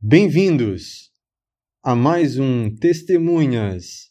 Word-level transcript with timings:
Bem-vindos 0.00 1.10
a 1.82 1.92
mais 1.92 2.38
um 2.38 2.72
Testemunhas 2.72 4.06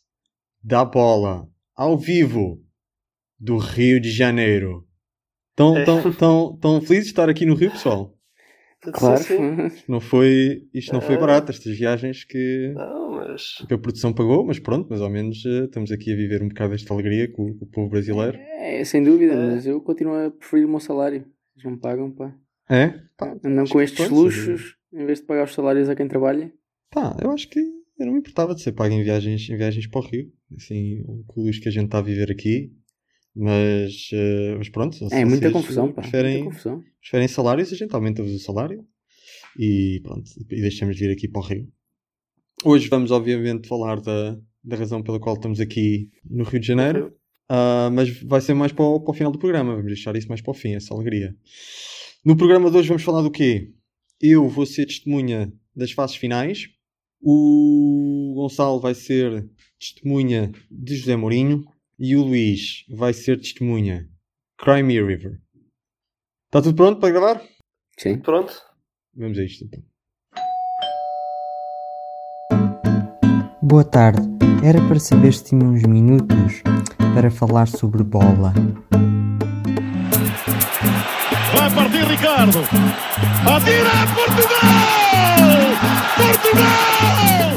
da 0.61 0.83
Bola 0.83 1.47
ao 1.73 1.97
vivo 1.97 2.61
do 3.39 3.55
Rio 3.57 3.97
de 4.01 4.11
Janeiro. 4.11 4.85
Estão 5.51 5.77
É. 5.77 5.85
tão, 5.85 6.13
tão, 6.13 6.57
tão 6.59 6.81
felizes 6.81 7.05
de 7.05 7.11
estar 7.11 7.29
aqui 7.29 7.45
no 7.45 7.55
Rio, 7.55 7.71
pessoal? 7.71 8.13
Claro. 8.81 9.21
Isto 9.21 9.33
não 9.89 10.01
foi, 10.01 10.67
isto 10.73 10.91
não 10.91 10.99
foi 10.99 11.15
É. 11.15 11.17
barato, 11.17 11.51
estas 11.53 11.77
viagens 11.77 12.25
que, 12.25 12.73
Não, 12.75 13.11
mas. 13.11 13.55
que 13.65 13.73
a 13.73 13.77
produção 13.77 14.11
pagou, 14.13 14.45
mas 14.45 14.59
pronto, 14.59 14.89
mais 14.89 15.01
ou 15.01 15.09
menos 15.09 15.41
eh, 15.45 15.63
estamos 15.65 15.89
aqui 15.91 16.11
a 16.11 16.17
viver 16.17 16.43
um 16.43 16.49
bocado 16.49 16.73
esta 16.73 16.93
alegria 16.93 17.31
com, 17.31 17.43
o- 17.43 17.55
com 17.57 17.63
o 17.65 17.69
povo 17.69 17.89
brasileiro. 17.89 18.37
É, 18.37 18.83
sem 18.83 19.01
dúvida, 19.01 19.31
É. 19.33 19.51
mas 19.51 19.65
eu 19.65 19.79
continuo 19.79 20.15
a 20.15 20.31
preferir 20.31 20.65
o 20.65 20.69
meu 20.69 20.81
salário. 20.81 21.25
Eles 21.55 21.63
não 21.63 21.77
pagam, 21.79 22.11
pá. 22.11 22.35
É? 22.69 22.89
Pá, 23.17 23.33
Andam 23.45 23.65
com 23.65 23.81
estes 23.81 24.05
pronto, 24.05 24.21
luxos 24.21 24.75
em 24.93 25.05
vez 25.05 25.19
de 25.19 25.25
pagar 25.25 25.45
os 25.45 25.53
salários 25.53 25.89
a 25.89 25.95
quem 25.95 26.07
trabalha. 26.07 26.51
Pá, 26.91 27.15
eu 27.21 27.31
acho 27.31 27.49
que 27.49 27.59
eu 27.59 28.05
não 28.05 28.13
me 28.13 28.19
importava 28.19 28.53
de 28.55 28.61
ser 28.61 28.71
pago 28.73 28.93
em 28.93 29.03
viagens, 29.03 29.49
em 29.49 29.57
viagens 29.57 29.87
para 29.87 29.99
o 29.99 30.03
Rio. 30.03 30.31
Assim, 30.55 31.03
com 31.27 31.41
o 31.41 31.45
luxo 31.45 31.59
que 31.61 31.67
a 31.67 31.71
gente 31.71 31.85
está 31.85 31.97
a 31.99 32.01
viver 32.01 32.31
aqui. 32.31 32.71
Mas, 33.35 34.09
eh, 34.13 34.55
mas 34.57 34.69
pronto. 34.69 34.97
É, 35.11 35.23
muita 35.25 35.49
vocês 35.49 35.53
confusão, 35.53 35.91
pá. 35.91 36.01
Preferem, 36.01 36.43
Muita 36.43 36.49
confusão. 36.49 36.83
preferem 37.01 37.27
salários, 37.27 37.71
a 37.71 37.75
gente 37.75 37.93
aumenta-vos 37.93 38.31
o 38.33 38.39
salário. 38.39 38.85
E 39.59 39.99
pronto, 40.03 40.29
e 40.51 40.61
deixamos 40.61 40.95
de 40.95 41.05
vir 41.05 41.11
aqui 41.13 41.27
para 41.27 41.39
o 41.41 41.43
Rio. 41.43 41.67
Hoje 42.63 42.87
vamos, 42.87 43.11
obviamente, 43.11 43.67
falar 43.67 43.99
da, 44.01 44.37
da 44.63 44.75
razão 44.75 45.03
pela 45.03 45.19
qual 45.19 45.35
estamos 45.35 45.59
aqui 45.59 46.09
no 46.27 46.43
Rio 46.43 46.59
de 46.59 46.67
Janeiro. 46.67 47.13
Ah, 47.49 47.89
mas 47.91 48.09
vai 48.23 48.41
ser 48.41 48.53
mais 48.53 48.71
para 48.71 48.85
o, 48.85 48.99
para 48.99 49.11
o 49.11 49.13
final 49.13 49.31
do 49.31 49.39
programa. 49.39 49.71
Vamos 49.75 49.87
deixar 49.87 50.15
isso 50.15 50.27
mais 50.27 50.41
para 50.41 50.51
o 50.51 50.53
fim, 50.53 50.73
essa 50.75 50.93
alegria. 50.93 51.35
No 52.25 52.35
programa 52.35 52.69
de 52.71 52.77
hoje 52.77 52.87
vamos 52.87 53.03
falar 53.03 53.21
do 53.21 53.31
quê? 53.31 53.71
Eu 54.19 54.49
vou 54.49 54.65
ser 54.65 54.87
testemunha 54.87 55.53
das 55.75 55.91
fases 55.91 56.15
finais. 56.15 56.67
O 57.21 58.33
Gonçalo 58.35 58.79
vai 58.79 58.95
ser 58.95 59.47
testemunha 59.79 60.51
de 60.71 60.95
José 60.95 61.15
Mourinho. 61.15 61.63
E 61.99 62.15
o 62.15 62.23
Luís 62.23 62.85
vai 62.89 63.13
ser 63.13 63.39
testemunha 63.39 64.07
Crimea 64.59 65.05
River. 65.05 65.41
Está 66.45 66.61
tudo 66.61 66.75
pronto 66.75 66.99
para 66.99 67.09
gravar? 67.11 67.43
Sim. 67.97 68.19
Pronto. 68.19 68.53
Vamos 69.15 69.37
a 69.37 69.43
isto 69.43 69.65
então. 69.65 69.83
Boa 73.61 73.83
tarde. 73.83 74.21
Era 74.63 74.79
para 74.87 74.99
saber 74.99 75.33
se 75.33 75.45
tinha 75.45 75.63
uns 75.63 75.83
minutos 75.83 76.61
para 77.13 77.29
falar 77.29 77.67
sobre 77.67 78.03
bola. 78.03 78.53
Partir 81.77 82.05
Ricardo. 82.07 82.59
Atira 83.45 83.91
Portugal! 84.15 84.57
Portugal! 86.17 87.51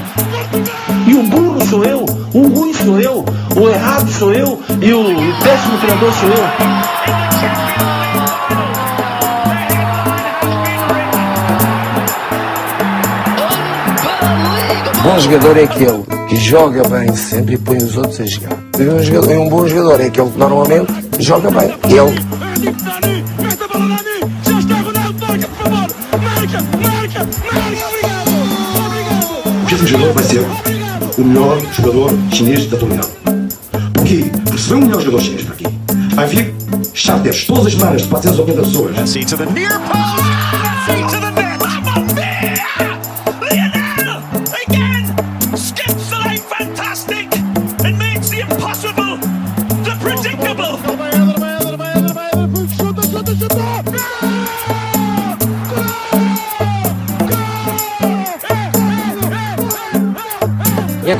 E 1.07 1.15
o 1.15 1.23
burro 1.23 1.65
sou 1.65 1.83
eu, 1.85 2.05
o 2.35 2.49
ruim 2.49 2.75
sou 2.75 3.01
eu, 3.01 3.25
o 3.57 3.71
errado 3.71 4.11
sou 4.11 4.31
eu 4.35 4.63
e 4.83 4.93
o 4.93 5.05
péssimo 5.43 5.79
treinador 5.79 6.13
sou 6.13 6.29
eu. 6.29 6.45
Bom 15.03 15.19
jogador 15.19 15.57
é 15.57 15.63
aquele 15.63 16.05
que 16.29 16.37
joga 16.37 16.87
bem 16.91 17.17
sempre 17.17 17.55
e 17.55 17.59
põe 17.59 17.79
os 17.79 17.97
outros 17.97 18.21
a 18.21 18.27
jogar. 18.27 18.59
E 18.79 18.83
um, 18.83 19.03
jogador, 19.03 19.33
e 19.33 19.37
um 19.39 19.49
bom 19.49 19.67
jogador 19.67 19.99
é 20.03 20.07
aquele 20.09 20.31
que 20.31 20.39
normalmente 20.39 20.93
joga 21.19 21.51
bem. 21.51 21.75
Ele 21.85 22.21
O 29.83 29.87
jogador 29.87 30.13
vai 30.13 30.25
ser 30.25 30.45
o 31.19 31.25
melhor 31.25 31.59
jogador 31.73 32.11
chinês 32.33 32.67
da 32.67 32.77
atualidade. 32.77 33.09
Porquê? 33.95 34.31
Porque 34.45 34.59
se 34.59 34.69
vem 34.69 34.79
o 34.79 34.87
melhor 34.87 35.01
jogador 35.01 35.23
chinês 35.23 35.43
para 35.43 35.55
aqui, 35.55 35.67
vai 36.15 36.27
vir 36.27 36.55
charters 36.93 37.45
todas 37.47 37.67
as 37.67 37.73
semanas 37.73 38.03
de 38.03 38.09
480 38.09 38.63
pessoas. 38.63 38.99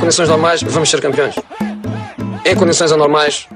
Condições 0.01 0.29
normais 0.29 0.61
vamos 0.63 0.89
ser 0.89 0.99
campeões. 1.01 1.35
Em 2.45 2.55
condições 2.55 2.91
anormais 2.91 3.47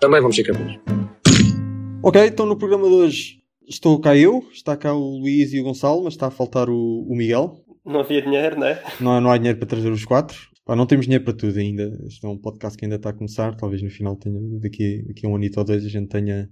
também 0.00 0.20
vamos 0.20 0.36
ser 0.36 0.44
campeões. 0.44 0.78
Ok, 2.02 2.26
então 2.26 2.46
no 2.46 2.56
programa 2.56 2.88
de 2.88 2.94
hoje 2.94 3.40
estou 3.68 4.00
cá 4.00 4.16
eu, 4.16 4.42
está 4.52 4.76
cá 4.76 4.92
o 4.94 5.18
Luís 5.18 5.52
e 5.52 5.60
o 5.60 5.64
Gonçalo, 5.64 6.04
mas 6.04 6.14
está 6.14 6.26
a 6.26 6.30
faltar 6.30 6.68
o, 6.68 7.06
o 7.08 7.14
Miguel. 7.14 7.62
Não 7.84 8.00
havia 8.00 8.22
dinheiro, 8.22 8.58
né? 8.58 8.82
Não, 9.00 9.12
há- 9.12 9.20
não 9.20 9.30
há 9.30 9.36
dinheiro 9.38 9.58
para 9.58 9.68
trazer 9.68 9.90
os 9.90 10.04
quatro. 10.04 10.36
Pá, 10.64 10.74
não 10.76 10.86
temos 10.86 11.06
dinheiro 11.06 11.24
para 11.24 11.34
tudo 11.34 11.58
ainda. 11.58 11.98
Este 12.06 12.24
é 12.24 12.28
um 12.28 12.36
podcast 12.38 12.76
que 12.78 12.84
ainda 12.84 12.96
está 12.96 13.10
a 13.10 13.12
começar. 13.14 13.54
Talvez 13.56 13.82
no 13.82 13.90
final 13.90 14.16
tenha, 14.16 14.38
daqui, 14.60 15.02
daqui 15.06 15.26
a 15.26 15.28
um 15.28 15.36
anito 15.36 15.58
ou 15.58 15.64
dois, 15.64 15.84
a 15.84 15.88
gente 15.88 16.08
tenha, 16.08 16.48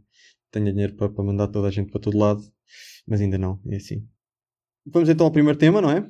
tenha 0.50 0.70
dinheiro 0.72 0.94
para, 0.94 1.08
para 1.08 1.24
mandar 1.24 1.48
toda 1.48 1.68
a 1.68 1.70
gente 1.70 1.90
para 1.90 2.00
todo 2.00 2.18
lado. 2.18 2.42
Mas 3.06 3.20
ainda 3.20 3.38
não, 3.38 3.60
é 3.70 3.76
assim. 3.76 4.04
Vamos 4.86 5.08
então 5.08 5.26
ao 5.26 5.32
primeiro 5.32 5.58
tema, 5.58 5.80
não 5.80 5.90
é? 5.90 6.06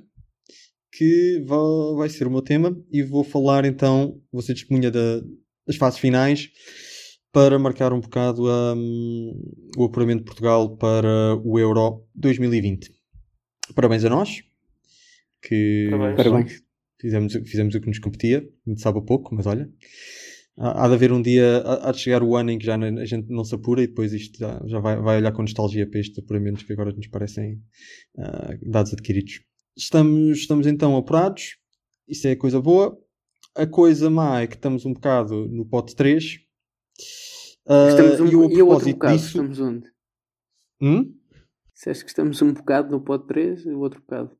Que 0.99 1.45
vai, 1.97 2.09
ser 2.09 2.27
o 2.27 2.31
meu 2.31 2.43
tema 2.43 2.77
e 2.91 3.05
vou 3.05 3.23
falar 3.23 3.65
então, 3.65 4.21
vou 4.33 4.43
ser 4.43 4.55
testemunha 4.55 4.91
da- 4.91 5.23
das 5.65 5.77
fases 5.77 6.01
finais 6.01 6.51
para 7.33 7.57
marcar 7.57 7.93
um 7.93 8.01
bocado 8.01 8.43
hum, 8.75 9.33
o 9.77 9.85
apuramento 9.85 10.21
de 10.21 10.25
Portugal 10.25 10.77
para 10.77 11.37
o 11.45 11.57
Euro 11.57 12.05
2020. 12.17 12.91
Parabéns 13.77 14.05
a 14.05 14.09
nós. 14.09 14.43
Que 15.41 15.87
Parabéns. 15.89 16.17
Parabéns. 16.17 16.63
Fizemos, 17.01 17.33
fizemos 17.33 17.75
o 17.77 17.81
que 17.81 17.87
nos 17.87 18.01
competia, 18.01 18.45
sabe 18.79 18.99
a 18.99 19.03
pouco, 19.03 19.33
mas 19.37 19.47
olha. 19.47 19.71
Há, 20.57 20.85
há 20.85 20.89
de 20.89 20.95
haver 20.95 21.13
um 21.13 21.23
dia, 21.23 21.59
há 21.59 21.91
há 21.91 21.93
de 21.93 22.01
chegar 22.01 22.25
o 22.25 22.35
ano 22.35 22.51
em 22.51 22.59
que 22.59 22.67
já 22.67 22.75
a 22.77 23.05
gente 23.05 23.29
não 23.29 23.45
se 23.45 23.55
apura 23.55 23.85
e 23.85 23.87
depois 23.87 24.13
isto 24.13 24.37
já, 24.37 24.61
já 24.67 24.81
vai, 24.81 24.97
vai 24.97 25.19
olhar 25.19 25.31
com 25.31 25.43
nostalgia 25.43 25.89
para 25.89 26.01
estes 26.01 26.19
apuramentos 26.19 26.65
que 26.65 26.73
agora 26.73 26.93
nos 26.93 27.07
parecem 27.07 27.63
ah, 28.19 28.57
dados 28.63 28.93
adquiridos. 28.93 29.41
Estamos, 29.79 30.39
estamos 30.39 30.67
então 30.67 30.97
apurados, 30.97 31.57
isso 32.09 32.27
é 32.27 32.35
coisa 32.35 32.61
boa. 32.61 33.01
A 33.55 33.65
coisa 33.65 34.11
má 34.11 34.41
é 34.41 34.47
que 34.49 34.57
estamos 34.57 34.85
um 34.85 34.93
bocado 34.93 35.47
no 35.49 35.65
pote 35.65 35.95
3. 35.95 36.41
Ah, 37.69 37.89
Estamos 37.89 38.21
um, 38.21 38.27
e, 38.27 38.35
o 38.35 38.51
e 38.51 38.63
outro 38.63 38.91
bocado? 38.91 39.17
disso. 39.17 39.29
Estamos 39.29 39.61
onde? 39.61 39.93
Hum? 40.81 41.15
Disseste 41.73 42.05
que 42.05 42.11
estamos 42.11 42.43
um 42.43 42.53
bocado 42.53 42.91
no 42.91 43.01
pote 43.01 43.29
3 43.29 43.67
e 43.67 43.71
o 43.71 43.79
outro 43.79 44.01
bocado. 44.01 44.38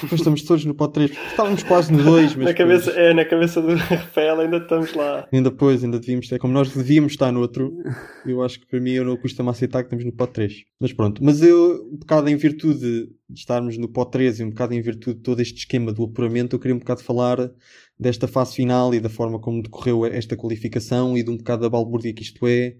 Depois 0.00 0.20
estamos 0.20 0.42
todos 0.42 0.64
no 0.64 0.74
pote 0.74 0.94
3. 0.94 1.10
Estávamos 1.10 1.62
quase 1.64 1.92
no 1.92 2.02
2, 2.02 2.36
mas. 2.36 2.44
Na 2.46 2.54
cabeça, 2.54 2.90
é, 2.92 3.12
na 3.12 3.24
cabeça 3.24 3.60
do 3.60 3.74
Rafael 3.74 4.40
ainda 4.40 4.58
estamos 4.58 4.94
lá. 4.94 5.26
Ainda 5.32 5.50
depois, 5.50 5.82
ainda 5.82 5.98
devíamos 5.98 6.28
ter, 6.28 6.38
como 6.38 6.52
nós 6.52 6.72
devíamos 6.72 7.12
estar 7.12 7.32
no 7.32 7.40
outro, 7.40 7.76
eu 8.24 8.42
acho 8.42 8.60
que 8.60 8.66
para 8.66 8.80
mim 8.80 8.92
eu 8.92 9.04
não 9.04 9.16
custa-me 9.16 9.50
aceitar 9.50 9.82
que 9.82 9.86
estamos 9.86 10.04
no 10.04 10.12
pod 10.12 10.32
3. 10.32 10.64
Mas 10.80 10.92
pronto, 10.92 11.22
mas 11.24 11.42
eu, 11.42 11.88
um 11.92 11.96
bocado 11.96 12.28
em 12.28 12.36
virtude 12.36 13.08
de 13.28 13.38
estarmos 13.40 13.76
no 13.76 13.88
pod 13.88 14.10
3 14.10 14.40
e 14.40 14.44
um 14.44 14.50
bocado 14.50 14.74
em 14.74 14.80
virtude 14.80 15.16
de 15.16 15.22
todo 15.22 15.40
este 15.40 15.58
esquema 15.58 15.92
do 15.92 16.04
apuramento, 16.04 16.54
eu 16.54 16.60
queria 16.60 16.74
um 16.74 16.78
bocado 16.78 17.02
falar 17.02 17.50
desta 17.98 18.28
fase 18.28 18.54
final 18.54 18.94
e 18.94 19.00
da 19.00 19.08
forma 19.08 19.40
como 19.40 19.62
decorreu 19.62 20.06
esta 20.06 20.36
qualificação 20.36 21.16
e 21.16 21.22
de 21.22 21.30
um 21.30 21.36
bocado 21.36 21.62
da 21.62 21.68
balbúrdia 21.68 22.12
que 22.12 22.22
isto 22.22 22.46
é 22.46 22.76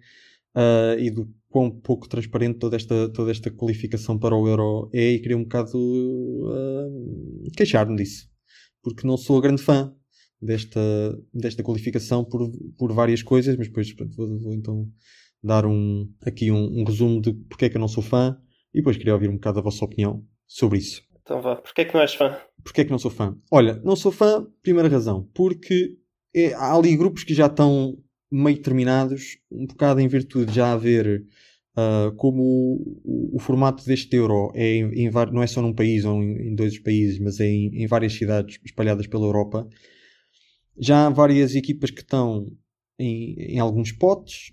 ah, 0.57 0.97
e 0.99 1.11
do 1.11 1.29
quão 1.49 1.71
pouco 1.71 2.09
transparente 2.09 2.59
toda 2.59 2.77
esta, 2.77 3.09
toda 3.11 3.31
esta 3.31 3.51
qualificação 3.51 4.19
para 4.19 4.35
o 4.35 4.49
Euro 4.49 4.91
é 4.93 5.13
e 5.13 5.19
queria 5.21 5.37
um 5.37 5.43
bocado 5.45 5.79
ah, 6.51 7.51
queixar-me 7.57 7.97
disso. 7.97 8.27
Porque 8.83 9.07
não 9.07 9.17
sou 9.17 9.41
grande 9.41 9.63
fã 9.63 9.95
desta, 10.41 10.81
desta 11.33 11.63
qualificação 11.63 12.25
por, 12.25 12.51
por 12.79 12.93
várias 12.93 13.23
coisas, 13.23 13.57
mas 13.57 13.69
depois 13.69 13.93
pronto, 13.93 14.17
vou, 14.17 14.39
vou 14.39 14.55
então 14.55 14.89
dar 15.43 15.67
um, 15.67 16.09
aqui 16.25 16.51
um, 16.51 16.81
um 16.81 16.85
resumo 16.85 17.21
de 17.21 17.33
porque 17.33 17.67
é 17.67 17.69
que 17.69 17.77
eu 17.77 17.81
não 17.81 17.89
sou 17.89 18.03
fã 18.03 18.37
e 18.73 18.79
depois 18.79 18.97
queria 18.97 19.15
ouvir 19.15 19.29
um 19.29 19.35
bocado 19.35 19.59
a 19.59 19.63
vossa 19.63 19.85
opinião 19.85 20.25
sobre 20.47 20.79
isso. 20.79 21.03
Então 21.23 21.41
vá, 21.43 21.57
porquê 21.57 21.83
é 21.83 21.85
que 21.85 21.95
não 21.95 22.01
és 22.01 22.15
fã? 22.15 22.37
Porquê 22.63 22.81
é 22.81 22.85
que 22.85 22.91
não 22.91 22.99
sou 22.99 23.11
fã? 23.11 23.37
Olha, 23.51 23.81
não 23.85 23.97
sou 23.97 24.13
fã, 24.13 24.47
primeira 24.63 24.89
razão, 24.89 25.29
porque 25.35 25.97
é- 26.35 26.55
há 26.55 26.75
ali 26.75 26.97
grupos 26.97 27.25
que 27.25 27.35
já 27.35 27.47
estão 27.47 27.97
meio 28.31 28.61
terminados, 28.61 29.39
um 29.51 29.67
bocado 29.67 30.01
em 30.01 30.09
virtude 30.09 30.47
de 30.47 30.57
já 30.57 30.73
haver 30.73 31.25
ah, 31.77 32.13
como 32.17 32.43
o, 33.05 33.37
o- 33.37 33.39
formato 33.39 33.85
deste 33.87 34.15
Euro 34.17 34.51
é 34.55 34.77
em, 34.77 35.07
em 35.07 35.11
não 35.33 35.43
é 35.43 35.47
só 35.47 35.63
num 35.63 35.75
país 35.75 36.05
ou 36.05 36.23
em, 36.23 36.49
em 36.51 36.55
dois 36.55 36.79
países, 36.79 37.19
mas 37.19 37.41
é 37.41 37.47
em, 37.47 37.83
em 37.83 37.87
várias 37.87 38.15
cidades 38.15 38.59
espalhadas 38.65 39.07
pela 39.07 39.27
Europa. 39.27 39.69
Já 40.79 41.07
há 41.07 41.11
várias 41.11 41.55
equipas 41.55 41.91
que 41.91 42.01
estão 42.03 42.47
em, 42.99 43.59
alguns 43.59 43.93
potes, 43.93 44.53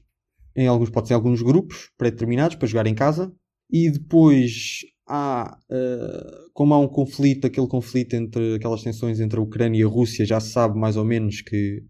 em 0.56 0.68
alguns 0.68 0.90
potes, 0.90 1.12
em 1.12 1.14
alguns 1.16 1.42
grupos 1.42 1.92
pré-determinados 1.98 2.56
para 2.56 2.68
jogar 2.68 2.88
em 2.88 2.96
casa. 2.96 3.34
E 3.72 3.90
depois 3.90 4.82
há, 5.08 5.58
eh, 5.72 6.38
como 6.54 6.74
há 6.74 6.80
um 6.80 6.88
conflito, 6.88 7.48
aquele 7.48 7.68
conflito 7.68 8.16
entre 8.16 8.56
aquelas 8.56 8.84
tensões 8.84 9.20
entre 9.20 9.40
a 9.40 9.44
Ucrânia 9.44 9.82
e 9.82 9.84
a 9.84 9.88
Rússia, 9.88 10.26
já 10.26 10.40
se 10.40 10.52
sabe 10.52 10.80
mais 10.80 10.96
ou 10.98 11.06
menos 11.06 11.42
que, 11.42 11.84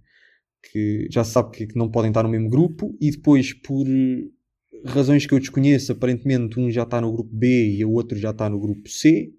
que 0.71 1.07
já 1.11 1.23
se 1.23 1.31
sabe 1.31 1.51
que, 1.51 1.67
que 1.67 1.77
não 1.77 1.89
podem 1.91 2.09
estar 2.11 2.23
no 2.23 2.29
mesmo 2.29 2.49
grupo, 2.49 2.95
e 3.01 3.11
depois, 3.11 3.53
por 3.53 3.85
razões 4.85 5.25
que 5.25 5.33
eu 5.33 5.39
desconheço, 5.39 5.91
aparentemente 5.91 6.59
um 6.59 6.69
já 6.71 6.83
está 6.83 6.99
no 7.01 7.11
grupo 7.11 7.29
B 7.33 7.75
e 7.77 7.85
o 7.85 7.91
outro 7.91 8.17
já 8.17 8.31
está 8.31 8.49
no 8.49 8.59
grupo 8.59 8.89
C. 8.89 9.33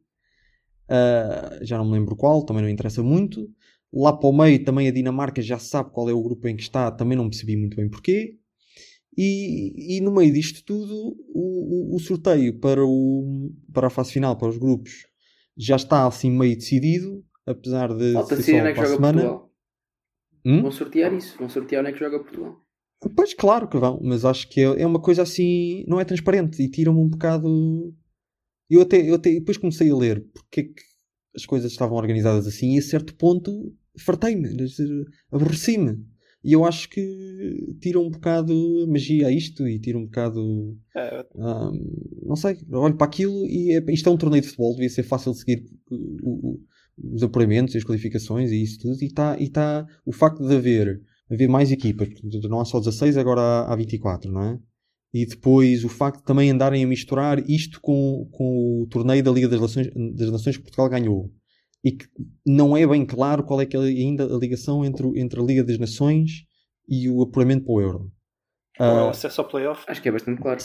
Ah, 0.89 1.59
já 1.63 1.79
não 1.79 1.85
me 1.87 1.93
lembro 1.93 2.17
qual, 2.17 2.45
também 2.45 2.63
não 2.63 2.69
interessa 2.69 3.03
muito. 3.03 3.49
Lá 3.93 4.13
para 4.13 4.29
o 4.29 4.33
meio 4.33 4.65
também 4.65 4.89
a 4.89 4.91
Dinamarca 4.93 5.41
já 5.41 5.59
sabe 5.59 5.91
qual 5.93 6.09
é 6.11 6.13
o 6.13 6.23
grupo 6.23 6.49
em 6.49 6.57
que 6.57 6.63
está, 6.63 6.91
também 6.91 7.17
não 7.17 7.29
percebi 7.29 7.57
muito 7.57 7.77
bem 7.77 7.89
porquê. 7.89 8.37
E, 9.17 9.97
e 9.99 10.01
no 10.01 10.13
meio 10.13 10.33
disto 10.33 10.65
tudo, 10.65 11.17
o, 11.35 11.93
o- 11.93 11.97
o 11.97 12.01
sorteio 12.01 12.59
para, 12.59 12.85
o, 12.85 13.51
para 13.73 13.87
a 13.87 13.91
fase 13.91 14.13
final, 14.13 14.37
para 14.37 14.49
os 14.49 14.59
grupos, 14.59 15.07
já 15.57 15.77
está 15.77 16.07
assim 16.07 16.31
meio 16.31 16.57
decidido, 16.57 17.25
apesar 17.47 17.95
de 17.95 18.13
Falta 18.13 18.37
ser 18.37 18.43
só 18.43 18.57
é 18.59 18.75
para 18.75 18.83
a 18.83 18.87
semana. 18.87 19.23
Portugal. 19.23 19.44
Hum? 20.45 20.63
Vão 20.63 20.71
sortear 20.71 21.13
isso. 21.15 21.37
Vão 21.39 21.49
sortear 21.49 21.81
onde 21.83 21.91
é 21.91 21.93
que 21.93 21.99
joga 22.01 22.19
Portugal. 22.21 22.57
Pois 23.15 23.35
claro 23.35 23.69
que 23.69 23.77
vão, 23.77 24.01
mas 24.03 24.25
acho 24.25 24.49
que 24.49 24.61
é, 24.61 24.87
uma 24.87 25.01
coisa 25.01 25.23
assim, 25.23 25.85
não 25.87 26.01
é 26.01 26.05
transparente 26.05 26.63
e 26.63 26.71
tira-me 26.71 26.99
um 26.99 27.09
bocado. 27.09 27.95
Eu 28.71 28.81
até, 28.81 29.09
eu 29.09 29.15
até 29.17 29.31
depois 29.33 29.59
comecei 29.59 29.91
a 29.91 29.97
ler 29.97 30.25
porque 30.33 30.61
é 30.61 30.65
que 30.65 30.83
as 31.37 31.45
coisas 31.45 31.71
estavam 31.71 31.97
organizadas 31.99 32.47
assim 32.47 32.75
e 32.75 32.79
a 32.79 32.83
certo 32.83 33.15
ponto 33.17 33.75
fartei-me, 33.99 34.49
aborreci-me. 35.31 36.05
E 36.43 36.53
eu 36.53 36.65
acho 36.65 36.89
que 36.91 37.77
tira 37.81 37.99
um 37.99 38.11
bocado 38.11 38.53
a 38.85 38.87
magia 38.87 39.29
a 39.29 39.31
isto 39.33 39.67
e 39.67 39.79
tira 39.79 39.97
um 39.99 40.05
bocado. 40.05 40.79
É, 40.95 41.27
hum, 41.35 42.21
não 42.23 42.37
sei, 42.37 42.59
olho 42.71 42.97
para 42.97 43.07
aquilo 43.07 43.47
e 43.47 43.73
é, 43.73 43.85
isto 43.93 44.09
é 44.09 44.13
um 44.13 44.17
torneio 44.19 44.43
de 44.43 44.49
futebol, 44.49 44.73
devia 44.75 44.91
ser 44.91 45.03
fácil 45.05 45.33
de 45.33 45.39
seguir 45.39 45.65
o- 45.91 46.51
o- 46.53 46.61
os 46.99 47.23
apuramentos 47.23 47.75
e 47.75 47.79
as 47.79 47.85
qualificações 47.85 48.51
e 48.51 48.63
isso 48.63 48.79
tudo. 48.81 49.03
E 49.03 49.07
está 49.07 49.37
e 49.39 49.49
tá, 49.51 49.87
o 50.05 50.13
facto 50.13 50.47
de 50.47 50.55
haver, 50.55 51.01
haver 51.31 51.49
mais 51.49 51.71
equipas, 51.73 52.09
não 52.49 52.61
há 52.61 52.65
só 52.65 52.79
16, 52.79 53.17
agora 53.17 53.41
há, 53.41 53.73
há 53.73 53.77
24, 53.77 54.31
não 54.31 54.43
é? 54.43 54.59
E 55.13 55.25
depois 55.27 55.85
o 55.85 55.89
facto 55.89 56.19
de 56.19 56.25
também 56.25 56.51
andarem 56.51 56.83
a 56.83 56.87
misturar 56.87 57.39
isto 57.49 57.81
com, 57.81 58.29
com 58.33 58.83
o 58.83 58.87
torneio 58.89 59.23
da 59.23 59.31
Liga 59.31 59.49
das 59.49 59.61
Nações, 59.61 59.89
das 60.17 60.31
Nações 60.33 60.57
que 60.57 60.63
Portugal 60.65 60.89
ganhou. 60.89 61.31
E 61.85 61.93
que 61.93 62.07
não 62.47 62.77
é 62.77 62.87
bem 62.87 63.05
claro 63.07 63.45
qual 63.45 63.61
é 63.61 63.67
que 63.67 63.77
é 63.77 63.81
ainda 63.81 64.25
a 64.25 64.39
ligação 64.39 64.85
entre, 64.85 65.07
o- 65.07 65.17
entre 65.17 65.39
a 65.39 65.43
Liga 65.45 65.63
das 65.63 65.79
Nações 65.79 66.31
e 66.89 67.09
o 67.11 67.23
apuramento 67.23 67.65
para 67.65 67.75
o 67.75 67.81
Euro. 67.81 68.11
Ou 68.81 68.87
é 68.87 69.03
o 69.03 69.07
Ah, 69.07 69.11
acesso 69.11 69.41
ao 69.41 69.47
playoff. 69.49 69.85
Acho 69.87 70.03
que 70.03 70.09
é 70.09 70.13
bastante 70.13 70.41
claro. 70.43 70.59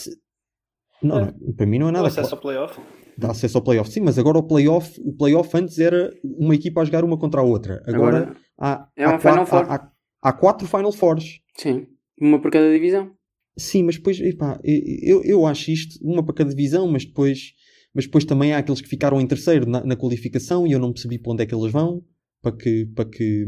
não, 1.04 1.20
não, 1.26 1.54
para 1.56 1.66
mim 1.66 1.78
não 1.78 1.88
é 1.88 1.90
O 1.90 1.94
nada 1.94 2.08
acesso 2.08 2.30
claro. 2.36 2.36
ao 2.36 2.42
playoff. 2.42 2.82
Dá 3.20 3.32
acesso 3.32 3.58
ao 3.58 3.64
playoff. 3.64 3.92
Sim, 3.92 4.02
mas 4.02 4.18
agora 4.18 4.38
o 4.38 4.44
playoff, 4.44 5.00
o 5.04 5.14
playoff 5.14 5.56
antes 5.58 5.78
era 5.80 6.12
uma 6.24 6.56
equipa 6.56 6.82
a 6.82 6.86
jogar 6.86 7.04
uma 7.04 7.18
contra 7.18 7.42
a 7.42 7.44
outra. 7.44 7.84
Agora, 7.86 8.18
Agora, 8.18 8.36
há, 8.58 8.88
é 8.96 9.06
há, 9.06 9.20
quatro, 9.20 9.56
há, 9.56 9.92
há- 10.22 10.34
quatro 10.34 10.68
Final 10.68 10.92
Fours. 10.92 11.40
sim. 11.58 11.88
Uma 12.22 12.42
por 12.42 12.52
cada 12.52 12.72
divisão. 12.72 13.12
Sim, 13.58 13.84
mas 13.84 13.96
depois, 13.96 14.20
epá, 14.20 14.60
eu, 14.64 15.24
eu 15.24 15.46
acho 15.46 15.72
isto 15.72 15.98
uma 16.02 16.24
para 16.24 16.36
cada 16.36 16.50
divisão, 16.50 16.86
mas 16.88 17.06
depois, 17.06 17.54
mas 17.94 18.06
depois 18.06 18.26
também 18.26 18.54
há 18.54 18.58
aqueles 18.58 18.82
que 18.82 18.88
ficaram 18.90 19.20
em 19.22 19.28
terceiro 19.28 19.66
na, 19.70 19.84
na 19.86 19.96
qualificação 19.96 20.66
e 20.68 20.72
eu 20.72 20.80
não 20.80 20.92
percebi 20.94 21.18
para 21.18 21.32
onde 21.34 21.44
é 21.44 21.46
que 21.46 21.56
eles 21.56 21.72
vão. 21.72 22.04
Para 22.42 22.56
que, 22.56 22.86
para 22.96 23.04
que 23.06 23.46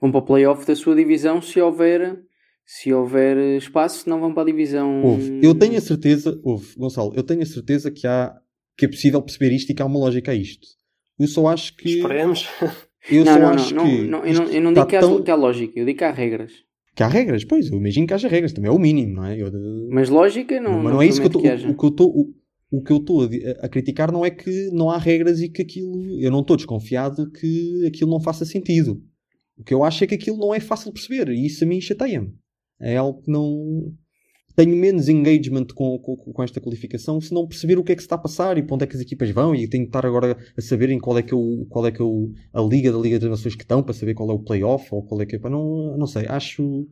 Vão 0.00 0.10
para 0.10 0.20
o 0.20 0.24
playoff 0.24 0.66
da 0.66 0.76
sua 0.76 0.94
divisão 0.94 1.40
se 1.40 1.58
houver, 1.60 2.18
se 2.66 2.92
houver 2.92 3.38
espaço, 3.56 4.08
não 4.08 4.20
vão 4.20 4.34
para 4.34 4.42
a 4.42 4.46
divisão. 4.46 5.02
houve. 5.02 5.40
Eu 5.42 5.54
tenho 5.54 5.76
a 5.78 5.80
certeza, 5.80 6.38
houve, 6.42 6.74
Gonçalo, 6.76 7.12
eu 7.14 7.22
tenho 7.22 7.40
a 7.42 7.46
certeza 7.46 7.90
que 7.90 8.06
há 8.06 8.34
que 8.76 8.84
é 8.84 8.88
possível 8.88 9.20
perceber 9.22 9.54
isto 9.54 9.70
e 9.70 9.74
que 9.74 9.82
há 9.82 9.86
uma 9.86 9.98
lógica 9.98 10.32
a 10.32 10.34
isto. 10.34 10.66
Eu 11.18 11.28
só 11.28 11.46
acho 11.48 11.76
que. 11.76 11.88
Esperemos. 11.96 12.46
Eu 13.10 13.24
Não, 13.24 13.32
só 13.34 13.38
não, 13.38 13.48
acho 13.50 13.74
não, 13.74 13.84
que. 13.84 13.96
não, 13.98 14.04
não, 14.20 14.26
eu 14.26 14.34
não, 14.34 14.44
eu 14.46 14.62
não 14.62 14.72
digo 14.72 14.86
que 14.86 14.96
há, 14.96 15.00
tão- 15.00 15.22
que 15.22 15.30
há 15.30 15.34
lógica, 15.34 15.78
eu 15.78 15.84
digo 15.84 15.98
que 15.98 16.04
há 16.04 16.10
regras. 16.10 16.52
Que 16.96 17.02
há 17.02 17.08
regras, 17.08 17.44
pois, 17.44 17.68
eu 17.70 17.76
imagino 17.76 18.06
que 18.06 18.14
haja 18.14 18.28
regras, 18.28 18.52
também 18.52 18.70
é 18.70 18.72
o 18.72 18.78
mínimo, 18.78 19.14
não 19.16 19.26
é? 19.26 19.36
Eu, 19.36 19.50
Mas 19.90 20.08
lógica 20.08 20.58
não, 20.60 20.82
mas 20.82 20.92
não, 20.94 21.02
é 21.02 21.06
isso 21.06 21.20
que 21.20 21.26
eu 21.26 21.28
estou. 21.38 21.46
haja. 21.52 21.68
O, 21.68 21.76
que 21.76 21.84
eu 21.84 21.88
estou. 21.90 22.34
O, 22.70 22.82
que 22.82 22.92
eu 22.92 22.96
estou 22.96 23.22
a, 23.24 23.26
a 23.66 23.68
criticar 23.68 24.10
não 24.10 24.24
é 24.24 24.30
que 24.30 24.70
não 24.72 24.88
há 24.90 24.96
regras 24.96 25.40
e 25.40 25.48
que 25.48 25.60
aquilo. 25.60 26.18
Eu 26.20 26.30
não 26.30 26.40
estou 26.40 26.56
desconfiado 26.56 27.30
que 27.30 27.84
aquilo 27.86 28.10
não 28.10 28.20
faça 28.20 28.44
sentido. 28.44 29.02
O 29.56 29.62
que 29.62 29.74
eu 29.74 29.84
acho 29.84 30.02
é 30.02 30.06
que 30.06 30.14
aquilo 30.14 30.38
não 30.38 30.54
é 30.54 30.58
fácil 30.60 30.86
de 30.86 30.94
perceber 31.00 31.30
e 31.32 31.44
isso 31.46 31.62
a 31.62 31.66
mim 31.66 31.80
chateia-me. 31.80 32.32
É 32.80 32.96
algo 32.96 33.20
que 33.22 33.30
não. 33.30 33.92
Tenho 34.56 34.76
menos 34.76 35.08
engagement 35.08 35.66
com, 35.74 35.98
com, 35.98 36.16
com 36.16 36.42
esta 36.42 36.60
qualificação 36.60 37.20
se 37.20 37.34
não 37.34 37.46
perceber 37.46 37.76
o 37.76 37.82
que 37.82 37.92
é 37.92 37.94
que 37.94 38.02
se 38.02 38.06
está 38.06 38.14
a 38.14 38.18
passar 38.18 38.56
e 38.56 38.62
para 38.62 38.74
onde 38.74 38.84
é 38.84 38.86
que 38.86 38.94
as 38.94 39.02
equipas 39.02 39.30
vão 39.30 39.54
e 39.54 39.66
tenho 39.66 39.84
que 39.84 39.88
estar 39.88 40.06
agora 40.06 40.36
a 40.56 40.60
saberem 40.60 40.98
qual 40.98 41.18
é 41.18 41.22
que 41.22 41.34
o, 41.34 41.66
qual 41.68 41.86
é, 41.86 41.90
que 41.90 42.02
o, 42.02 42.32
a 42.52 42.60
Liga 42.60 42.92
da 42.92 42.98
Liga 42.98 43.18
das 43.18 43.30
Nações 43.30 43.56
que 43.56 43.64
estão 43.64 43.82
para 43.82 43.94
saber 43.94 44.14
qual 44.14 44.30
é 44.30 44.32
o 44.32 44.38
playoff 44.38 44.88
ou 44.92 45.02
qual 45.02 45.20
é 45.22 45.26
que 45.26 45.36
é. 45.36 45.38
Não, 45.48 45.96
não 45.96 46.06
sei, 46.06 46.26
acho, 46.28 46.86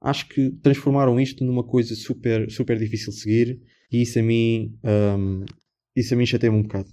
acho 0.00 0.28
que 0.28 0.50
transformaram 0.62 1.20
isto 1.20 1.44
numa 1.44 1.62
coisa 1.62 1.94
super, 1.94 2.50
super 2.50 2.78
difícil 2.78 3.12
de 3.12 3.18
seguir 3.18 3.60
e 3.90 4.02
isso 4.02 4.18
a 4.18 4.22
mim, 4.22 4.74
hum, 4.82 5.44
isso 5.94 6.14
a 6.14 6.16
mim 6.16 6.24
chateia-me 6.24 6.58
um 6.58 6.62
bocado. 6.62 6.88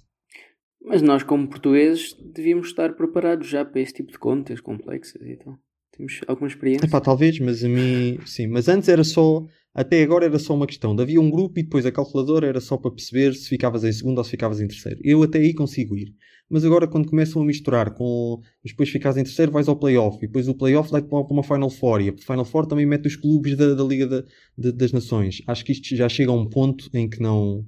Mas 0.82 1.02
nós, 1.02 1.22
como 1.22 1.48
portugueses, 1.48 2.14
devíamos 2.34 2.68
estar 2.68 2.94
preparados 2.94 3.48
já 3.48 3.64
para 3.64 3.80
esse 3.80 3.94
tipo 3.94 4.12
de 4.12 4.18
contas 4.18 4.60
complexas 4.60 5.20
e 5.22 5.36
tal. 5.36 5.58
Temos 6.00 6.20
alguma 6.26 6.48
experiência. 6.48 6.86
Epá, 6.86 7.00
talvez, 7.00 7.38
mas 7.38 7.62
a 7.64 7.68
mim, 7.68 8.18
sim, 8.24 8.46
mas 8.46 8.68
antes 8.68 8.88
era 8.88 9.04
só, 9.04 9.46
até 9.74 10.02
agora 10.02 10.24
era 10.24 10.38
só 10.38 10.54
uma 10.54 10.66
questão. 10.66 10.96
de 10.96 11.02
Havia 11.02 11.20
um 11.20 11.30
grupo 11.30 11.58
e 11.58 11.62
depois 11.62 11.84
a 11.84 11.92
calculadora 11.92 12.46
era 12.46 12.60
só 12.60 12.76
para 12.76 12.90
perceber 12.90 13.34
se 13.34 13.48
ficavas 13.48 13.84
em 13.84 13.92
segundo 13.92 14.18
ou 14.18 14.24
se 14.24 14.30
ficavas 14.30 14.60
em 14.60 14.66
terceiro. 14.66 14.98
Eu 15.04 15.22
até 15.22 15.38
aí 15.38 15.52
consigo 15.54 15.96
ir. 15.96 16.14
Mas 16.48 16.64
agora 16.64 16.88
quando 16.88 17.08
começam 17.08 17.40
a 17.40 17.44
misturar 17.44 17.94
com, 17.94 18.40
depois 18.64 18.88
ficas 18.88 19.16
em 19.16 19.22
terceiro 19.22 19.52
vais 19.52 19.68
ao 19.68 19.76
playoff 19.76 20.16
e 20.18 20.26
depois 20.26 20.48
o 20.48 20.54
playoff 20.54 20.90
vai 20.90 21.00
para 21.00 21.18
uma 21.18 21.44
Final 21.44 21.70
Four 21.70 22.00
e 22.00 22.08
a 22.08 22.12
Final 22.16 22.44
Four 22.44 22.66
também 22.66 22.84
mete 22.86 23.06
os 23.06 23.14
clubes 23.14 23.56
da, 23.56 23.74
da 23.74 23.84
Liga 23.84 24.24
de- 24.58 24.72
das 24.72 24.90
Nações. 24.90 25.42
Acho 25.46 25.64
que 25.64 25.70
isto 25.70 25.94
já 25.94 26.08
chega 26.08 26.32
a 26.32 26.34
um 26.34 26.48
ponto 26.48 26.90
em 26.92 27.08
que 27.08 27.20
não, 27.20 27.64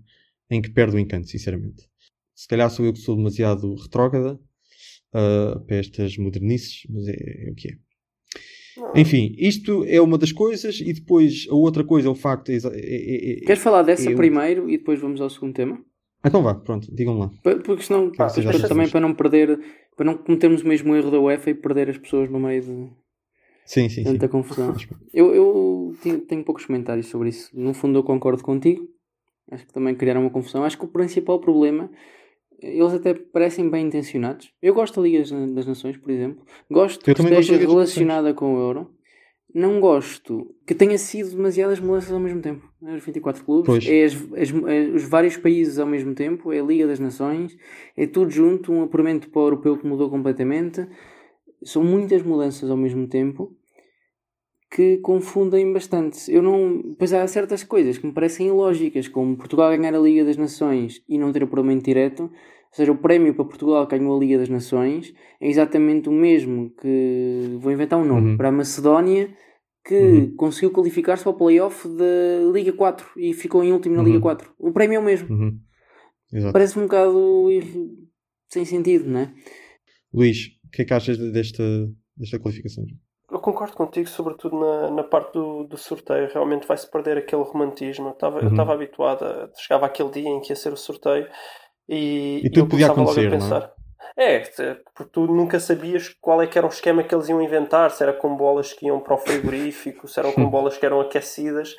em 0.50 0.61
que 0.61 0.69
perde 0.70 0.96
o 0.96 0.99
encanto, 0.99 1.28
sinceramente. 1.28 1.85
Se 2.35 2.49
calhar 2.49 2.69
sou 2.70 2.85
eu 2.85 2.93
que 2.93 2.99
sou 2.99 3.14
demasiado 3.14 3.73
retrógrada 3.76 4.40
ah, 5.14 5.62
para 5.64 5.76
estas 5.76 6.17
modernices, 6.17 6.82
mas 6.90 7.06
é, 7.06 7.49
é 7.49 7.50
o 7.52 7.55
que 7.55 7.69
é. 7.69 7.73
Enfim, 8.94 9.34
isto 9.38 9.84
é 9.86 10.00
uma 10.00 10.16
das 10.19 10.32
coisas, 10.32 10.80
e 10.80 10.92
depois 10.92 11.46
a 11.50 11.54
outra 11.54 11.84
coisa 11.84 12.08
é 12.08 12.10
o 12.10 12.14
facto. 12.14 12.50
É, 12.50 12.56
é- 12.56 12.58
é- 12.66 13.32
é- 13.32 13.40
Queres 13.46 13.62
falar 13.62 13.82
dessa 13.82 14.10
eu- 14.10 14.16
primeiro 14.16 14.69
e 14.69 14.78
depois 14.78 15.00
vamos 15.00 15.20
ao 15.20 15.28
segundo 15.30 15.54
tema? 15.54 15.78
Então 16.24 16.42
vá, 16.42 16.54
pronto, 16.54 16.94
digam 16.94 17.19
lá. 17.19 17.30
Porque 17.42 17.82
senão, 17.82 18.12
já 18.14 18.26
para- 18.52 18.69
também 18.69 18.88
para 18.88 19.00
não 19.00 19.12
perder, 19.14 19.58
para 19.96 20.06
não 20.06 20.16
cometermos 20.16 20.62
o 20.62 20.68
mesmo 20.68 20.94
erro 20.94 21.11
da 21.11 21.18
UEFA 21.20 21.50
e 21.50 21.54
perder 21.54 21.90
as 21.90 21.99
pessoas 21.99 22.30
no 22.30 22.38
meio 22.38 22.62
de 22.62 22.88
Sim, 23.64 23.88
sim, 23.88 23.97
sim. 23.97 24.04
tanta 24.04 24.28
confusão. 24.28 24.75
Eu, 25.12 25.35
eu 25.35 25.94
tenho, 26.02 26.20
tenho 26.20 26.44
poucos 26.44 26.64
comentários 26.64 27.06
sobre 27.06 27.28
isso. 27.30 27.50
No 27.52 27.75
fundo, 27.75 27.99
eu 27.99 28.02
concordo 28.04 28.42
contigo. 28.42 28.87
Acho 29.50 29.66
que 29.66 29.73
também 29.73 29.94
criaram 29.94 30.20
uma 30.20 30.30
confusão. 30.30 30.62
Acho 30.64 30.78
que 30.78 30.85
o 30.85 30.88
principal 30.88 31.40
problema, 31.40 31.90
eles 32.62 32.92
até 32.95 33.14
parecem 33.14 33.69
bem 33.69 33.87
intencionados. 33.87 34.52
Eu 34.62 34.75
gosto 34.75 34.97
da 34.97 35.02
Liga 35.09 35.19
das- 35.54 35.66
Nações, 35.66 35.97
por 35.97 36.11
exemplo. 36.11 36.45
Gosto 36.71 37.00
Eu 37.11 37.14
que 37.14 37.23
gosto 37.23 37.40
esteja 37.40 37.59
das 37.59 37.69
relacionada 37.73 38.35
com 38.35 38.54
o 38.54 38.59
Euro. 38.59 38.90
Não 39.54 39.81
gosto 39.81 40.54
que 40.66 40.75
tenha 40.75 40.97
sido 40.97 41.31
demasiadas 41.37 41.78
mudanças 41.78 42.11
ao 42.11 42.19
mesmo 42.19 42.40
tempo. 42.40 42.66
É 42.85 42.95
Os 42.95 43.04
24 43.04 43.45
clubes, 43.45 43.69
é 43.87 44.04
as- 44.04 44.14
as- 44.14 44.64
é 44.66 44.81
os 44.95 45.02
vários 45.04 45.37
países 45.37 45.78
ao 45.78 45.87
mesmo 45.87 46.14
tempo, 46.14 46.50
é 46.52 46.61
a 46.61 46.62
Liga 46.64 46.87
das 46.87 46.99
Nações, 46.99 47.54
é 47.95 48.07
tudo 48.07 48.31
junto, 48.31 48.73
um 48.73 48.83
apuramento 48.83 49.28
para 49.28 49.40
o 49.42 49.45
europeu 49.45 49.76
que 49.76 49.87
mudou 49.87 50.09
completamente. 50.09 50.87
São 51.62 51.85
muitas 51.85 52.23
mudanças 52.23 52.71
ao 52.71 52.76
mesmo 52.78 53.07
tempo 53.07 53.54
que 54.75 54.97
confundem 54.99 55.71
bastante. 55.73 56.33
Eu 56.33 56.43
não. 56.43 56.95
Pois 56.99 57.12
há 57.12 57.26
certas 57.26 57.62
coisas 57.62 57.99
que 57.99 58.07
me 58.07 58.12
parecem 58.12 58.47
ilógicas, 58.49 59.07
como 59.09 59.37
Portugal 59.37 59.71
ganhar 59.76 59.95
a 59.95 59.99
Liga 59.99 60.25
das 60.25 60.37
Nações 60.37 61.02
e 61.09 61.19
não 61.19 61.31
ter 61.33 61.43
apuramento 61.43 61.85
direto. 61.85 62.23
Ou 62.25 62.31
seja, 62.76 62.91
o 62.91 62.97
prémio 62.97 63.35
para 63.35 63.45
Portugal 63.45 63.87
que 63.87 63.99
ganhou 63.99 64.17
a 64.17 64.19
Liga 64.19 64.38
das 64.38 64.49
Nações 64.49 65.12
é 65.41 65.49
exatamente 65.49 66.09
o 66.09 66.12
mesmo 66.12 66.71
que. 66.81 67.57
Vou 67.59 67.71
inventar 67.71 67.99
um 67.99 68.05
nome. 68.05 68.31
Uhum. 68.31 68.37
Para 68.38 68.49
a 68.49 68.52
Macedónia 68.52 69.29
que 69.85 69.95
Uhum. 69.95 70.37
conseguiu 70.37 70.71
qualificar-se 70.71 71.25
para 71.25 71.33
o 71.33 71.37
playoff 71.37 71.88
da 71.88 72.50
Liga 72.52 72.73
4 72.73 73.05
e 73.17 73.35
ficou 73.35 73.64
em 73.64 73.73
último 73.73 73.97
na 73.97 74.02
Liga 74.02 74.14
Uhum. 74.17 74.23
4. 74.23 74.55
O 74.59 74.73
prémio 74.73 74.97
é 74.97 74.99
o 75.00 75.05
mesmo. 75.05 75.29
Uhum. 75.35 75.59
Parece 76.52 76.79
um 76.79 76.83
bocado 76.83 77.49
sem 78.49 78.64
sentido, 78.64 79.11
não 79.11 79.21
é? 79.21 79.35
Luís, 80.14 80.47
o 80.64 80.71
que 80.71 80.83
é 80.83 80.85
que 80.85 80.95
achas 80.95 81.19
desta, 81.19 81.62
desta 82.17 82.38
qualificação? 82.38 82.85
Eu 83.32 83.40
concordo 83.40 83.74
contigo, 83.74 84.08
sobretudo 84.08 84.58
na, 84.60 84.90
na 84.90 85.02
parte 85.02 85.32
do, 85.32 85.64
do 85.64 85.76
sorteio. 85.78 86.28
Realmente 86.32 86.66
vai-se 86.66 86.90
perder 86.90 87.16
aquele 87.18 87.42
romantismo. 87.42 88.08
Eu 88.08 88.12
estava 88.12 88.40
Uhum. 88.44 88.70
habituado, 88.70 89.24
a, 89.24 89.48
chegava 89.58 89.86
aquele 89.86 90.10
dia 90.10 90.28
em 90.28 90.40
que 90.40 90.52
ia 90.52 90.56
ser 90.56 90.72
o 90.72 90.76
sorteio 90.76 91.26
e, 91.88 92.40
E 92.44 92.50
tudo 92.50 92.60
eu 92.60 92.68
podia 92.68 92.88
começava 92.88 93.00
logo 93.00 93.10
acontecer, 93.10 93.26
a 93.26 93.30
pensar. 93.30 93.72
É, 94.16 94.40
te- 94.40 94.82
porque 94.94 95.10
tu 95.12 95.26
nunca 95.26 95.58
sabias 95.58 96.08
qual 96.20 96.42
é 96.42 96.46
que 96.46 96.58
era 96.58 96.66
o 96.66 96.70
esquema 96.70 97.02
que 97.02 97.14
eles 97.14 97.28
iam 97.28 97.40
inventar, 97.40 97.90
se 97.90 98.02
era 98.02 98.12
com 98.12 98.36
bolas 98.36 98.72
que 98.74 98.86
iam 98.86 99.00
para 99.00 99.14
o 99.14 99.18
frigorífico, 99.18 100.06
se 100.06 100.18
eram 100.20 100.32
com 100.32 100.44
bolas 100.50 100.76
que 100.76 100.84
eram 100.84 101.00
aquecidas. 101.00 101.74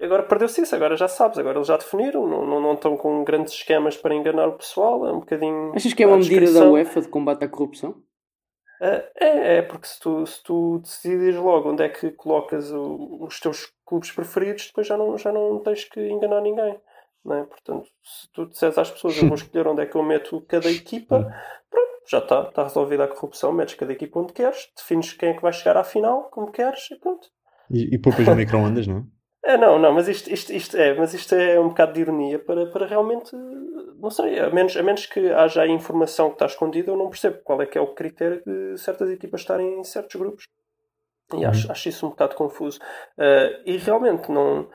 agora 0.00 0.22
perdeu-se 0.22 0.60
isso, 0.62 0.76
agora 0.76 0.96
já 0.96 1.08
sabes, 1.08 1.38
agora 1.38 1.58
eles 1.58 1.66
já 1.66 1.76
definiram, 1.76 2.26
não, 2.28 2.46
não, 2.46 2.60
não 2.60 2.74
estão 2.74 2.96
com 2.96 3.24
grandes 3.24 3.52
esquemas 3.54 3.96
para 3.96 4.14
enganar 4.14 4.46
o 4.46 4.52
pessoal, 4.56 5.04
é 5.08 5.12
um 5.12 5.18
bocadinho. 5.20 5.72
Achas 5.74 5.92
que 5.92 6.04
é 6.04 6.06
uma 6.06 6.18
medida 6.18 6.52
da. 6.52 6.70
UEFA 6.70 7.00
de 7.00 7.08
combate 7.08 7.44
à 7.44 7.48
corrupção? 7.48 7.96
É, 8.80 9.10
é, 9.16 9.56
é, 9.58 9.62
porque 9.62 9.86
se 9.88 9.98
tu, 9.98 10.24
se 10.26 10.42
tu 10.42 10.78
decidires 10.78 11.36
logo 11.36 11.70
onde 11.70 11.82
é 11.82 11.88
que 11.88 12.10
colocas 12.12 12.70
o- 12.72 13.18
os 13.24 13.40
teus 13.40 13.72
clubes 13.84 14.12
preferidos, 14.12 14.66
depois 14.68 14.86
já 14.86 14.96
não, 14.96 15.18
já 15.18 15.32
não 15.32 15.58
tens 15.60 15.84
que 15.84 16.00
enganar 16.00 16.40
ninguém. 16.40 16.78
Não 17.24 17.36
é? 17.36 17.42
Portanto, 17.44 17.88
se 18.02 18.28
tu 18.32 18.46
disseres 18.46 18.78
às 18.78 18.90
pessoas, 18.90 19.16
eu 19.16 19.26
vou 19.26 19.34
escolher 19.34 19.66
onde 19.66 19.82
é 19.82 19.86
que 19.86 19.96
eu 19.96 20.02
meto 20.02 20.40
cada 20.42 20.70
equipa, 20.70 21.20
pronto, 21.68 21.88
já 22.08 22.18
está, 22.18 22.42
está 22.42 22.62
resolvida 22.62 23.04
a 23.04 23.08
corrupção, 23.08 23.52
metes 23.52 23.74
cada 23.74 23.92
equipa 23.92 24.20
onde 24.20 24.32
queres, 24.32 24.70
defines 24.76 25.12
quem 25.12 25.30
é 25.30 25.34
que 25.34 25.42
vai 25.42 25.52
chegar 25.52 25.76
à 25.76 25.82
final, 25.84 26.24
como 26.30 26.50
queres, 26.52 26.88
e 26.90 26.96
pronto. 26.96 27.28
E, 27.70 27.94
e 27.94 27.98
poupas 27.98 28.26
no 28.26 28.36
micro-ondas, 28.36 28.86
não 28.86 28.98
é? 28.98 29.02
É, 29.44 29.56
não, 29.56 29.78
não, 29.78 29.92
mas 29.92 30.08
isto, 30.08 30.30
isto, 30.30 30.52
isto 30.52 30.76
é, 30.76 30.94
mas 30.94 31.14
isto 31.14 31.34
é 31.34 31.58
um 31.60 31.68
bocado 31.68 31.92
de 31.92 32.00
ironia 32.00 32.38
para, 32.38 32.66
para 32.66 32.86
realmente, 32.86 33.34
não 33.96 34.10
sei, 34.10 34.38
a 34.40 34.50
menos, 34.50 34.76
a 34.76 34.82
menos 34.82 35.06
que 35.06 35.30
haja 35.30 35.66
informação 35.66 36.28
que 36.28 36.34
está 36.34 36.46
escondida, 36.46 36.90
eu 36.90 36.96
não 36.96 37.08
percebo 37.08 37.38
qual 37.44 37.62
é 37.62 37.66
que 37.66 37.78
é 37.78 37.80
o 37.80 37.94
critério 37.94 38.42
de 38.44 38.76
certas 38.78 39.08
equipas 39.10 39.40
estarem 39.40 39.78
em 39.78 39.84
certos 39.84 40.16
grupos. 40.16 40.48
E 41.34 41.44
acho, 41.44 41.70
acho 41.70 41.88
isso 41.88 42.06
um 42.06 42.10
bocado 42.10 42.34
confuso. 42.34 42.80
Eh, 43.18 43.62
e 43.66 43.76
realmente 43.76 44.30
não 44.30 44.68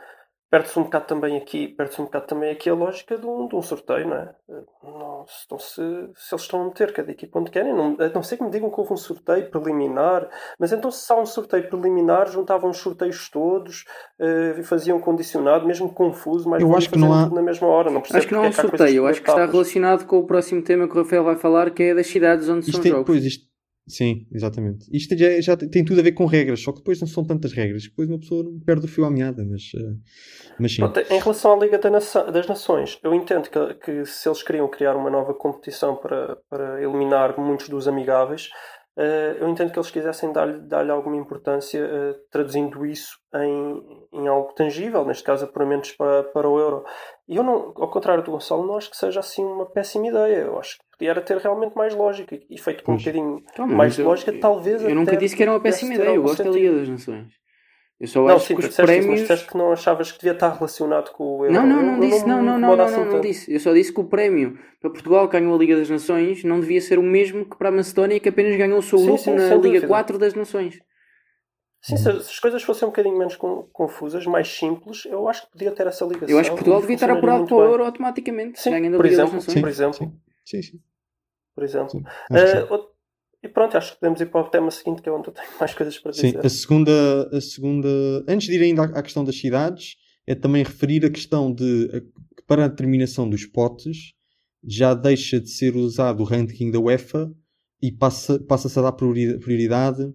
perde-se 0.54 0.78
um 0.78 0.84
bocado 0.84 1.06
também 1.08 1.36
aqui, 1.36 1.68
perde-se 1.68 2.00
um 2.00 2.04
bocado 2.06 2.28
também 2.28 2.52
aqui 2.52 2.70
a 2.70 2.76
lógica 2.76 3.18
de 3.18 3.26
um, 3.26 3.48
de 3.48 3.56
um 3.56 3.62
sorteio, 3.64 4.08
não 4.08 4.18
é? 4.18 4.36
Não, 4.84 5.26
se, 5.26 5.46
então 5.48 5.58
se, 5.58 5.74
se 5.74 6.36
eles 6.36 6.44
estão 6.44 6.62
a 6.62 6.66
meter 6.66 6.94
cada 6.94 7.10
equipa 7.12 7.40
onde 7.40 7.50
querem, 7.50 7.74
não, 7.74 7.98
a 8.00 8.08
não 8.10 8.22
sei 8.22 8.38
que 8.38 8.44
me 8.44 8.52
digam 8.52 8.70
que 8.70 8.80
houve 8.80 8.94
um 8.94 8.98
sorteio 8.98 9.50
preliminar, 9.50 10.30
mas 10.60 10.72
então 10.72 10.92
se 10.92 11.12
há 11.12 11.16
um 11.16 11.26
sorteio 11.26 11.68
preliminar, 11.68 12.30
juntavam 12.30 12.70
os 12.70 12.78
sorteios 12.78 13.28
todos 13.32 13.84
eh, 14.20 14.58
e 14.60 14.64
faziam 14.64 15.00
condicionado, 15.00 15.66
mesmo 15.66 15.92
confuso, 15.92 16.48
mas 16.48 16.62
Eu 16.62 16.76
acho 16.76 16.88
que 16.92 17.00
não 17.00 17.12
há- 17.12 17.24
tudo 17.24 17.34
na 17.34 17.42
mesma 17.42 17.68
hora. 17.68 17.90
Não 17.90 18.02
percebo 18.02 18.20
Acho 18.20 18.28
que 18.28 18.34
não 18.36 18.42
é 18.42 18.44
um 18.44 18.46
é 18.46 18.50
há 18.50 18.54
coisas 18.54 18.70
sorteio, 18.78 18.98
eu 18.98 19.08
acho 19.08 19.24
que 19.24 19.30
está 19.30 19.48
relacionado 19.48 20.06
com 20.06 20.20
o 20.20 20.28
próximo 20.28 20.64
tema 20.64 20.88
que 20.88 20.96
o 20.96 21.02
Rafael 21.02 21.24
vai 21.24 21.36
falar, 21.36 21.72
que 21.72 21.82
é 21.82 21.96
das 21.96 22.06
cidades 22.06 22.48
onde 22.48 22.60
Isto 22.60 22.74
são 22.74 22.82
tem, 22.84 22.92
jogos. 22.92 23.08
pois, 23.08 23.26
isto, 23.26 23.48
sim, 23.88 24.28
exatamente. 24.32 24.88
Isto 24.92 25.18
já, 25.18 25.42
já 25.42 25.58
tem 25.58 25.84
tudo 25.84 26.00
a 26.00 26.04
ver 26.04 26.14
com 26.14 26.26
regras, 26.26 26.62
só 26.62 26.72
que 26.72 26.80
depois 26.80 27.00
não 27.00 27.08
são 27.08 27.26
tantas 27.26 27.54
regras, 27.54 27.84
depois 27.84 28.10
uma 28.10 28.20
pessoa 28.20 28.46
perde 28.66 28.86
o 28.86 28.88
fio 28.88 29.06
à 29.06 29.12
meada, 29.12 29.44
mas, 29.46 29.72
eh, 29.76 29.94
mas 30.60 30.72
sim. 30.74 30.82
Pronto, 30.82 31.00
em 31.00 31.20
relação 31.20 31.54
à 31.54 31.64
Liga 31.64 31.78
das 31.78 32.48
Nações, 32.48 33.00
eu 33.04 33.14
entendo 33.14 33.50
que, 33.50 33.74
que 33.76 34.06
se 34.06 34.28
eles 34.28 34.44
queriam 34.44 34.68
criar 34.68 34.96
uma 34.96 35.10
nova 35.10 35.34
competição 35.34 35.96
para, 35.96 36.38
para 36.50 36.82
eliminar 36.82 37.40
muitos 37.40 37.70
dos 37.70 37.88
amigáveis, 37.88 38.50
eu 39.40 39.50
entendo 39.50 39.72
que 39.72 39.80
eles 39.80 39.90
quisessem 39.90 40.32
dar-lhe 40.32 40.60
dar 40.60 40.88
alguma 40.92 41.16
importância, 41.16 41.80
eh, 41.80 42.16
traduzindo 42.30 42.86
isso 42.86 43.18
em, 43.34 44.08
em 44.14 44.28
algo 44.28 44.54
tangível, 44.54 45.04
neste 45.04 45.24
caso 45.24 45.46
apuramentos 45.46 45.92
para, 45.94 46.24
para 46.24 46.48
o 46.48 46.60
Euro. 46.60 46.84
E 47.28 47.36
eu, 47.36 47.44
não, 47.44 47.74
ao 47.76 47.90
contrário 47.90 48.24
do 48.24 48.32
Gonçalo, 48.32 48.66
não 48.68 48.78
acho 48.78 48.92
que 48.92 48.98
seja 48.98 49.20
assim 49.20 49.44
uma 49.44 49.66
péssima 49.66 50.08
ideia. 50.08 50.38
Eu 50.42 50.60
acho 50.60 50.78
que 50.78 50.84
podia 50.98 51.22
ter 51.22 51.38
realmente 51.38 51.76
mais 51.76 51.96
lógica 51.96 52.38
e 52.50 52.58
feito 52.60 52.84
com 52.84 52.94
um 52.94 52.98
bocadinho 52.98 53.42
Calma, 53.56 53.76
mais 53.76 53.98
eu- 53.98 54.06
lógica, 54.06 54.32
talvez 54.40 54.84
Eu 54.84 54.94
nunca 54.94 55.18
disse 55.18 55.36
que 55.36 55.42
era 55.44 55.52
uma 55.52 55.60
péssima 55.60 55.96
ideia, 55.96 56.16
eu 56.16 56.22
gosto 56.22 56.44
da. 56.44 56.50
Liga 56.52 56.74
das 56.74 56.90
Nações. 56.90 57.43
Eu 58.00 58.08
só 58.08 58.22
Não, 58.28 58.36
acho 58.36 58.48
sim, 58.48 58.56
que 58.56 58.60
os 58.62 58.70
disseste 58.70 58.82
isso, 58.92 58.98
mas 58.98 59.06
prémios. 59.06 59.22
disseste 59.22 59.48
que 59.48 59.58
não 59.58 59.72
achavas 59.72 60.12
que 60.12 60.18
devia 60.20 60.34
estar 60.34 60.50
relacionado 60.54 61.12
com 61.12 61.24
o 61.38 61.46
Euro. 61.46 61.54
Não, 61.54 61.66
não, 61.66 61.78
Eu- 61.78 61.84
não 61.86 61.94
eu 61.96 62.00
disse, 62.02 62.28
não, 62.28 62.38
não, 62.38 62.44
não, 62.44 62.58
incomoda 62.58 62.78
não, 62.78 62.86
assim 62.86 62.98
não, 62.98 63.06
não 63.06 63.12
tanto. 63.14 63.28
disse. 63.28 63.54
Eu 63.54 63.60
só 63.60 63.74
disse 63.74 63.94
que 63.94 64.00
o 64.02 64.04
prémio 64.06 64.58
para 64.82 64.90
Portugal 64.90 65.28
que 65.30 65.40
ganhou 65.40 65.56
a 65.56 65.58
Liga 65.58 65.78
das 65.78 65.90
Nações 65.90 66.44
não 66.44 66.60
devia 66.60 66.82
ser 66.82 67.00
o 67.00 67.04
mesmo 67.04 67.46
que 67.46 67.56
para 67.58 67.70
a 67.70 67.72
Macedónia 67.72 68.20
que 68.20 68.28
apenas 68.30 68.58
ganhou 68.58 68.80
o 68.80 68.82
seu 68.82 68.98
Sim, 68.98 69.06
grupo 69.06 69.20
sim, 69.22 69.32
na 69.36 69.44
Liga 69.48 69.58
dúvida. 69.60 69.88
4 69.88 70.18
das 70.18 70.34
Nações. 70.34 70.80
Sim, 71.82 71.98
se, 71.98 72.04
se 72.04 72.10
as 72.10 72.40
coisas 72.40 72.64
fossem 72.64 72.88
um 72.88 72.92
bocadinho 72.92 73.18
menos 73.18 73.36
con- 73.36 73.68
confusas, 73.72 74.26
mais 74.26 74.48
simples, 74.48 75.06
eu 75.06 75.28
acho 75.28 75.46
que 75.46 75.52
podia 75.52 75.72
ter 75.72 75.86
essa 75.88 76.04
ligação. 76.06 76.30
Eu 76.30 76.40
acho 76.40 76.50
que 76.50 76.56
Portugal 76.56 76.82
devia 76.82 76.96
estar 76.96 77.10
apurado 77.12 77.46
para 77.46 77.56
o. 77.56 77.62
Euro 77.64 77.84
automaticamente, 77.86 78.60
Sim, 78.60 78.72
ganhando 78.72 78.96
a 78.96 78.98
por 78.98 79.04
Liga 79.06 79.16
exemplo, 79.22 79.34
das 79.36 79.44
sim, 79.44 79.50
Nações. 79.50 79.62
por 79.62 79.70
exemplo. 79.70 80.20
Sim. 80.46 80.82
Por 81.56 81.64
exemplo. 81.64 81.90
sim. 81.90 82.00
Sim. 82.04 82.38
Eh, 82.38 82.68
outro- 82.70 82.93
e 83.44 83.48
pronto, 83.50 83.76
acho 83.78 83.94
que 83.94 84.00
podemos 84.00 84.22
ir 84.22 84.28
para 84.28 84.42
o 84.42 84.50
tema 84.50 84.72
seguinte, 84.72 85.02
que 85.02 85.10
é 85.10 85.12
onde 85.12 85.28
eu 85.28 85.34
tenho 85.34 85.48
mais 85.60 85.74
coisas 85.74 86.00
para 86.00 86.14
Sim, 86.14 86.28
dizer. 86.28 86.46
a 86.46 86.50
segunda, 86.50 87.30
a 87.38 87.42
segunda, 87.42 87.90
antes 88.28 88.48
de 88.48 88.54
ir 88.56 88.62
ainda 88.64 88.84
à, 88.84 89.02
questão 89.04 89.24
das 89.24 89.38
cidades, 89.38 89.96
é 90.26 90.34
também 90.34 90.64
referir 90.64 91.06
a 91.06 91.10
questão 91.10 91.54
de 91.54 91.88
que 92.36 92.44
para 92.48 92.66
a 92.66 92.68
determinação 92.68 93.30
dos 93.30 93.46
potes 93.46 94.14
já 94.66 94.94
deixa 94.94 95.40
de 95.42 95.50
ser 95.50 95.76
usado 95.76 96.22
o 96.22 96.26
ranking 96.26 96.72
da 96.72 96.80
UEFA 96.80 97.30
e 97.82 97.92
passa- 97.92 98.40
passa-se 98.40 98.80
a 98.80 98.82
dar 98.82 98.94
priori- 98.94 99.38
prioridade 99.40 100.10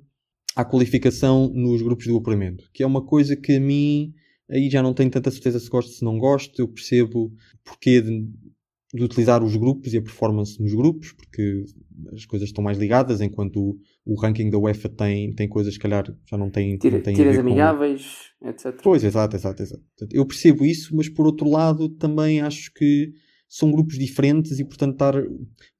à 0.57 0.65
qualificação 0.65 1.49
nos 1.55 1.83
grupos 1.83 2.07
do 2.07 2.17
apuramento, 2.17 2.69
que 2.73 2.83
é 2.83 2.87
uma 2.87 3.05
coisa 3.05 3.37
que 3.37 3.53
a 3.57 3.61
mim 3.61 4.15
aí 4.51 4.71
já 4.71 4.83
não 4.83 4.95
tenho 4.95 5.11
tanta 5.11 5.31
certeza 5.31 5.61
se 5.61 5.69
gosto 5.69 5.89
ou 5.89 5.95
se 5.95 6.05
não 6.05 6.19
gosto, 6.19 6.59
eu 6.59 6.67
percebo 6.69 7.25
o 7.27 7.33
porquê 7.63 8.03
de, 8.95 9.03
utilizar 9.03 9.43
os 9.43 9.55
grupos 9.57 9.93
e 9.93 9.99
a 9.99 10.03
performance 10.03 10.61
nos 10.63 10.75
grupos, 10.75 11.13
porque 11.13 11.65
as 12.13 12.25
coisas 12.25 12.49
estão 12.49 12.63
mais 12.65 12.79
ligadas, 12.79 13.21
enquanto 13.21 13.57
o, 13.61 13.79
o 14.07 14.15
ranking 14.21 14.51
da 14.51 14.59
UEFA 14.59 14.89
tem, 14.89 15.33
tem 15.35 15.49
coisas 15.49 15.75
que 15.75 15.83
calhar 15.83 16.05
já 16.29 16.37
não 16.39 16.51
têm, 16.51 16.77
Tira, 16.79 16.97
não 16.97 17.03
têm 17.03 17.15
a 17.15 17.17
tiras 17.17 17.37
ver 17.37 17.43
com- 17.43 17.49
amigáveis, 17.49 18.31
etc. 18.45 18.81
Pois, 18.83 19.05
exato, 19.05 19.37
exato, 19.37 19.63
exato. 19.63 19.83
Eu 20.13 20.27
percebo 20.27 20.65
isso, 20.65 20.95
mas 20.97 21.09
por 21.09 21.27
outro 21.27 21.49
lado 21.49 21.89
também 21.89 22.41
acho 22.41 22.73
que 22.73 23.13
são 23.49 23.71
grupos 23.73 23.99
diferentes 23.99 24.59
e 24.61 24.65
portanto 24.65 24.93
estar, 24.93 25.15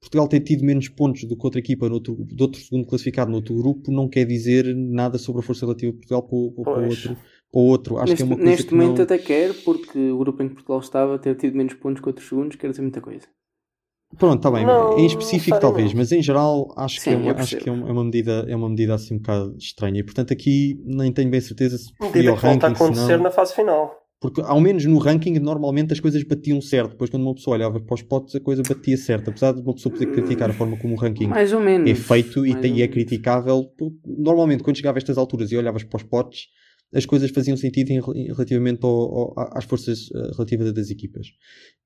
Portugal 0.01 0.27
ter 0.27 0.39
tido 0.39 0.65
menos 0.65 0.89
pontos 0.89 1.23
do 1.25 1.37
que 1.37 1.45
outra 1.45 1.59
equipa 1.59 1.87
no 1.87 1.95
outro, 1.95 2.15
do 2.15 2.41
outro 2.41 2.59
segundo 2.59 2.87
classificado 2.87 3.29
no 3.29 3.37
outro 3.37 3.53
grupo 3.55 3.91
não 3.91 4.09
quer 4.09 4.25
dizer 4.25 4.75
nada 4.75 5.19
sobre 5.19 5.41
a 5.41 5.43
força 5.43 5.65
relativa 5.67 5.91
de 5.91 5.97
Portugal 5.99 6.23
para 6.23 6.35
o, 6.35 6.51
para 6.51 6.61
o 6.61 6.87
Pois. 6.87 7.05
outro. 7.05 7.23
Para 7.51 7.59
o 7.61 7.63
outro. 7.65 7.97
Acho 7.97 8.11
neste 8.11 8.15
que 8.17 8.21
é 8.23 8.25
uma 8.25 8.35
coisa 8.35 8.51
neste 8.51 8.67
que 8.67 8.75
momento 8.75 8.97
não... 8.97 9.03
até 9.03 9.17
quer, 9.17 9.53
porque 9.63 10.11
o 10.11 10.17
grupo 10.19 10.43
em 10.43 10.47
que 10.49 10.53
Portugal 10.55 10.79
estava 10.79 11.17
ter 11.19 11.35
tido 11.35 11.55
menos 11.57 11.73
pontos 11.73 12.01
que 12.01 12.07
outros 12.07 12.27
segundos 12.27 12.55
quer 12.55 12.69
dizer 12.69 12.81
muita 12.81 13.01
coisa. 13.01 13.25
Pronto, 14.17 14.37
está 14.37 14.49
bem. 14.49 14.65
Não, 14.65 14.97
em 14.97 15.05
específico 15.05 15.51
não 15.55 15.59
talvez, 15.61 15.93
mas 15.93 16.11
em 16.11 16.21
geral 16.21 16.73
acho 16.75 16.95
que, 16.95 17.01
Sim, 17.03 17.11
é, 17.11 17.15
uma, 17.17 17.25
eu 17.27 17.29
acho 17.35 17.37
percebo. 17.37 17.63
que 17.63 17.69
é, 17.69 17.71
uma, 17.71 17.89
é 17.89 17.91
uma 17.91 18.03
medida, 18.03 18.45
é 18.47 18.55
uma 18.55 18.69
medida 18.69 18.95
assim 18.95 19.15
um 19.15 19.17
bocado 19.17 19.55
estranha. 19.57 19.99
E 19.99 20.03
portanto 20.03 20.33
aqui 20.33 20.81
nem 20.83 21.11
tenho 21.11 21.29
bem 21.29 21.39
certeza 21.39 21.77
se 21.77 21.91
Medida 22.01 22.33
o 22.33 22.35
que 22.35 22.41
volta 22.41 22.65
a 22.65 22.69
ranking, 22.69 22.83
acontecer 22.83 23.17
não. 23.17 23.23
na 23.25 23.31
fase 23.31 23.53
final. 23.53 23.95
Porque 24.19 24.41
ao 24.41 24.59
menos 24.59 24.83
no 24.85 24.97
ranking 24.97 25.37
normalmente 25.39 25.93
as 25.93 25.99
coisas 25.99 26.23
batiam 26.23 26.59
certo. 26.59 26.91
Depois 26.91 27.09
quando 27.11 27.21
uma 27.23 27.35
pessoa 27.35 27.55
olhava 27.55 27.79
para 27.79 27.93
os 27.93 28.01
potes 28.01 28.33
a 28.35 28.39
coisa 28.39 28.63
batia 28.67 28.97
certo. 28.97 29.29
Apesar 29.29 29.53
de 29.53 29.61
uma 29.61 29.73
pessoa 29.75 29.93
poder 29.93 30.07
criticar 30.11 30.49
a 30.49 30.53
forma 30.53 30.75
como 30.77 30.95
o 30.95 30.97
ranking 30.97 31.27
Mais 31.27 31.53
ou 31.53 31.61
menos. 31.61 31.89
é 31.89 31.93
feito 31.95 32.45
e, 32.45 32.49
mais 32.49 32.61
tem- 32.63 32.77
e 32.77 32.81
é 32.81 32.87
criticável. 32.87 33.63
porque 33.77 33.95
Normalmente 34.05 34.63
quando 34.63 34.75
chegava 34.75 34.97
a 34.97 34.99
estas 34.99 35.17
alturas 35.19 35.51
e 35.51 35.55
olhavas 35.57 35.83
para 35.83 35.97
os 35.97 36.03
potes 36.03 36.47
as 36.93 37.05
coisas 37.05 37.29
faziam 37.31 37.55
sentido 37.55 37.91
em, 37.91 38.01
relativamente 38.27 38.79
ao- 38.83 39.35
ao- 39.37 39.57
às 39.57 39.65
forças 39.65 40.09
eh, 40.13 40.31
relativas 40.35 40.73
das 40.73 40.89
equipas. 40.89 41.27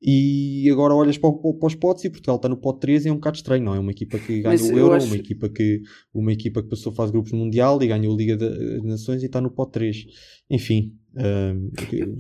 E 0.02 0.70
agora 0.72 0.94
olhas 0.94 1.18
para, 1.18 1.32
para 1.32 1.68
os 1.68 1.76
potes 1.76 2.04
e 2.06 2.10
Portugal 2.10 2.36
está 2.38 2.48
no 2.50 2.58
pote 2.58 2.80
13 2.82 3.08
e 3.08 3.10
é 3.10 3.12
um 3.12 3.16
bocado 3.16 3.38
estranho, 3.38 3.64
não 3.66 3.76
é? 3.76 3.80
Uma 3.80 3.92
equipa 3.92 4.18
que 4.20 4.42
ganha 4.42 4.50
Mas 4.54 4.62
o 4.62 4.72
eu 4.72 4.78
Euro, 4.78 4.96
acho- 4.96 5.08
uma, 5.08 5.16
equipa 5.18 5.50
que, 5.50 5.82
uma 6.14 6.32
equipa 6.32 6.62
que 6.64 6.70
passou 6.70 6.92
a 6.92 6.96
fase 6.96 7.12
grupos 7.12 7.32
no 7.32 7.40
Mundial 7.40 7.82
e 7.84 7.88
ganhou 7.88 8.14
a 8.14 8.18
Liga 8.18 8.38
das 8.38 8.84
Nações 8.84 9.24
e 9.24 9.26
está 9.26 9.40
no 9.42 9.52
pote 9.52 9.74
3. 9.74 10.06
Enfim. 10.50 10.94
ehm, 11.18 11.70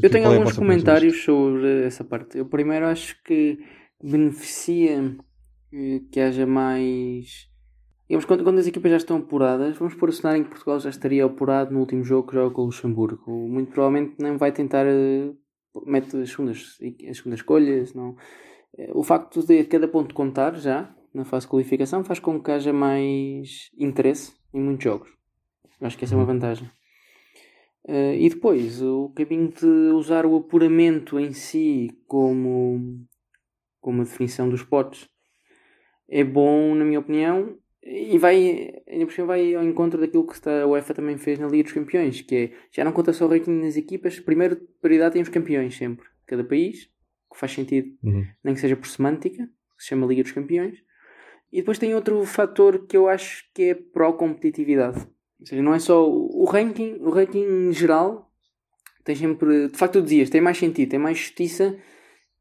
Eu 0.02 0.10
tenho 0.10 0.25
é 0.25 0.36
alguns 0.36 0.54
comentários 0.54 1.24
sobre 1.24 1.84
essa 1.86 2.04
parte. 2.04 2.38
Eu 2.38 2.46
primeiro 2.46 2.86
acho 2.86 3.16
que 3.24 3.58
beneficia 4.04 5.16
eh, 5.74 6.02
que 6.12 6.20
haja 6.20 6.46
mais. 6.46 7.48
Quando, 8.27 8.43
quando 8.43 8.60
as 8.60 8.67
equipas 8.67 8.91
já 8.91 8.98
estão 8.98 9.17
apuradas, 9.17 9.77
vamos 9.77 9.96
pôr 9.96 10.10
o 10.10 10.12
cenário 10.12 10.41
em 10.41 10.43
que 10.43 10.50
Portugal 10.50 10.79
já 10.79 10.89
estaria 10.89 11.25
apurado 11.25 11.74
no 11.74 11.79
último 11.79 12.03
jogo 12.03 12.27
que 12.27 12.36
joga 12.36 12.53
com 12.53 12.62
o 12.62 12.65
Luxemburgo. 12.65 13.32
Muito 13.32 13.72
provavelmente 13.72 14.15
não 14.20 14.38
vai 14.38 14.51
tentar. 14.51 14.86
eh, 14.86 15.32
mete 15.86 16.15
as 16.17 16.29
segundas, 16.29 16.77
as 17.10 17.17
segundas 17.17 17.39
escolhas. 17.39 17.93
Não. 17.93 18.15
Eh, 18.77 18.91
O 18.93 19.03
facto 19.03 19.46
de 19.46 19.63
cada 19.65 19.88
ponto 19.88 20.13
contar 20.13 20.55
já 20.55 20.93
na 21.13 21.25
fase 21.25 21.46
de 21.46 21.51
qualificação 21.51 22.03
faz 22.03 22.20
com 22.20 22.41
que 22.41 22.51
haja 22.51 22.74
mais 22.74 23.70
interesse 23.77 24.34
em 24.53 24.62
muitos 24.62 24.84
jogos. 24.84 25.10
Acho 25.82 25.98
que 25.98 26.05
essa 26.05 26.13
é 26.15 26.17
uma 26.17 26.25
vantagem. 26.25 26.70
Eh, 27.88 28.17
e 28.20 28.29
depois, 28.29 28.82
o 28.82 29.10
caminho 29.15 29.50
de 29.50 29.65
usar 29.93 30.25
o 30.25 30.36
apuramento 30.38 31.20
em 31.20 31.34
si 31.34 31.89
como, 32.08 33.05
como 33.82 34.03
definição 34.03 34.50
dos 34.50 34.63
potes 34.63 35.10
é 36.08 36.24
bom, 36.24 36.75
na 36.75 36.86
minha 36.86 37.00
opinião, 37.00 37.58
e 37.86 38.18
vai, 38.18 38.74
ainda 38.88 39.06
por 39.06 39.13
cima 39.13 39.28
vai 39.28 39.54
ao 39.56 39.63
encontro 39.63 40.00
daquilo 40.00 40.25
que 40.25 40.50
a 40.50 40.66
UEFA 40.66 40.94
também 40.94 41.18
fez 41.18 41.38
na 41.40 41.48
Liga 41.48 41.63
dos 41.63 41.74
Campeões, 41.74 42.22
que 42.22 42.36
é, 42.36 42.52
já 42.72 42.84
não 42.84 42.92
conta 42.92 43.12
só 43.13 43.25
o 43.25 43.28
ranking 43.30 43.62
das 43.62 43.75
equipas, 43.75 44.20
primeiro 44.20 44.56
prioridade 44.82 45.13
tem 45.13 45.22
os 45.22 45.30
campeões 45.30 45.75
sempre, 45.75 46.06
cada 46.25 46.44
país, 46.44 46.90
que 47.32 47.40
faz 47.40 47.52
sentido, 47.52 47.90
Uhum. 48.04 48.25
nem 48.44 48.54
que 48.54 48.62
seja 48.62 48.75
por 48.75 48.88
semântica, 48.88 49.46
que 49.78 49.84
se 49.84 49.90
chama 49.90 50.08
Liga 50.08 50.24
dos 50.24 50.32
Campeões. 50.32 50.78
E 51.52 51.58
depois 51.58 51.78
tem 51.78 51.94
outro 51.94 52.24
fator 52.25 52.86
que 52.88 52.98
eu 52.98 53.08
acho 53.08 53.44
que 53.54 53.63
é 53.63 53.75
pró-competitividade. 53.75 55.08
Ou 55.40 55.46
seja, 55.46 55.62
não 55.62 55.74
é 55.74 55.80
só 55.80 56.10
o 56.10 56.44
o 56.44 56.46
ranking, 56.46 56.96
o 57.02 57.10
ranking 57.10 57.72
geral 57.72 58.32
tem 59.04 59.16
sempre, 59.16 59.68
de 59.68 59.78
facto 59.78 59.94
tu 59.94 60.02
dizias, 60.02 60.30
tem 60.30 60.42
mais 60.42 60.58
sentido, 60.58 60.90
tem 60.90 61.00
mais 61.00 61.18
justiça. 61.18 61.78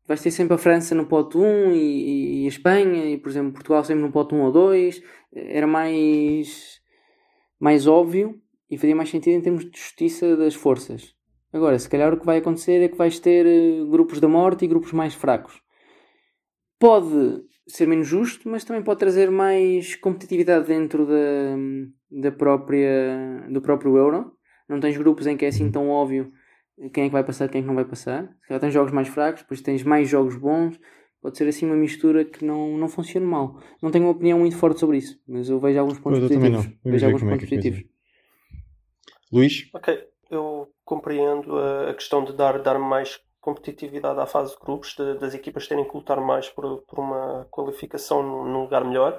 Vais 0.06 0.20
ter 0.20 0.30
sempre 0.30 0.54
a 0.54 0.58
França 0.58 0.94
no 0.94 1.06
pote 1.06 1.38
1 1.38 1.72
e, 1.72 2.42
e 2.42 2.44
a 2.44 2.48
Espanha, 2.48 3.06
e 3.06 3.18
por 3.18 3.28
exemplo 3.28 3.52
Portugal 3.52 3.84
sempre 3.84 4.02
no 4.02 4.12
pote 4.12 4.34
1 4.34 4.40
ou 4.40 4.52
2. 4.52 5.02
Era 5.32 5.66
mais, 5.66 6.80
mais 7.60 7.86
óbvio 7.86 8.40
e 8.70 8.76
fazia 8.76 8.96
mais 8.96 9.10
sentido 9.10 9.34
em 9.34 9.40
termos 9.40 9.70
de 9.70 9.78
justiça 9.78 10.36
das 10.36 10.54
forças. 10.54 11.14
Agora, 11.52 11.78
se 11.78 11.88
calhar 11.88 12.12
o 12.12 12.18
que 12.18 12.26
vai 12.26 12.38
acontecer 12.38 12.82
é 12.82 12.88
que 12.88 12.96
vais 12.96 13.20
ter 13.20 13.46
eh, 13.46 13.84
grupos 13.90 14.18
da 14.18 14.26
morte 14.26 14.64
e 14.64 14.68
grupos 14.68 14.92
mais 14.92 15.14
fracos. 15.14 15.60
Pode 16.78 17.42
ser 17.68 17.86
menos 17.86 18.08
justo, 18.08 18.48
mas 18.48 18.64
também 18.64 18.82
pode 18.82 18.98
trazer 18.98 19.30
mais 19.30 19.94
competitividade 19.96 20.66
dentro 20.66 21.06
da, 21.06 21.56
da 22.10 22.32
própria, 22.32 23.46
do 23.50 23.60
próprio 23.60 23.96
Euro. 23.96 24.32
Não 24.68 24.80
tens 24.80 24.96
grupos 24.96 25.26
em 25.26 25.36
que 25.36 25.44
é 25.44 25.48
assim 25.48 25.70
tão 25.70 25.90
óbvio 25.90 26.32
quem 26.90 27.04
é 27.04 27.06
que 27.08 27.12
vai 27.12 27.24
passar 27.24 27.48
quem 27.48 27.60
é 27.60 27.62
que 27.62 27.68
não 27.68 27.74
vai 27.74 27.84
passar. 27.84 28.24
Se 28.42 28.48
calhar 28.48 28.60
tens 28.60 28.72
jogos 28.74 28.92
mais 28.92 29.08
fracos, 29.08 29.42
depois 29.42 29.60
tens 29.60 29.82
mais 29.82 30.08
jogos 30.08 30.36
bons. 30.36 30.78
Pode 31.20 31.38
ser 31.38 31.46
assim 31.46 31.66
uma 31.66 31.76
mistura 31.76 32.24
que 32.24 32.44
não, 32.44 32.76
não 32.76 32.88
funciona 32.88 33.24
mal. 33.24 33.60
Não 33.80 33.92
tenho 33.92 34.04
uma 34.06 34.10
opinião 34.10 34.40
muito 34.40 34.56
forte 34.56 34.80
sobre 34.80 34.98
isso, 34.98 35.20
mas 35.26 35.48
eu 35.48 35.60
vejo 35.60 35.78
alguns 35.78 35.98
pontos 36.00 36.18
eu 36.20 36.28
também 36.28 36.50
positivos. 36.50 36.66
não. 36.66 36.78
Vamos 36.82 37.00
Vejo 37.00 37.06
alguns 37.06 37.22
é 37.22 37.24
pontos 37.26 37.48
coisa 37.48 37.62
positivos. 37.62 37.92
Luís? 39.32 39.70
Ok, 39.72 40.08
eu 40.30 40.68
compreendo 40.84 41.56
a, 41.58 41.94
questão 41.94 42.24
de 42.24 42.32
dar, 42.32 42.60
dar 42.60 42.78
mais 42.78 43.20
competitividade 43.40 44.18
à 44.20 44.26
fase 44.26 44.52
de 44.54 44.60
grupos, 44.60 44.94
de- 44.96 45.18
das 45.18 45.34
equipas 45.34 45.66
terem 45.66 45.88
que 45.88 45.96
lutar 45.96 46.20
mais 46.20 46.48
por, 46.48 46.82
por 46.82 46.98
uma 46.98 47.46
qualificação 47.50 48.22
num 48.22 48.62
lugar 48.62 48.84
melhor. 48.84 49.18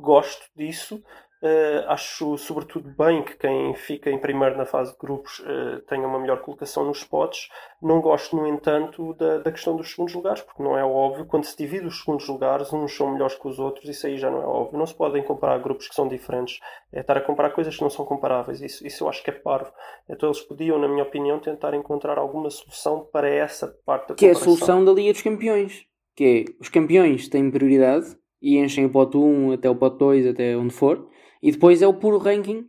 Gosto 0.00 0.44
disso. 0.56 1.02
Eh, 1.42 1.84
acho 1.88 2.36
sobretudo 2.36 2.90
bem 2.90 3.22
que 3.22 3.34
quem 3.34 3.74
fica 3.74 4.10
em 4.10 4.18
primeiro 4.18 4.58
na 4.58 4.66
fase 4.66 4.92
de 4.92 4.98
grupos 4.98 5.42
eh, 5.46 5.80
tenha 5.88 6.06
uma 6.06 6.18
melhor 6.18 6.42
colocação 6.42 6.84
nos 6.84 6.98
spots. 6.98 7.48
Não 7.80 8.02
gosto, 8.02 8.36
no 8.36 8.46
entanto, 8.46 9.14
da, 9.14 9.38
da 9.38 9.50
questão 9.50 9.74
dos 9.74 9.90
segundos 9.90 10.12
lugares, 10.14 10.42
porque 10.42 10.62
não 10.62 10.76
é 10.76 10.84
óbvio. 10.84 11.24
Quando 11.24 11.44
se 11.44 11.56
divide 11.56 11.86
os 11.86 12.00
segundos 12.00 12.28
lugares, 12.28 12.70
uns 12.74 12.94
são 12.94 13.10
melhores 13.10 13.36
que 13.36 13.48
os 13.48 13.58
outros, 13.58 13.88
isso 13.88 14.06
aí 14.06 14.18
já 14.18 14.30
não 14.30 14.42
é 14.42 14.46
óbvio. 14.46 14.78
Não 14.78 14.84
se 14.84 14.94
podem 14.94 15.22
comparar 15.22 15.58
grupos 15.58 15.88
que 15.88 15.94
são 15.94 16.06
diferentes. 16.06 16.60
É 16.92 17.00
estar 17.00 17.16
a 17.16 17.22
comparar 17.22 17.50
coisas 17.50 17.74
que 17.74 17.82
não 17.82 17.90
são 17.90 18.04
comparáveis. 18.04 18.60
Isso, 18.60 18.86
isso 18.86 19.04
eu 19.04 19.08
acho 19.08 19.24
que 19.24 19.30
é 19.30 19.32
parvo. 19.32 19.72
Então 20.10 20.28
eles 20.28 20.40
podiam, 20.42 20.78
na 20.78 20.88
minha 20.88 21.04
opinião, 21.04 21.38
tentar 21.38 21.72
encontrar 21.72 22.18
alguma 22.18 22.50
solução 22.50 23.08
para 23.10 23.30
essa 23.30 23.74
parte 23.86 24.08
da 24.08 24.14
Que 24.14 24.26
é 24.26 24.30
a 24.32 24.34
solução 24.34 24.84
da 24.84 24.92
Liga 24.92 25.12
dos 25.12 25.22
Campeões. 25.22 25.86
Que 26.14 26.44
é, 26.46 26.52
os 26.60 26.68
campeões 26.68 27.28
têm 27.28 27.50
prioridade 27.50 28.14
e 28.42 28.58
enchem 28.58 28.84
o 28.84 28.90
pote 28.90 29.16
1 29.16 29.52
até 29.52 29.70
o 29.70 29.74
pote 29.74 29.96
2, 29.96 30.26
até 30.26 30.54
onde 30.54 30.74
for. 30.74 31.08
E 31.42 31.50
depois 31.52 31.80
é 31.82 31.86
o 31.86 31.94
puro 31.94 32.18
ranking 32.18 32.66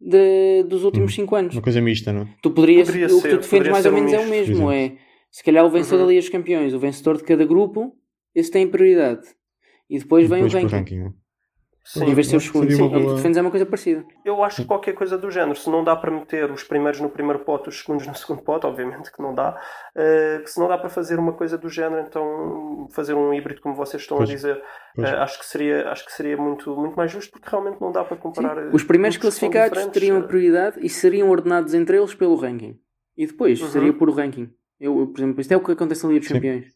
de- 0.00 0.64
dos 0.64 0.84
últimos 0.84 1.14
5 1.14 1.34
anos. 1.36 1.54
Uma 1.54 1.62
coisa 1.62 1.80
mista, 1.80 2.12
não 2.12 2.22
é? 2.22 2.28
Tu 2.42 2.50
poderias, 2.50 2.86
Poderia 2.88 3.06
o 3.06 3.10
que 3.10 3.20
ser, 3.20 3.28
tu 3.30 3.36
defendes 3.40 3.68
mais 3.70 3.86
ou 3.86 3.92
um 3.92 3.94
menos 3.94 4.12
é 4.12 4.18
o 4.20 4.26
mesmo. 4.28 4.70
É, 4.70 4.96
se 5.30 5.42
calhar 5.44 5.64
o 5.64 5.70
vencedor 5.70 6.00
Uhum. 6.00 6.06
da 6.06 6.08
Liga 6.10 6.20
dos 6.20 6.28
Campeões, 6.30 6.74
o 6.74 6.78
vencedor 6.78 7.16
de 7.16 7.24
cada 7.24 7.44
grupo, 7.44 7.96
esse 8.34 8.50
tem 8.50 8.66
prioridade. 8.68 9.26
E 9.88 9.98
depois 9.98 10.28
vem 10.28 10.42
Depois 10.44 10.54
o 10.64 10.66
por 10.68 10.72
ranking. 10.74 10.94
ranking, 11.00 11.08
é? 11.08 11.25
Sim. 11.88 12.04
Em 12.04 12.14
vez 12.14 12.26
de 12.26 12.30
ser 12.32 12.36
os 12.38 12.44
segundos. 12.46 12.74
Sim, 12.74 12.82
o 12.82 12.90
que 12.90 13.14
defendes 13.14 13.36
é 13.38 13.40
uma 13.40 13.50
coisa 13.50 13.64
parecida. 13.64 14.04
Eu 14.24 14.42
acho 14.42 14.56
que 14.62 14.64
qualquer 14.66 14.92
coisa 14.94 15.16
do 15.16 15.30
género, 15.30 15.54
se 15.54 15.70
não 15.70 15.84
dá 15.84 15.94
para 15.94 16.10
meter 16.10 16.50
os 16.50 16.64
primeiros 16.64 17.00
no 17.00 17.08
primeiro 17.08 17.44
pote, 17.44 17.68
os 17.68 17.78
segundos 17.78 18.04
no 18.08 18.14
segundo 18.16 18.42
pote, 18.42 18.66
obviamente 18.66 19.12
que 19.12 19.22
não 19.22 19.32
dá, 19.32 19.56
que 20.42 20.50
se 20.50 20.58
não 20.58 20.66
dá 20.66 20.76
para 20.76 20.88
fazer 20.88 21.16
uma 21.16 21.32
coisa 21.34 21.56
do 21.56 21.68
género, 21.68 22.02
então 22.04 22.88
fazer 22.90 23.14
um 23.14 23.32
híbrido 23.32 23.60
como 23.60 23.76
vocês 23.76 24.02
estão 24.02 24.16
Pois, 24.16 24.28
a 24.28 24.32
dizer, 24.32 24.60
eh, 24.98 25.02
acho 25.10 25.38
que 25.38 25.46
seria, 25.46 25.88
acho 25.90 26.04
que 26.04 26.12
seria 26.12 26.36
muito, 26.36 26.74
muito 26.76 26.96
mais 26.96 27.10
justo, 27.12 27.30
porque 27.30 27.48
realmente 27.48 27.80
não 27.80 27.92
dá 27.92 28.02
para 28.04 28.16
comparar. 28.16 28.58
eh, 28.58 28.70
Os 28.72 28.82
primeiros 28.82 29.16
classificados 29.16 29.86
teriam 29.86 30.18
a 30.18 30.22
prioridade 30.22 30.78
e 30.84 30.88
seriam 30.88 31.30
ordenados 31.30 31.72
entre 31.72 31.96
eles 31.98 32.14
pelo 32.14 32.34
ranking. 32.34 32.76
E 33.16 33.26
depois 33.28 33.60
Uhum. 33.62 33.68
seria 33.68 33.92
por 33.92 34.10
ranking. 34.10 34.50
Eu, 34.80 35.06
por 35.06 35.20
exemplo, 35.20 35.40
isto 35.40 35.52
é 35.52 35.56
o 35.56 35.60
que 35.60 35.70
acontece 35.70 36.02
na 36.02 36.08
Liga 36.08 36.18
dos 36.20 36.28
Sim. 36.28 36.34
Campeões. 36.34 36.66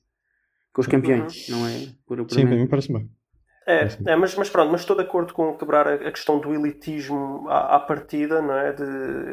Com 0.72 0.80
os 0.82 0.86
campeões, 0.86 1.48
não 1.48 1.66
é 1.66 1.72
por 2.06 2.16
Sim, 2.16 2.24
para 2.24 2.24
puramente- 2.26 2.62
mim 2.62 2.66
parece 2.68 2.92
bem. 2.92 3.10
É, 3.66 3.86
é, 4.06 4.16
mas, 4.16 4.34
mas 4.34 4.48
pronto, 4.50 4.72
mas 4.72 4.80
estou 4.80 4.96
de 4.96 5.02
acordo 5.02 5.32
com 5.34 5.56
quebrar 5.56 5.86
a, 5.86 5.94
a 5.94 6.10
questão 6.10 6.38
do 6.40 6.52
elitismo 6.54 7.46
à, 7.48 7.76
à 7.76 7.80
partida, 7.80 8.40
não 8.40 8.54
é? 8.54 8.72
De, 8.72 8.82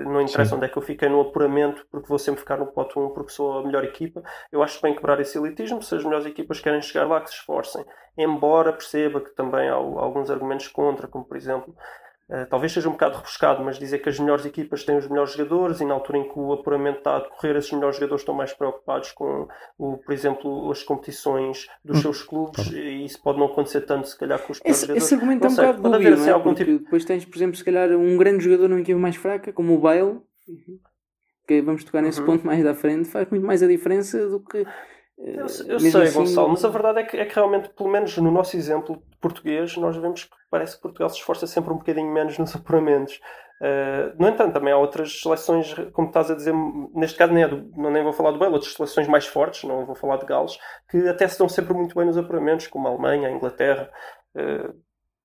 não 0.03 0.22
interessa 0.22 0.55
Sim. 0.55 0.55
onde 0.55 0.65
é 0.65 0.69
que 0.69 0.77
eu 0.77 0.81
fiquei 0.81 1.07
no 1.10 1.22
apuramento, 1.22 1.88
porque 1.89 2.07
vou 2.10 2.19
sempre 2.19 2.41
ficar 2.41 2.57
no 2.57 2.67
pote 2.67 3.00
1 3.00 3.10
porque 3.13 3.31
sou 3.31 3.60
a 3.60 3.63
melhor 3.65 3.84
equipa. 3.86 4.22
Eu 4.51 4.62
acho 4.62 4.81
bem 4.81 4.93
quebrar 4.93 5.19
esse 5.22 5.38
elitismo, 5.38 5.81
se 5.81 5.96
as 5.96 6.03
melhores 6.03 6.25
equipas 6.25 6.60
querem 6.60 6.81
chegar 6.81 7.07
lá, 7.07 7.22
que 7.22 7.29
se 7.29 7.38
esforcem. 7.38 7.84
Embora 8.17 8.74
perceba 8.74 9.22
que 9.22 9.34
também 9.34 9.69
há 9.69 9.74
al- 9.74 9.98
alguns 9.98 10.29
argumentos 10.29 10.67
contra, 10.67 11.07
como 11.07 11.25
por 11.25 11.38
exemplo, 11.38 11.74
talvez 12.50 12.72
seja 12.74 12.89
um 12.89 12.91
bocado 12.91 13.16
rebuscado, 13.18 13.63
mas 13.63 13.79
dizer 13.79 14.00
que 14.00 14.09
as 14.09 14.20
melhores 14.20 14.46
equipas 14.46 14.83
têm 14.83 14.98
os 14.98 15.07
melhores 15.07 15.31
jogadores 15.31 15.79
e 15.79 15.85
na 15.85 15.94
altura 15.94 16.18
em 16.18 16.24
que 16.27 16.37
o 16.37 16.51
apuramento 16.53 16.98
está 17.00 17.16
a 17.18 17.20
decorrer, 17.22 17.55
esses 17.55 17.72
melhores 17.72 17.96
jogadores 17.96 18.22
estão 18.22 18.35
mais 18.35 18.53
preocupados 18.53 19.11
com, 19.13 19.48
o, 19.77 19.98
por 19.98 20.13
exemplo, 20.13 20.70
as 20.72 20.83
competições 20.83 21.68
dos 21.85 21.98
Hum, 22.00 22.01
seus 22.01 22.24
clubes 22.24 22.66
tá 22.66 22.75
e 22.75 23.05
isso 23.05 23.22
pode 23.22 23.40
não 23.40 23.46
acontecer 23.48 23.81
tanto, 23.81 24.07
se 24.07 24.18
calhar, 24.18 24.40
com 24.40 24.51
os 24.51 24.59
Esse, 24.63 24.81
jogadores. 24.81 25.03
esse 25.03 25.13
argumento 25.16 25.46
é 25.46 25.48
um 25.48 25.51
sei, 25.51 25.66
bocado 25.66 25.81
pode 25.81 25.96
haver, 25.96 26.13
assim, 26.13 26.22
não 26.24 26.29
é? 26.29 26.33
algum 26.33 26.53
tipo- 26.53 26.72
depois 26.79 27.05
tens, 27.05 27.24
por 27.25 27.35
exemplo, 27.37 27.55
se 27.55 27.63
calhar 27.63 27.90
um 27.92 28.18
grande 28.18 28.44
jogador 28.44 28.68
numa 28.68 28.81
equipa 28.81 29.00
mais 29.00 29.16
fraca, 29.16 29.53
como 29.53 29.74
o 29.74 29.79
Bale, 29.79 30.20
que 31.48 31.61
vamos 31.61 31.83
tocar 31.85 32.01
nesse 32.01 32.20
Uhum. 32.20 32.25
ponto 32.25 32.46
mais 32.46 32.66
à 32.66 32.74
frente, 32.74 33.07
faz 33.07 33.29
muito 33.29 33.46
mais 33.46 33.63
a 33.63 33.68
diferença 33.68 34.27
do 34.27 34.40
que. 34.42 34.66
Eh, 35.20 35.30
Eu, 35.32 35.36
eu 35.38 35.80
mesmo 35.80 35.92
sei, 35.92 36.01
assim, 36.03 36.18
Gonçalo, 36.18 36.50
mas 36.50 36.64
a 36.66 36.70
verdade 36.70 37.00
é 37.00 37.03
que, 37.03 37.18
é 37.18 37.25
que 37.25 37.36
realmente, 37.36 37.70
pelo 37.70 37.90
menos 37.90 38.16
no 38.18 38.32
nosso 38.32 38.56
exemplo 38.56 39.01
português, 39.22 39.75
nós 39.77 39.96
vemos 39.98 40.24
que 40.25 40.36
parece 40.50 40.75
que 40.75 40.82
Portugal 40.82 41.10
se 41.10 41.18
esforça 41.18 41.48
sempre 41.48 41.72
um 41.74 41.77
bocadinho 41.77 42.12
menos 42.12 42.38
nos 42.38 42.53
apuramentos. 42.56 43.20
Uh, 43.60 44.14
no 44.22 44.27
entanto, 44.27 44.53
também 44.53 44.72
há 44.72 44.77
outras 44.77 45.20
seleções, 45.20 45.74
como 45.92 46.10
estás 46.10 46.30
a 46.30 46.36
dizer, 46.36 46.53
neste 46.94 47.18
caso 47.18 47.34
nem, 47.34 47.42
é 47.44 47.48
do, 47.48 47.68
não, 47.75 47.90
nem 47.90 48.03
vou 48.03 48.14
falar 48.14 48.30
do 48.32 48.38
Belo, 48.38 48.53
outras 48.53 48.74
seleções 48.74 49.08
mais 49.08 49.25
fortes, 49.25 49.64
não 49.64 49.84
vou 49.84 49.96
falar 49.96 50.18
de 50.18 50.27
Gales, 50.27 50.60
que 50.88 51.08
até 51.10 51.27
se 51.27 51.40
dão 51.40 51.50
sempre 51.50 51.74
muito 51.74 51.96
bem 51.96 52.06
nos 52.06 52.18
apuramentos, 52.20 52.68
como 52.68 52.88
a 52.88 52.92
Alemanha, 52.92 53.27
a 53.27 53.32
Inglaterra. 53.32 53.90
Uh, 54.36 54.75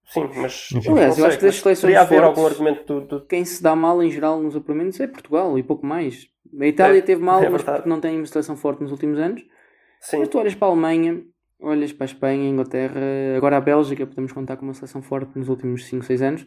sim, 0.07 0.31
mas. 0.37 0.69
Enfim. 0.75 0.89
não 0.89 0.97
Aliás, 0.97 1.19
eu 1.19 1.27
acho 1.27 1.39
que 1.39 1.45
das 1.45 1.57
seleções 1.57 1.81
Poderia 1.83 2.01
haver 2.01 2.21
fortes- 2.23 2.39
algum 2.39 2.47
argumento 2.49 2.85
do. 2.87 3.01
do- 3.07 3.27
quem 3.27 3.45
se 3.45 3.63
dá 3.63 3.77
mal 3.77 4.03
em 4.03 4.11
geral 4.11 4.41
nos 4.41 4.57
apuramentos 4.57 4.99
é 4.99 5.07
Portugal 5.07 5.59
e 5.59 5.63
pouco 5.63 5.85
mais. 5.85 6.27
A 6.59 6.67
Itália 6.67 7.01
É, 7.01 7.03
teve 7.03 7.23
mal, 7.23 7.43
é 7.43 7.51
mas 7.51 7.63
porque 7.63 7.87
não 7.87 8.01
tem 8.01 8.17
uma 8.17 8.25
seleção 8.27 8.57
forte 8.57 8.81
nos 8.83 8.93
últimos 8.93 9.19
anos. 9.19 9.43
Sim, 10.03 10.19
Mas 10.19 10.29
tu 10.29 10.39
olhas 10.39 10.55
para 10.55 10.69
a 10.69 10.71
Alemanha, 10.73 11.23
olhas 11.61 11.93
para 11.93 12.05
a 12.05 12.07
Espanha, 12.07 12.43
a 12.43 12.49
Inglaterra, 12.49 13.01
agora 13.37 13.57
a 13.57 13.61
Bélgica, 13.61 14.07
podemos 14.07 14.33
contar 14.33 14.57
com 14.57 14.65
uma 14.65 14.75
seleção 14.75 15.01
forte 15.01 15.39
nos 15.39 15.49
últimos 15.49 15.87
5, 15.87 16.05
6 16.05 16.23
anos. 16.23 16.47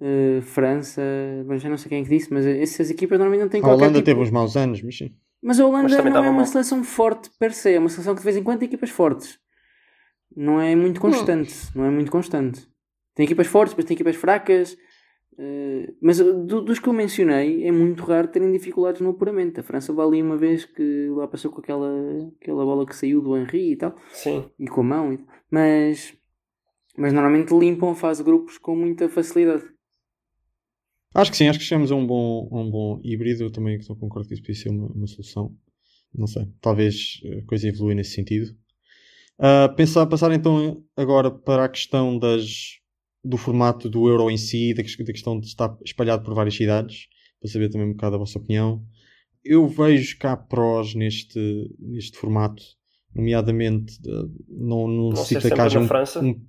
Eh, 0.00 0.40
França, 0.42 1.02
bem, 1.46 1.58
já 1.58 1.68
não 1.68 1.76
sei 1.76 1.88
quem 1.88 2.00
é 2.00 2.04
que 2.04 2.10
disse, 2.10 2.32
mas 2.32 2.46
essas 2.46 2.90
equipas 2.90 3.18
normalmente 3.18 3.42
não 3.42 3.48
têm 3.48 3.60
A 3.60 3.64
qualquer 3.64 3.84
Holanda 3.84 3.98
tipo... 3.98 4.04
teve 4.06 4.20
uns 4.20 4.30
maus 4.30 4.56
anos, 4.56 4.82
mas 4.82 4.96
sim. 4.96 5.14
Mas 5.42 5.58
a 5.58 5.66
Holanda 5.66 5.88
Mas 5.88 6.04
não 6.04 6.16
é 6.16 6.20
uma 6.20 6.32
mal. 6.32 6.46
seleção 6.46 6.84
forte 6.84 7.30
per 7.38 7.52
se, 7.52 7.72
é 7.72 7.78
uma 7.78 7.88
seleção 7.88 8.14
que 8.14 8.20
de 8.20 8.24
vez 8.24 8.36
em 8.36 8.42
quando 8.42 8.58
tem 8.60 8.66
equipas 8.66 8.90
fortes. 8.90 9.38
Não 10.36 10.60
é 10.60 10.76
muito 10.76 11.00
constante, 11.00 11.54
não 11.74 11.84
é 11.84 11.90
muito 11.90 12.10
constante. 12.12 12.68
Tem 13.14 13.24
equipas 13.24 13.46
fortes, 13.46 13.72
depois 13.72 13.86
tem 13.86 13.94
equipas 13.94 14.16
fracas. 14.16 14.76
Eh, 15.40 15.94
mas 16.02 16.18
do- 16.18 16.62
dos 16.62 16.78
que 16.78 16.88
eu 16.88 16.92
mencionei, 16.92 17.64
é 17.66 17.72
muito 17.72 18.02
raro 18.04 18.28
terem 18.28 18.52
dificuldades 18.52 19.00
no 19.00 19.10
apuramento. 19.10 19.60
A 19.60 19.62
França 19.64 19.92
vai 19.92 20.06
ali 20.06 20.22
uma 20.22 20.36
vez 20.36 20.64
que 20.66 21.08
lá 21.10 21.26
passou 21.28 21.50
com 21.50 21.60
aquela, 21.60 21.88
aquela 22.40 22.64
bola 22.64 22.86
que 22.86 22.94
saiu 22.96 23.22
do 23.22 23.36
Henry 23.36 23.72
e 23.72 23.76
tal, 23.76 23.96
sim. 24.12 24.44
e 24.58 24.66
com 24.68 24.82
a 24.82 24.84
mão. 24.84 25.12
e- 25.14 25.24
Mas, 25.50 26.14
mas 26.96 27.12
normalmente 27.12 27.54
limpam 27.58 27.90
a 27.90 27.94
fase 27.94 28.22
de 28.22 28.30
grupos 28.30 28.58
com 28.58 28.76
muita 28.76 29.08
facilidade. 29.08 29.64
Acho 31.14 31.30
que 31.30 31.36
sim, 31.36 31.48
acho 31.48 31.58
que 31.58 31.64
chegamos 31.64 31.90
a 31.90 31.96
um 31.96 32.06
bom, 32.06 32.48
a 32.52 32.60
um 32.60 32.70
bom 32.70 33.00
híbrido. 33.02 33.44
Eu 33.44 33.50
também 33.52 33.76
estou 33.76 33.96
concordo 33.96 34.28
que 34.28 34.34
isso 34.34 34.42
podia 34.42 34.54
ser 34.62 34.68
uma, 34.70 34.86
uma 34.88 35.06
solução. 35.06 35.56
Não 36.14 36.26
sei, 36.26 36.46
talvez 36.60 37.20
a 37.42 37.46
coisa 37.46 37.68
evolui 37.68 37.94
nesse 37.94 38.12
sentido. 38.14 38.54
Ah, 39.38 39.68
pensar, 39.76 40.06
passar 40.06 40.32
então 40.32 40.84
agora 40.96 41.30
para 41.30 41.64
a 41.64 41.68
questão 41.68 42.18
das, 42.18 42.79
do 43.24 43.36
formato 43.36 43.88
do 43.88 44.08
Euro 44.08 44.30
em 44.30 44.36
si, 44.36 44.72
da, 44.74 44.82
da 44.82 45.12
questão 45.12 45.38
de 45.38 45.46
estar 45.46 45.76
espalhado 45.84 46.24
por 46.24 46.34
várias 46.34 46.54
cidades, 46.56 47.06
para 47.40 47.50
saber 47.50 47.68
também 47.70 47.88
um 47.88 47.92
bocado 47.92 48.16
a 48.16 48.18
vossa 48.18 48.38
opinião. 48.38 48.82
Eu 49.44 49.66
vejo 49.68 50.18
cá 50.18 50.36
prós 50.36 50.94
neste, 50.94 51.38
neste 51.78 52.16
formato, 52.18 52.62
nomeadamente, 53.14 53.98
não, 54.48 54.86
não 54.88 54.88
Não 54.88 55.10
necessita 55.10 55.50
que 55.50 55.60
haja 55.60 55.80
um, 55.80 55.86
França. 55.88 56.20
um- 56.20 56.40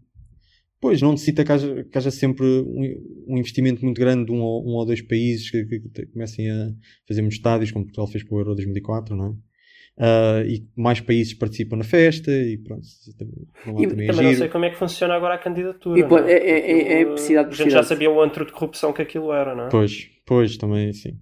Pois, 0.79 0.99
não 0.99 1.11
necessita 1.11 1.45
que 1.45 1.51
haja, 1.51 1.83
que 1.83 1.95
haja 1.97 2.09
sempre 2.09 2.43
um, 2.45 3.25
um 3.27 3.37
investimento 3.37 3.85
muito 3.85 3.99
grande 3.99 4.25
de 4.25 4.31
um 4.31 4.41
ou, 4.41 4.67
um 4.67 4.71
ou 4.73 4.83
dois 4.85 4.99
países 5.01 5.49
que, 5.51 5.63
que- 5.65 5.79
que 5.79 6.05
comecem 6.07 6.49
a 6.49 6.73
fazer 7.07 7.21
muitos 7.21 7.37
estádios, 7.37 7.71
como 7.71 7.85
Portugal 7.85 8.07
fez 8.07 8.23
para 8.23 8.35
o 8.35 8.39
Euro 8.39 8.55
2004, 8.55 9.15
não 9.15 9.27
é? 9.27 9.33
Ah, 10.03 10.41
e 10.43 10.67
mais 10.75 10.99
países 10.99 11.31
participam 11.35 11.77
na 11.77 11.83
festa 11.83 12.31
e 12.31 12.57
pronto. 12.57 12.81
um 13.67 13.73
lado 13.73 13.83
E 13.83 13.87
também 13.87 14.05
é 14.05 14.11
Também 14.11 14.25
não 14.25 14.33
sei 14.33 14.49
como 14.49 14.65
é 14.65 14.71
que 14.71 14.75
funciona 14.75 15.13
agora 15.13 15.35
a 15.35 15.37
candidatura. 15.37 15.99
E, 15.99 16.01
não 16.03 16.17
é- 16.17 16.31
é- 16.31 16.37
é- 16.37 16.93
é 16.93 17.01
Aquilo, 17.01 17.17
cidade 17.19 17.49
por 17.49 17.53
A 17.53 17.57
gente 17.57 17.71
já 17.71 17.83
sabia 17.83 18.09
o 18.09 18.19
antro 18.19 18.43
de 18.43 18.51
corrupção 18.51 18.91
que 18.91 19.03
aquilo 19.03 19.31
era, 19.31 19.53
não 19.53 19.67
é? 19.67 19.69
Pois, 19.69 20.09
pois, 20.25 20.57
também 20.57 20.91
sim. 20.91 21.19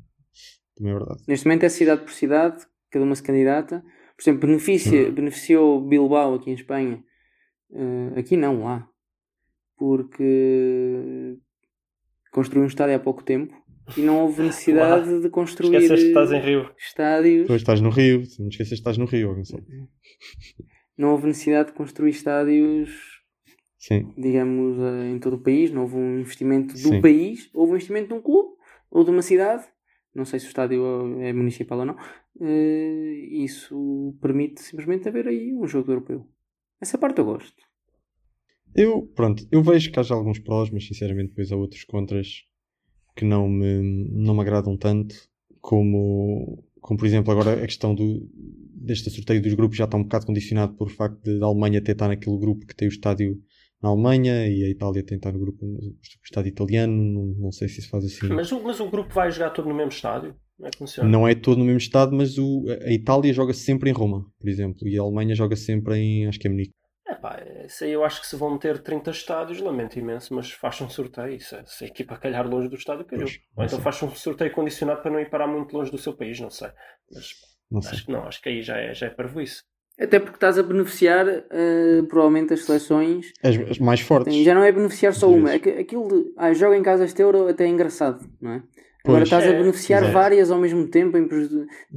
Também 0.77 0.93
é 0.93 0.97
verdade. 0.97 1.21
Neste 1.27 1.45
momento 1.45 1.65
é 1.65 1.69
cidade 1.69 2.03
por 2.03 2.13
cidade, 2.13 2.65
cada 2.89 3.03
uma 3.03 3.15
se 3.15 3.21
candidata. 3.23 3.83
Por 4.15 4.21
exemplo, 4.23 4.47
beneficia, 4.47 5.11
beneficiou 5.11 5.85
Bilbao 5.85 6.35
aqui 6.35 6.49
em 6.49 6.53
Espanha. 6.53 7.03
Eh, 7.73 8.19
aqui 8.19 8.37
não, 8.37 8.63
lá. 8.63 8.87
Porque 9.77 11.37
construiu 12.31 12.63
um 12.63 12.67
estádio 12.67 12.95
há 12.95 12.99
pouco 12.99 13.23
tempo 13.23 13.53
e 13.97 14.01
não 14.01 14.19
houve 14.21 14.43
necessidade 14.43 15.21
de 15.21 15.29
construir 15.29 15.75
Esqueceste 15.77 16.05
que 16.05 16.07
estás 16.09 16.31
em 16.31 16.39
Rio. 16.39 16.71
estádios. 16.77 17.41
Depois 17.41 17.61
estás 17.61 17.81
no 17.81 17.89
Rio, 17.89 18.19
não 18.39 18.49
te 18.49 18.53
esqueças 18.53 18.69
que 18.69 18.73
estás 18.75 18.97
no 18.97 19.05
Rio, 19.05 19.35
Gonçalo. 19.35 19.63
Não 20.97 21.11
houve 21.11 21.27
necessidade 21.27 21.69
de 21.69 21.75
construir 21.75 22.11
estádios, 22.11 22.91
Sim, 23.77 24.13
digamos, 24.17 24.77
eh, 24.77 25.11
em 25.11 25.19
todo 25.19 25.37
o 25.37 25.41
país. 25.41 25.71
Não 25.71 25.83
houve 25.83 25.95
um 25.95 26.19
investimento 26.19 26.73
do 26.73 26.79
Sim. 26.79 27.01
país, 27.01 27.49
houve 27.53 27.71
um 27.71 27.75
investimento 27.75 28.07
de 28.09 28.13
um 28.13 28.21
clube 28.21 28.49
ou 28.91 29.03
de 29.03 29.11
uma 29.11 29.21
cidade 29.21 29.65
não 30.13 30.25
sei 30.25 30.39
se 30.39 30.47
o 30.47 30.49
estádio 30.49 30.83
é 31.21 31.31
municipal 31.33 31.79
ou 31.79 31.85
não, 31.85 31.97
eh, 32.41 33.27
isso 33.43 34.17
permite 34.21 34.61
simplesmente 34.61 35.07
haver 35.07 35.27
aí 35.27 35.53
um 35.53 35.67
jogo 35.67 35.91
europeu. 35.91 36.27
Essa 36.81 36.97
parte 36.97 37.19
eu 37.19 37.25
gosto. 37.25 37.61
Eu, 38.75 39.07
pronto, 39.15 39.47
eu 39.51 39.61
vejo 39.63 39.91
que 39.91 39.99
haja 39.99 40.13
alguns 40.13 40.39
prós, 40.39 40.69
mas 40.69 40.85
sinceramente 40.85 41.29
depois 41.29 41.51
há 41.51 41.55
outros 41.55 41.83
contras 41.83 42.45
que 43.19 43.25
não 43.25 43.49
me, 43.49 43.81
não 44.11 44.33
me 44.33 44.41
agradam 44.41 44.77
tanto, 44.77 45.13
como, 45.59 46.63
como 46.79 46.97
por 46.97 47.05
exemplo 47.05 47.31
agora 47.31 47.53
a 47.61 47.65
questão 47.67 47.93
do, 47.93 48.27
deste 48.33 49.09
sorteio 49.09 49.41
dos 49.41 49.53
grupos 49.53 49.77
já 49.77 49.83
está 49.85 49.97
um 49.97 50.03
bocado 50.03 50.25
condicionado 50.25 50.73
por 50.75 50.89
facto 50.89 51.21
de 51.23 51.43
a 51.43 51.45
Alemanha 51.45 51.79
até 51.79 51.91
estar 51.91 52.07
naquele 52.07 52.37
grupo 52.37 52.65
que 52.65 52.75
tem 52.75 52.87
o 52.87 52.91
estádio 52.91 53.37
na 53.81 53.89
Alemanha 53.89 54.47
e 54.47 54.63
a 54.63 54.69
Itália 54.69 55.03
tem 55.03 55.17
estar 55.17 55.31
no 55.31 55.39
grupo 55.39 55.65
no 55.65 55.95
estádio 56.23 56.49
italiano, 56.49 56.93
não, 56.93 57.25
não 57.43 57.51
sei 57.51 57.67
se 57.67 57.79
isso 57.79 57.89
faz 57.89 58.05
assim. 58.05 58.27
Mas, 58.29 58.51
o- 58.51 58.61
mas 58.63 58.79
o 58.79 58.89
grupo 58.89 59.13
vai 59.13 59.31
jogar 59.31 59.49
todo 59.51 59.69
no 59.69 59.75
mesmo 59.75 59.91
estádio? 59.91 60.35
É? 60.61 61.03
Não 61.05 61.25
é 61.27 61.33
todo 61.35 61.59
no 61.59 61.65
mesmo 61.65 61.77
estado, 61.77 62.13
mas 62.15 62.37
o, 62.37 62.65
a 62.85 62.91
Itália 62.91 63.31
joga 63.33 63.53
sempre 63.53 63.89
em 63.89 63.93
Roma, 63.93 64.25
por 64.37 64.49
exemplo, 64.49 64.87
e 64.87 64.97
a 64.97 65.01
Alemanha 65.01 65.33
joga 65.33 65.55
sempre 65.55 65.97
em, 65.97 66.27
acho 66.27 66.37
que 66.39 66.47
é 66.47 66.49
Munique. 66.49 66.73
É 67.09 67.15
pá, 67.15 67.41
isso 67.65 67.83
aí 67.83 67.91
eu 67.91 68.03
acho 68.03 68.21
que 68.21 68.27
se 68.27 68.35
vão 68.35 68.57
ter 68.57 68.77
30 68.79 69.09
estádios, 69.11 69.59
lamento 69.59 69.97
imenso, 69.97 70.33
mas 70.33 70.51
faz 70.51 70.79
um 70.81 70.89
sorteio. 70.89 71.39
Se, 71.41 71.55
se 71.65 71.83
a 71.83 71.87
equipa 71.87 72.17
calhar 72.17 72.47
longe 72.47 72.69
do 72.69 72.75
estádio. 72.75 73.05
Pois, 73.09 73.39
Ou 73.57 73.63
então 73.65 73.79
faz 73.81 74.01
um 74.03 74.09
sorteio 74.13 74.51
condicionado 74.51 75.01
para 75.01 75.09
não 75.11 75.19
ir 75.19 75.29
parar 75.29 75.47
muito 75.47 75.75
longe 75.75 75.89
do 75.91 75.97
seu 75.97 76.13
país, 76.13 76.39
não 76.39 76.49
sei. 76.51 76.69
Mas 77.11 77.31
Não 77.71 77.81
sei. 77.81 77.91
acho 77.93 78.05
que 78.05 78.11
não, 78.11 78.23
acho 78.27 78.41
que 78.41 78.49
aí 78.49 78.61
já 78.61 78.77
é, 78.77 78.93
já 78.93 79.07
é 79.07 79.09
parvoíce. 79.09 79.63
Até 79.99 80.17
porque 80.19 80.37
estás 80.37 80.57
a 80.57 80.63
beneficiar 80.63 81.27
eh, 81.27 82.01
provavelmente 82.07 82.53
as 82.53 82.63
seleções. 82.63 83.33
As, 83.43 83.57
as 83.57 83.79
mais 83.79 83.99
fortes. 83.99 84.33
Tem- 84.33 84.43
já 84.45 84.53
não 84.53 84.63
é 84.63 84.71
beneficiar 84.71 85.13
só 85.13 85.27
uma. 85.29 85.51
É 85.51 85.55
aquilo 85.55 86.07
de 86.07 86.33
ah, 86.37 86.53
joga 86.53 86.77
em 86.77 86.83
casa 86.83 87.03
este 87.05 87.21
euro 87.21 87.47
até 87.49 87.65
é 87.65 87.67
engraçado, 87.67 88.23
não 88.39 88.51
é? 88.51 88.55
Agora 89.03 89.21
Pois. 89.21 89.23
estás 89.23 89.43
a 89.45 89.47
É, 89.47 89.57
beneficiar 89.57 90.01
exato. 90.03 90.13
várias 90.13 90.51
ao 90.51 90.59
mesmo 90.59 90.87
tempo, 90.87 91.17
em 91.17 91.27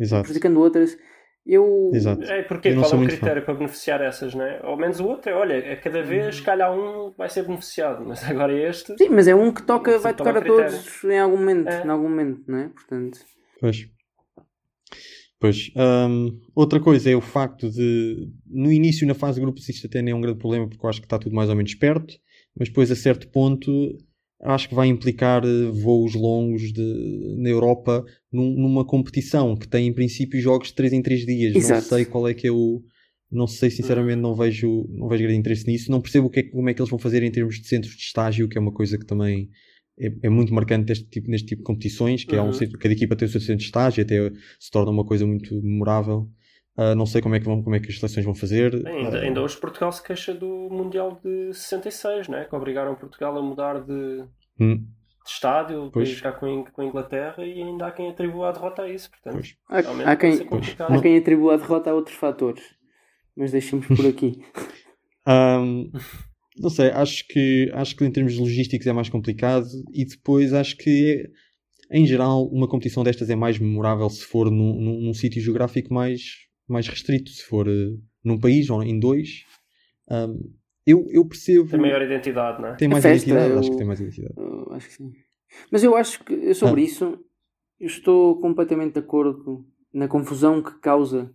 Exato. 0.01 0.22
prejudicando 0.22 0.59
outras. 0.59 0.96
Eu. 1.45 1.91
Exato. 1.93 2.23
É, 2.25 2.43
porque 2.43 2.69
Eu 2.69 2.77
não 2.77 2.83
qual 2.83 2.93
é 2.93 2.95
o 2.95 2.99
muito 2.99 3.11
critério 3.11 3.45
para 3.45 3.55
beneficiar 3.55 4.01
essas, 4.01 4.33
né? 4.35 4.61
Ao 4.63 4.77
menos 4.77 5.01
o 5.01 5.07
outro 5.07 5.31
é, 5.31 5.35
olha, 5.35 5.73
a 5.73 5.77
cada 5.77 6.01
vez 6.03 6.39
Uhum. 6.39 6.45
calhar 6.45 6.73
um 6.73 7.11
vai 7.19 7.29
ser 7.29 7.43
beneficiado, 7.43 8.05
mas 8.07 8.23
agora 8.25 8.53
este. 8.53 8.97
Sim, 8.97 9.09
mas 9.11 9.27
é 9.27 9.35
um 9.35 9.53
que 9.53 9.63
toca, 9.63 9.99
vai 9.99 10.15
tocar 10.15 10.37
a 10.37 10.41
critério. 10.41 10.71
todos 10.71 11.05
em 11.05 11.19
algum 11.19 11.37
momento, 11.37 11.69
É. 11.69 11.85
em 11.85 11.89
algum 11.89 12.09
momento, 12.09 12.43
não 12.47 12.59
é? 12.59 12.69
Portanto, 12.69 13.19
Pois. 13.61 13.89
Pois. 15.41 15.73
hum, 15.77 16.41
outra 16.55 16.79
coisa 16.79 17.11
é 17.11 17.17
o 17.17 17.21
facto 17.21 17.69
de, 17.69 18.29
no 18.47 18.71
início, 18.71 19.05
na 19.07 19.15
fase 19.15 19.37
de 19.37 19.41
grupos, 19.41 19.69
isto 19.69 19.89
até 19.89 20.01
nem 20.01 20.13
é 20.13 20.17
um 20.17 20.21
grande 20.21 20.39
problema, 20.39 20.69
porque 20.69 20.85
eu 20.87 20.89
acho 20.91 21.01
que 21.01 21.07
está 21.07 21.19
tudo 21.19 21.35
mais 21.35 21.49
ou 21.51 21.57
menos 21.57 21.75
perto, 21.75 22.15
mas 22.57 22.69
depois, 22.69 22.91
a 22.93 22.95
certo 22.97 23.29
ponto, 23.29 23.71
acho 24.43 24.69
que 24.69 24.75
vai 24.75 24.89
implicar 24.89 25.45
eh, 25.45 25.71
voos 25.71 26.15
longos 26.15 26.73
de, 26.73 27.37
na 27.39 27.49
Europa 27.49 28.05
num- 28.33 28.55
numa 28.55 28.85
competição 28.85 29.57
que 29.57 29.69
tem, 29.69 29.87
em 29.87 29.93
princípio, 29.93 30.41
jogos 30.41 30.69
de 30.69 30.75
3 30.75 30.93
em 30.93 31.03
3 31.03 31.25
dias. 31.27 31.55
Não 31.55 31.59
Exato. 31.59 31.83
sei 31.85 32.05
qual 32.05 32.29
é 32.29 32.35
que 32.35 32.47
é 32.47 32.53
o. 32.53 32.83
Não 33.31 33.47
sei, 33.47 33.71
sinceramente, 33.71 34.21
não 34.21 34.35
vejo, 34.35 34.87
não 34.91 35.09
vejo 35.09 35.23
grande 35.23 35.39
interesse 35.39 35.67
nisso. 35.67 35.91
Não 35.91 36.01
percebo 36.03 36.27
o 36.27 36.31
que 36.31 36.41
é, 36.41 36.43
como 36.43 36.69
é 36.69 36.75
que 36.75 36.81
eles 36.83 36.91
vão 36.91 36.99
fazer 36.99 37.23
em 37.23 37.31
termos 37.31 37.59
de 37.61 37.67
centros 37.67 37.95
de 37.97 38.03
estágio, 38.03 38.49
que 38.49 38.59
é 38.59 38.61
uma 38.61 38.73
coisa 38.73 38.99
que 38.99 39.07
também 39.07 39.49
é, 39.99 40.13
é 40.25 40.29
muito 40.29 40.53
marcante 40.53 40.85
deste 40.87 41.07
tipo, 41.07 41.31
neste 41.31 41.47
tipo 41.49 41.61
de 41.61 41.65
competições, 41.65 42.25
que 42.25 42.37
é 42.37 42.43
um 42.43 42.51
Uhum. 42.51 42.71
cada 42.79 42.93
equipa 42.93 43.17
tem 43.17 43.27
o 43.27 43.31
seu 43.31 43.41
centro 43.41 43.57
de 43.59 43.65
estágio, 43.65 44.03
até 44.03 44.17
se 44.61 44.71
torna 44.71 44.91
uma 44.91 45.05
coisa 45.05 45.27
muito 45.27 45.55
memorável. 45.63 46.29
Ah, 46.77 46.95
não 46.95 47.05
sei 47.05 47.21
como 47.21 47.35
é, 47.35 47.39
que 47.41 47.45
vão, 47.45 47.63
como 47.63 47.77
é 47.77 47.81
que 47.81 47.89
as 47.91 47.99
seleções 47.99 48.25
vão 48.25 48.35
fazer. 48.35 48.75
Ainda, 48.87 49.19
Ah, 49.19 49.23
ainda 49.23 49.43
hoje 49.43 49.57
Portugal 49.59 49.93
se 49.93 50.03
queixa 50.03 50.33
do 50.33 50.69
Mundial 50.71 51.21
de 51.23 51.53
66, 51.53 52.29
né? 52.29 52.45
que 52.49 52.55
obrigaram 52.57 52.95
Portugal 52.95 53.37
a 53.37 53.43
mudar 53.43 53.81
de, 53.83 54.25
hum, 54.59 54.77
de 54.77 55.31
estádio 55.31 55.91
Pois. 55.93 56.09
para 56.09 56.17
jogar 56.17 56.41
com, 56.41 56.65
com 56.65 56.83
a 56.83 56.85
Inglaterra 56.85 57.45
e 57.45 57.63
ainda 57.63 57.87
há 57.87 57.91
quem 57.93 58.09
atribua 58.11 58.49
a 58.49 58.53
derrota 58.53 58.83
a 58.83 58.89
isso. 58.89 59.11
Portanto, 59.11 59.35
Pois. 59.35 59.57
há, 59.69 60.11
há 60.13 60.17
quem, 60.17 60.33
há 60.79 61.01
quem 61.03 61.19
atribua 61.19 61.55
a 61.55 61.57
derrota 61.59 61.91
a 61.91 61.95
outros 61.95 62.17
fatores. 62.17 62.63
Mas 63.37 63.53
deixemos 63.53 63.87
por 63.87 64.07
aqui. 64.07 64.43
Ahm, 65.25 65.91
não 66.59 66.69
sei, 66.69 66.91
acho 66.91 67.27
que, 67.29 67.71
acho 67.75 67.95
que 67.97 68.05
em 68.05 68.11
termos 68.11 68.37
logísticos 68.37 68.87
é 68.87 68.93
mais 68.93 69.09
complicado 69.09 69.67
e 69.93 70.05
depois 70.05 70.53
acho 70.53 70.77
que 70.77 71.31
é, 71.91 71.97
em 71.99 72.05
geral 72.05 72.47
uma 72.49 72.67
competição 72.69 73.05
destas 73.05 73.31
é 73.31 73.37
mais 73.37 73.59
memorável 73.59 74.11
se 74.11 74.25
for 74.25 74.51
num, 74.51 74.75
num, 74.81 75.01
num 75.01 75.15
sítio 75.15 75.41
geográfico 75.41 75.95
mais, 75.95 76.23
mais 76.73 76.89
restrito, 76.89 77.31
se 77.31 77.45
for 77.45 77.69
eh, 77.69 77.95
num 78.25 78.39
país 78.39 78.69
ou 78.71 78.83
em 78.83 78.99
dois. 78.99 79.45
Ahm, 80.11 80.39
eu, 80.87 81.07
eu 81.11 81.25
percebo. 81.27 81.69
Tem 81.69 81.79
maior 81.81 82.03
identidade, 82.03 82.61
não 82.61 82.69
é? 82.71 82.75
tem 82.75 82.89
mais 82.89 83.05
A 83.05 83.09
festa, 83.09 83.29
identidade, 83.29 83.53
eu- 83.53 83.59
acho 83.61 83.71
que 83.71 83.77
tem 83.77 83.87
mais 83.87 84.01
identidade. 84.01 84.35
Eu 84.37 84.73
acho 84.73 84.89
que 84.89 84.95
sim. 84.95 85.13
Mas 85.71 85.85
eu 85.85 85.95
acho 85.97 86.25
que 86.25 86.55
sobre 86.55 86.81
Ah. 86.81 86.85
isso 86.85 87.05
eu 87.79 87.87
estou 87.87 88.41
completamente 88.41 88.95
de 88.95 88.99
acordo 89.01 89.65
na 89.93 90.09
confusão 90.09 90.63
que 90.63 90.75
causa 90.81 91.33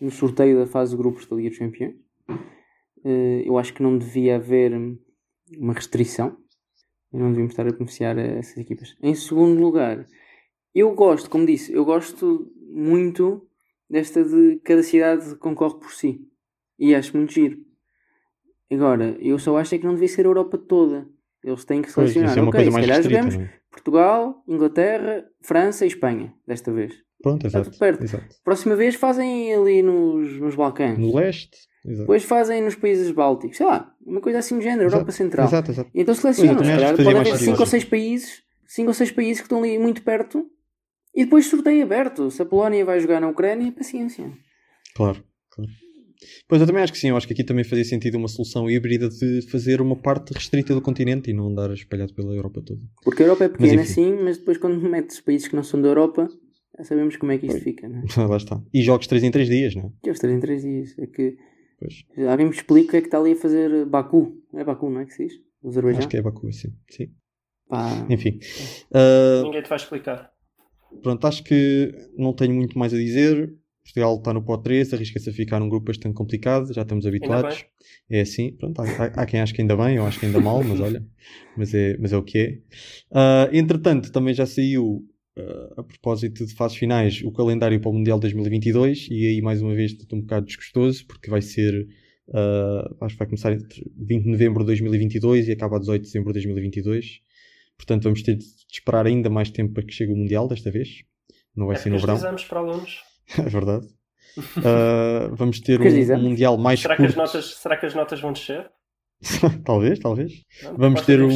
no 0.00 0.10
sorteio 0.10 0.58
da 0.58 0.66
fase 0.66 0.90
de 0.92 0.96
grupos 0.98 1.26
da 1.26 1.36
Liga 1.36 1.50
dos 1.50 1.58
Campeões. 1.58 1.94
Eh, 3.04 3.42
Eu 3.46 3.56
acho 3.58 3.72
que 3.74 3.82
não 3.82 3.96
devia 3.96 4.36
haver 4.36 4.72
uma 5.58 5.72
restrição. 5.72 6.36
E 7.12 7.16
não 7.16 7.28
devíamos 7.30 7.52
estar 7.52 7.66
a 7.66 7.72
beneficiar 7.72 8.16
essas 8.18 8.56
equipas. 8.58 8.96
Em 9.02 9.14
segundo 9.16 9.60
lugar, 9.60 10.06
eu 10.72 10.94
gosto, 10.94 11.28
como 11.28 11.44
disse, 11.44 11.72
eu 11.72 11.84
gosto 11.84 12.52
muito 12.68 13.48
desta 13.90 14.24
de 14.24 14.60
cada 14.64 14.82
cidade 14.82 15.34
concorre 15.36 15.78
por 15.78 15.92
si. 15.92 16.20
E 16.78 16.94
acho 16.94 17.16
muito 17.16 17.32
giro. 17.32 17.58
Agora, 18.70 19.16
eu 19.20 19.38
só 19.38 19.56
acho 19.58 19.74
é 19.74 19.78
que 19.78 19.84
não 19.84 19.94
devia 19.94 20.08
ser 20.08 20.24
a 20.24 20.28
Europa 20.28 20.56
toda. 20.56 21.06
Eles 21.42 21.64
têm 21.64 21.82
que 21.82 21.92
Pois, 21.92 22.12
selecionar. 22.12 22.30
isso 22.30 22.38
é 22.38 22.42
ok, 22.42 22.64
se 22.64 22.70
calhar 22.70 22.96
restrita, 22.98 23.22
jogamos 23.22 23.34
é? 23.34 23.54
Portugal, 23.70 24.44
Inglaterra, 24.46 25.24
França 25.42 25.84
e 25.84 25.88
Espanha, 25.88 26.32
desta 26.46 26.72
vez. 26.72 26.94
Pronto, 27.22 27.46
Está 27.46 27.58
exato. 27.58 27.70
tudo 27.72 27.78
perto. 27.80 28.04
exato. 28.04 28.36
Próxima 28.44 28.76
vez 28.76 28.94
fazem 28.94 29.54
ali 29.54 29.82
nos, 29.82 30.38
nos 30.40 30.54
Balcãs. 30.54 30.98
No 30.98 31.14
leste, 31.16 31.58
exato. 31.84 32.00
Depois 32.00 32.24
fazem 32.24 32.62
nos 32.62 32.74
países 32.76 33.10
bálticos. 33.10 33.56
Sei 33.56 33.66
lá, 33.66 33.92
uma 34.04 34.20
coisa 34.20 34.38
assim 34.38 34.56
do 34.56 34.62
género, 34.62 34.84
Europa 34.84 35.10
Exato, 35.10 35.12
Central. 35.12 35.46
Exato, 35.46 35.70
exato. 35.70 35.90
E 35.92 36.00
então 36.02 36.14
Pois, 36.14 36.36
selecionam. 36.36 36.64
Se 36.64 36.70
calhar 36.70 36.96
pode 36.96 37.08
haver. 37.08 37.36
5 37.36 37.60
ou 37.60 37.66
6 37.66 37.84
países, 37.84 38.42
cinco 38.66 38.88
ou 38.88 38.94
seis 38.94 39.10
países 39.10 39.38
que 39.40 39.46
estão 39.46 39.58
ali 39.58 39.78
muito 39.78 40.02
perto 40.02 40.48
e 41.14 41.24
depois 41.24 41.46
sorteio 41.46 41.82
aberto. 41.82 42.30
Se 42.30 42.42
a 42.42 42.46
Polónia 42.46 42.84
vai 42.84 43.00
jogar 43.00 43.20
na 43.20 43.28
Ucrânia, 43.28 43.70
paciência. 43.72 44.30
Claro, 44.94 45.22
claro. 45.50 45.70
Pois 46.46 46.60
eu 46.60 46.66
também 46.66 46.82
acho 46.82 46.92
que 46.92 46.98
sim, 46.98 47.08
eu 47.08 47.16
acho 47.16 47.26
que 47.26 47.32
aqui 47.32 47.42
também 47.44 47.64
fazia 47.64 47.84
sentido 47.84 48.16
uma 48.18 48.28
solução 48.28 48.68
híbrida 48.70 49.08
de 49.08 49.40
fazer 49.50 49.80
uma 49.80 49.96
parte 49.96 50.32
restrita 50.34 50.74
do 50.74 50.82
continente 50.82 51.30
e 51.30 51.32
não 51.32 51.48
andar 51.48 51.72
espalhado 51.72 52.12
pela 52.14 52.34
Europa 52.34 52.60
toda. 52.64 52.80
Porque 53.02 53.22
a 53.22 53.26
Europa 53.26 53.44
é 53.44 53.48
pequena 53.48 53.82
enfim. 53.82 53.92
sim, 53.92 54.18
mas 54.22 54.36
depois 54.36 54.58
quando 54.58 54.78
metes 54.80 55.20
países 55.20 55.48
que 55.48 55.56
não 55.56 55.62
são 55.62 55.80
da 55.80 55.88
Europa, 55.88 56.28
já 56.76 56.84
sabemos 56.84 57.16
como 57.16 57.32
é 57.32 57.38
que 57.38 57.46
isto 57.46 57.54
Pois. 57.54 57.64
fica, 57.64 57.88
não 57.88 58.00
é? 58.00 58.02
Lá 58.28 58.36
está. 58.36 58.62
E 58.72 58.82
jogos 58.82 59.06
3 59.06 59.24
em 59.24 59.30
3 59.30 59.48
dias, 59.48 59.74
não 59.74 59.84
é? 59.84 59.90
Que 60.02 60.10
é 60.10 60.12
os 60.12 60.18
3 60.18 60.36
em 60.36 60.40
3 60.40 60.62
dias. 60.62 60.98
É 60.98 61.06
que 61.06 61.36
Pois. 61.78 62.28
alguém 62.28 62.46
me 62.46 62.52
explica 62.52 62.88
o 62.88 62.90
que 62.90 62.96
é 62.98 63.00
que 63.00 63.06
está 63.06 63.18
ali 63.18 63.32
a 63.32 63.36
fazer 63.36 63.86
Baku. 63.86 64.36
É 64.54 64.62
Baku, 64.62 64.90
não 64.90 65.00
é 65.00 65.06
que 65.06 65.14
se 65.14 65.26
diz? 65.26 65.32
Azerbaijão? 65.64 65.98
Acho 66.00 66.08
que 66.08 66.16
é 66.18 66.22
Baku, 66.22 66.48
assim. 66.48 66.68
Sim. 66.90 67.06
Pá, 67.66 68.06
Enfim. 68.10 68.38
Ah, 68.92 69.40
Ninguém 69.44 69.62
te 69.62 69.68
vai 69.70 69.78
explicar. 69.78 70.30
Pronto, 71.02 71.26
acho 71.26 71.42
que 71.44 71.92
não 72.16 72.32
tenho 72.32 72.54
muito 72.54 72.78
mais 72.78 72.92
a 72.94 72.96
dizer. 72.96 73.52
Portugal 73.82 74.16
está 74.18 74.32
no 74.32 74.42
pó 74.42 74.56
3, 74.56 74.92
arrisca-se 74.94 75.30
a 75.30 75.32
ficar 75.32 75.58
num 75.58 75.68
grupo 75.68 75.86
bastante 75.86 76.14
complicado, 76.14 76.72
já 76.72 76.82
estamos 76.82 77.06
habituados. 77.06 77.64
É 78.08 78.20
assim, 78.20 78.52
pronto, 78.52 78.80
há, 78.80 78.84
há- 78.84 79.22
há 79.22 79.26
quem 79.26 79.40
ache 79.40 79.52
que 79.54 79.60
ainda 79.62 79.76
bem, 79.76 79.96
eu 79.96 80.06
acho 80.06 80.20
que 80.20 80.26
ainda 80.26 80.38
mal, 80.40 80.62
mas 80.62 80.78
olha, 80.80 81.04
mas 81.56 81.74
é, 81.74 81.96
mas 81.98 82.12
é 82.12 82.16
o 82.16 82.22
que 82.22 82.38
é. 82.38 82.58
Ah, 83.10 83.48
entretanto, 83.52 84.12
também 84.12 84.32
já 84.34 84.46
saiu, 84.46 85.04
ah, 85.36 85.74
a 85.78 85.82
propósito 85.82 86.46
de 86.46 86.54
fases 86.54 86.76
finais, 86.76 87.22
o 87.24 87.32
calendário 87.32 87.80
para 87.80 87.90
o 87.90 87.92
Mundial 87.92 88.20
2022, 88.20 89.08
e 89.10 89.26
aí 89.26 89.42
mais 89.42 89.60
uma 89.62 89.74
vez 89.74 89.92
estou 89.92 90.18
um 90.18 90.22
bocado 90.22 90.46
desgostoso, 90.46 91.04
porque 91.06 91.28
vai 91.30 91.42
ser, 91.42 91.88
ah, 92.32 92.94
acho 93.00 93.14
que 93.14 93.18
vai 93.18 93.26
começar 93.28 93.52
entre 93.52 93.90
20 93.96 94.24
de 94.24 94.30
novembro 94.30 94.60
de 94.62 94.66
2022 94.66 95.48
e 95.48 95.52
acaba 95.52 95.76
a 95.76 95.80
18 95.80 96.02
de 96.02 96.08
dezembro 96.08 96.28
de 96.28 96.34
2022. 96.34 97.20
Portanto, 97.80 98.02
vamos 98.04 98.22
ter 98.22 98.36
de 98.36 98.44
esperar 98.70 99.06
ainda 99.06 99.30
mais 99.30 99.50
tempo 99.50 99.72
para 99.72 99.82
que 99.82 99.92
chegue 99.92 100.12
o 100.12 100.16
Mundial 100.16 100.46
desta 100.46 100.70
vez. 100.70 100.88
Não 101.56 101.66
vai 101.66 101.76
É 101.76 101.78
ser 101.78 101.88
no 101.88 101.98
verão. 101.98 102.14
exames 102.14 102.44
para 102.44 102.60
alunos. 102.60 102.98
É 103.38 103.42
verdade. 103.48 103.86
Ah, 104.64 105.30
vamos 105.32 105.60
ter 105.60 105.80
um, 105.80 106.14
um 106.14 106.22
mundial 106.22 106.56
mais 106.58 106.80
Será 106.80 106.96
que, 106.96 107.02
as 107.02 107.14
curto. 107.14 107.26
notas, 107.26 107.54
será 107.54 107.76
que 107.76 107.86
as 107.86 107.94
notas 107.94 108.20
vão 108.20 108.32
descer? 108.32 108.68
talvez, 109.64 109.98
talvez. 109.98 110.32
Não? 110.62 110.76
Vamos 110.76 111.02
ter 111.02 111.22
um-. 111.22 111.30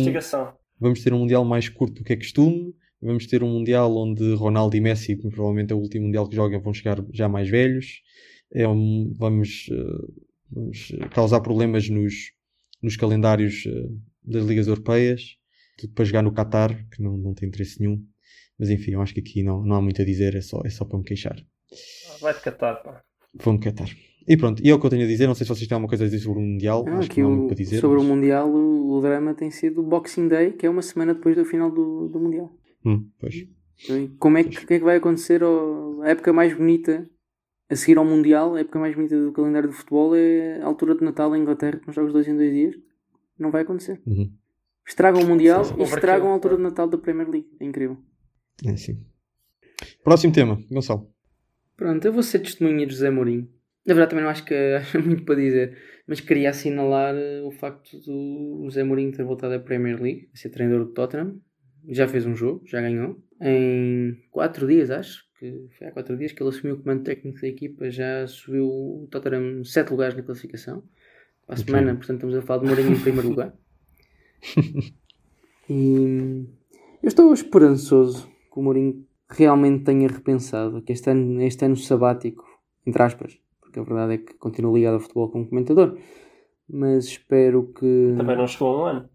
Vamos 0.81 1.03
ter 1.03 1.13
um 1.15 1.19
mundial 1.21 1.45
mais 1.45 1.69
curto 1.69 1.95
do 2.01 2.05
que 2.05 2.13
é 2.13 2.17
costume. 2.17 2.75
Vamos 3.01 3.27
ter 3.27 3.43
um 3.43 3.49
mundial 3.49 3.95
onde 3.97 4.35
Ronaldo 4.35 4.77
e 4.77 4.81
Messi, 4.81 5.17
que 5.17 5.29
provavelmente 5.29 5.73
é 5.73 5.77
o 5.77 5.79
último 5.79 6.07
mundial 6.07 6.29
que 6.29 6.35
jogam, 6.37 6.61
vão 6.61 6.73
chegar 6.75 6.99
já 7.13 7.29
mais 7.29 7.49
velhos. 7.49 8.01
É 8.53 8.67
um- 8.69 9.13
vamos, 9.17 9.67
ah, 9.73 10.07
vamos 10.51 10.93
causar 11.13 11.41
problemas 11.41 11.89
nos, 11.89 12.15
nos 12.83 12.97
calendários 12.97 13.65
ah, 13.69 13.89
das 14.25 14.45
ligas 14.45 14.67
europeias. 14.67 15.37
Tudo 15.77 15.93
para 15.93 16.05
jogar 16.05 16.23
no 16.23 16.33
Qatar, 16.33 16.87
que 16.91 17.03
não, 17.03 17.17
não 17.17 17.35
tem 17.35 17.49
interesse 17.49 17.81
nenhum. 17.81 18.03
Mas 18.59 18.71
enfim, 18.71 18.93
eu 18.93 19.01
acho 19.03 19.13
que 19.15 19.21
aqui 19.21 19.43
não, 19.43 19.63
não 19.65 19.77
há 19.77 19.83
muito 19.83 20.01
a 20.01 20.05
dizer, 20.05 20.35
é 20.37 20.41
só, 20.41 20.61
é 20.65 20.71
só 20.71 20.85
para 20.85 20.99
me 20.99 21.05
queixar. 21.05 21.37
Vai-te 22.21 22.41
catar, 22.43 22.75
pá. 22.77 23.03
Vou-me 23.35 23.59
catar. 23.59 23.89
E 24.27 24.37
pronto, 24.37 24.63
e 24.65 24.71
é 24.71 24.75
o 24.75 24.79
que 24.81 24.87
eu 24.87 24.91
tenho 24.91 25.05
a 25.05 25.09
dizer. 25.09 25.27
Não 25.27 25.35
sei 25.35 25.45
se 25.45 25.53
vocês 25.53 25.67
têm 25.69 25.75
alguma 25.75 25.89
coisa 25.89 26.05
a 26.05 26.07
dizer 26.07 26.21
sobre 26.21 26.39
o 26.39 26.43
Mundial. 26.43 26.85
Não, 26.85 26.93
acho 26.95 27.07
aqui 27.07 27.17
que 27.17 27.23
não 27.23 27.29
há 27.29 27.33
o- 27.33 27.37
muito 27.37 27.49
para 27.49 27.57
dizer. 27.57 27.81
sobre 27.81 27.97
mas- 27.99 28.07
o 28.07 28.09
Mundial, 28.15 28.49
o, 28.51 28.93
o 28.97 29.01
drama 29.01 29.35
tem 29.35 29.51
sido 29.51 29.81
o 29.81 29.85
Boxing 29.85 30.29
Day, 30.29 30.53
que 30.53 30.65
é 30.67 30.71
uma 30.71 30.83
semana 30.83 31.13
depois 31.15 31.35
do 31.37 31.45
final 31.45 31.71
do, 31.71 32.09
do 32.09 32.21
Mundial. 32.21 32.51
Hum, 32.87 33.09
pois. 33.19 33.35
E 33.91 34.09
Como 34.19 34.39
é 34.39 34.45
que, 34.45 34.57
o 34.59 34.67
que 34.67 34.75
é 34.75 34.79
que 34.79 34.85
vai 34.85 34.97
acontecer 34.97 35.43
ao- 35.43 36.01
a 36.03 36.09
época 36.11 36.33
mais 36.33 36.57
bonita 36.57 37.11
a 37.69 37.75
seguir 37.77 37.99
ao 37.99 38.05
Mundial? 38.05 38.55
A 38.55 38.61
época 38.61 38.79
mais 38.79 38.95
bonita 38.95 39.21
do 39.21 39.33
calendário 39.33 39.69
do 39.69 39.75
futebol 39.75 40.15
é 40.15 40.63
a 40.63 40.67
altura 40.67 40.95
de 40.95 41.05
Natal 41.05 41.35
em 41.35 41.41
Inglaterra, 41.43 41.81
com 41.85 41.91
os 41.91 41.95
jogos 41.97 42.13
dois 42.13 42.29
em 42.29 42.37
dois 42.37 42.53
dias. 42.53 42.75
Não 43.39 43.51
vai 43.51 43.63
acontecer. 43.63 44.01
Uhum. 44.07 44.33
Estragam 44.87 45.23
o 45.23 45.27
Mundial 45.27 45.65
Sim, 45.65 45.75
e 45.79 45.83
estragam 45.83 46.29
a 46.29 46.33
altura 46.33 46.57
de 46.57 46.63
Natal 46.63 46.89
da 46.89 46.99
Premier 46.99 47.29
League. 47.29 47.49
É 47.61 47.65
incrível. 47.65 47.99
É 48.65 48.77
sim. 48.77 49.05
Próximo 50.03 50.33
tema, 50.33 50.63
Gonçalo. 50.71 51.11
Pronto, 51.77 52.05
eu 52.05 52.13
vou 52.13 52.23
ser 52.23 52.41
testemunha 52.41 52.87
de 52.87 52.93
José 52.93 53.11
Mourinho. 53.11 53.49
Na 53.87 53.95
verdade, 53.95 54.11
também 54.11 54.25
não 54.25 54.31
acho 54.31 54.45
que 54.45 54.55
há 54.95 54.99
muito 54.99 55.25
para 55.25 55.35
dizer, 55.35 55.77
mas 56.07 56.21
queria 56.21 56.51
assinalar 56.51 57.15
eh, 57.15 57.43
o 57.43 57.51
facto 57.51 57.99
do 58.01 58.63
José 58.65 58.85
Mourinho 58.85 59.13
ter 59.13 59.25
voltado 59.25 59.55
à 59.55 59.59
Premier 59.59 60.01
League, 60.01 60.29
a 60.33 60.37
ser 60.37 60.51
treinador 60.51 60.87
do 60.87 60.93
Tottenham. 60.93 61.41
Já 61.89 62.09
fez 62.09 62.25
um 62.25 62.35
jogo, 62.35 62.63
já 62.67 62.81
ganhou. 62.81 63.23
Em 63.41 64.17
4 64.31 64.67
dias, 64.67 64.91
acho 64.91 65.25
que 65.39 65.69
foi 65.77 65.87
há 65.87 65.93
4 65.93 66.17
dias 66.17 66.33
que 66.33 66.43
ele 66.43 66.49
assumiu 66.49 66.77
o 66.77 66.79
comando 66.79 67.03
técnico 67.03 67.41
da 67.41 67.49
equipa, 67.49 67.91
já 67.91 68.27
subiu 68.27 68.67
o 68.67 69.09
Tottenham 69.11 69.63
7 69.65 69.91
lugares 69.91 70.17
na 70.17 70.23
classificação. 70.23 70.83
Para 71.47 71.57
a 71.57 71.59
semana, 71.59 71.95
portanto, 71.95 72.17
estamos 72.17 72.37
a 72.37 72.43
falar 72.43 72.63
de 72.63 72.69
Mourinho 72.69 72.93
em 72.93 73.01
primeiro 73.01 73.29
lugar. 73.29 73.55
E 75.69 76.47
eu 77.03 77.09
estou 77.09 77.33
esperançoso 77.33 78.29
que 78.53 78.59
o 78.59 78.63
Mourinho 78.63 79.07
realmente 79.29 79.85
tenha 79.85 80.09
repensado 80.09 80.83
que 80.83 80.93
este 80.93 81.11
ano, 81.11 81.41
este 81.43 81.65
ano 81.65 81.77
sabático, 81.77 82.45
entre 82.87 83.03
aspas, 83.03 83.41
porque 83.61 83.81
a 83.81 83.83
verdade 83.83 84.15
é 84.15 84.19
que 84.19 84.35
continua 84.35 84.75
ligado 84.75 84.95
ao 84.95 85.01
futebol 85.01 85.31
como 85.31 85.49
comentador, 85.49 85.99
mas 86.69 87.07
espero 87.07 87.73
que. 87.73 88.15
Também 88.17 88.37
não 88.37 88.47
chegou 88.47 88.69
a 88.69 88.83
um 88.83 88.85
ano. 88.85 89.09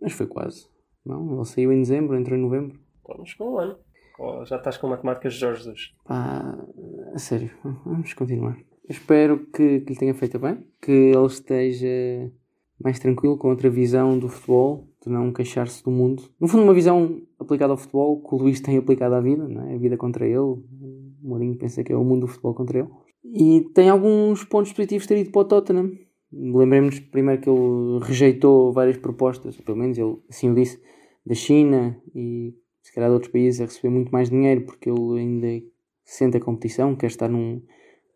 Mas 0.00 0.12
foi 0.12 0.26
quase. 0.26 0.68
Não, 1.04 1.34
ele 1.34 1.44
saiu 1.46 1.72
em 1.72 1.80
dezembro, 1.80 2.16
entrou 2.16 2.38
em 2.38 2.42
novembro. 2.42 2.78
Então 3.00 3.16
não 3.16 3.24
chegou 3.24 3.48
a 3.48 3.50
um 3.50 3.58
ano. 3.58 4.44
Já 4.44 4.56
estás 4.56 4.76
com 4.76 4.86
matemáticas 4.86 5.32
de 5.32 5.40
Jorge 5.40 5.62
Jesus. 5.62 5.94
Pá, 6.04 6.58
a 7.14 7.18
sério, 7.18 7.50
vamos 7.86 8.12
continuar. 8.12 8.58
Eu 8.84 8.90
espero 8.90 9.46
que, 9.46 9.80
que 9.80 9.92
lhe 9.94 9.98
tenha 9.98 10.14
feito 10.14 10.38
bem, 10.38 10.66
que 10.82 10.90
ele 10.90 11.26
esteja 11.26 12.30
mais 12.82 12.98
tranquilo 12.98 13.36
com 13.36 13.48
outra 13.48 13.68
visão 13.68 14.18
do 14.18 14.28
futebol, 14.28 14.88
de 15.04 15.10
não 15.10 15.32
queixar-se 15.32 15.82
do 15.84 15.90
mundo. 15.90 16.22
No 16.40 16.48
fundo, 16.48 16.64
uma 16.64 16.74
visão 16.74 17.20
aplicada 17.38 17.72
ao 17.72 17.76
futebol 17.76 18.22
que 18.22 18.34
o 18.34 18.38
Luís 18.38 18.60
tem 18.60 18.76
aplicado 18.76 19.14
à 19.14 19.20
vida, 19.20 19.46
não 19.46 19.62
é? 19.62 19.74
a 19.74 19.78
vida 19.78 19.96
contra 19.96 20.26
ele. 20.26 20.38
O 20.38 20.62
Mourinho 21.22 21.56
pensa 21.56 21.82
que 21.84 21.92
é 21.92 21.96
o 21.96 22.04
mundo 22.04 22.22
do 22.22 22.26
futebol 22.26 22.54
contra 22.54 22.80
ele. 22.80 22.88
E 23.24 23.70
tem 23.74 23.88
alguns 23.88 24.44
pontos 24.44 24.72
positivos 24.72 25.06
ter 25.06 25.18
ido 25.18 25.30
para 25.30 25.40
o 25.40 25.44
Tottenham. 25.44 25.92
Lembremos 26.32 27.00
primeiro 27.00 27.40
que 27.40 27.50
ele 27.50 27.98
rejeitou 28.02 28.72
várias 28.72 28.96
propostas, 28.96 29.56
pelo 29.56 29.76
menos 29.76 29.98
ele 29.98 30.16
assim 30.28 30.50
o 30.50 30.54
disse, 30.54 30.80
da 31.26 31.34
China 31.34 32.00
e 32.14 32.54
se 32.82 32.94
calhar 32.94 33.10
de 33.10 33.14
outros 33.14 33.32
países 33.32 33.60
a 33.60 33.64
receber 33.64 33.90
muito 33.90 34.10
mais 34.10 34.30
dinheiro 34.30 34.62
porque 34.64 34.88
ele 34.88 35.18
ainda 35.18 35.66
sente 36.04 36.36
a 36.36 36.40
competição, 36.40 36.94
quer 36.94 37.08
estar 37.08 37.28
num, 37.28 37.60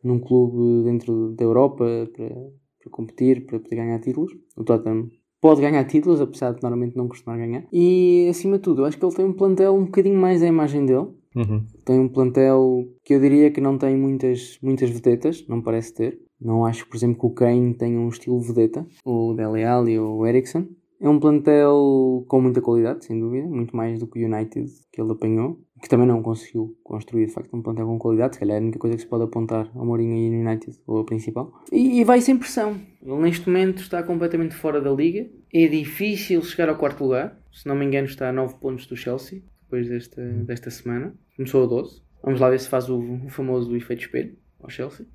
num 0.02 0.18
clube 0.18 0.84
dentro 0.84 1.32
da 1.32 1.44
Europa 1.44 1.84
para, 2.14 2.52
para 2.84 2.92
competir, 2.92 3.46
para 3.46 3.58
poder 3.58 3.76
ganhar 3.76 3.98
títulos. 3.98 4.32
O 4.56 4.62
Tottenham 4.62 5.10
pode 5.40 5.60
ganhar 5.60 5.84
títulos, 5.84 6.20
apesar 6.20 6.52
de 6.52 6.62
normalmente 6.62 6.96
não 6.96 7.08
costumar 7.08 7.38
ganhar. 7.38 7.66
E 7.72 8.28
acima 8.28 8.56
de 8.56 8.62
tudo, 8.62 8.82
eu 8.82 8.86
acho 8.86 8.98
que 8.98 9.04
ele 9.04 9.14
tem 9.14 9.24
um 9.24 9.32
plantel 9.32 9.74
um 9.74 9.86
bocadinho 9.86 10.18
mais 10.18 10.42
à 10.42 10.46
imagem 10.46 10.86
dele. 10.86 11.08
Uhum. 11.34 11.64
Tem 11.84 11.98
um 11.98 12.08
plantel 12.08 12.86
que 13.02 13.14
eu 13.14 13.20
diria 13.20 13.50
que 13.50 13.60
não 13.60 13.76
tem 13.76 13.96
muitas, 13.96 14.58
muitas 14.62 14.90
vedetas, 14.90 15.44
não 15.48 15.60
parece 15.60 15.92
ter. 15.92 16.20
Não 16.40 16.64
acho, 16.64 16.86
por 16.88 16.96
exemplo, 16.96 17.18
que 17.18 17.26
o 17.26 17.30
Kane 17.30 17.74
tenha 17.74 17.98
um 17.98 18.08
estilo 18.08 18.40
vedeta, 18.40 18.86
o 19.04 19.34
Dele 19.34 19.64
Alli 19.64 19.98
ou 19.98 20.18
o 20.18 20.26
Eriksen. 20.26 20.68
É 21.00 21.08
um 21.08 21.18
plantel 21.18 22.24
com 22.28 22.40
muita 22.40 22.62
qualidade, 22.62 23.04
sem 23.04 23.18
dúvida, 23.18 23.46
muito 23.46 23.76
mais 23.76 23.98
do 23.98 24.06
que 24.06 24.22
o 24.22 24.26
United 24.26 24.70
que 24.92 25.00
ele 25.00 25.12
apanhou, 25.12 25.58
que 25.84 25.90
também 25.90 26.06
não 26.06 26.22
conseguiu 26.22 26.74
construir 26.82 27.26
de 27.26 27.32
facto 27.34 27.54
um 27.54 27.60
plantel 27.60 27.84
com 27.84 27.98
qualidade, 27.98 28.36
se 28.36 28.40
calhar 28.40 28.56
é 28.56 28.58
a 28.58 28.62
única 28.62 28.78
coisa 28.78 28.96
que 28.96 29.02
se 29.02 29.06
pode 29.06 29.24
apontar 29.24 29.70
ao 29.74 29.84
Mourinho 29.84 30.16
e 30.16 30.30
no 30.30 30.48
United, 30.48 30.78
ou 30.86 31.00
a 31.00 31.04
principal. 31.04 31.52
E, 31.70 32.00
e 32.00 32.04
vai 32.04 32.22
sem 32.22 32.38
pressão. 32.38 32.80
Ele 33.02 33.16
neste 33.18 33.46
momento 33.46 33.82
está 33.82 34.02
completamente 34.02 34.54
fora 34.54 34.80
da 34.80 34.90
liga, 34.90 35.28
é 35.52 35.68
difícil 35.68 36.42
chegar 36.42 36.70
ao 36.70 36.78
quarto 36.78 37.04
lugar, 37.04 37.38
se 37.52 37.68
não 37.68 37.76
me 37.76 37.84
engano 37.84 38.06
está 38.06 38.30
a 38.30 38.32
9 38.32 38.54
pontos 38.54 38.86
do 38.86 38.96
Chelsea, 38.96 39.42
depois 39.64 39.86
desta, 39.86 40.22
desta 40.22 40.70
semana, 40.70 41.14
começou 41.36 41.64
a 41.64 41.66
12. 41.66 42.02
Vamos 42.22 42.40
lá 42.40 42.48
ver 42.48 42.60
se 42.60 42.68
faz 42.70 42.88
o, 42.88 42.98
o 42.98 43.28
famoso 43.28 43.76
efeito 43.76 44.04
espelho 44.04 44.38
ao 44.60 44.70
Chelsea. 44.70 45.06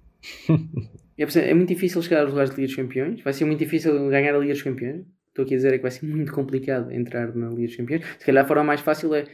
É, 1.21 1.49
é 1.49 1.53
muito 1.53 1.67
difícil 1.67 2.01
chegar 2.01 2.21
aos 2.21 2.29
lugares 2.29 2.49
de 2.49 2.55
Liga 2.55 2.67
dos 2.67 2.75
Campeões. 2.77 3.21
Vai 3.21 3.33
ser 3.33 3.43
muito 3.43 3.59
difícil 3.59 4.07
ganhar 4.07 4.33
a 4.33 4.37
Liga 4.37 4.53
dos 4.53 4.61
Campeões. 4.61 5.05
Estou 5.27 5.43
aqui 5.43 5.53
a 5.53 5.57
dizer 5.57 5.73
é 5.73 5.75
que 5.75 5.81
vai 5.81 5.91
ser 5.91 6.05
muito 6.05 6.31
complicado 6.31 6.93
entrar 6.93 7.35
na 7.35 7.49
Liga 7.49 7.67
dos 7.67 7.75
Campeões. 7.75 8.05
Se 8.17 8.25
calhar 8.25 8.45
a 8.45 8.47
forma 8.47 8.63
mais 8.63 8.79
fácil 8.79 9.13
é 9.13 9.25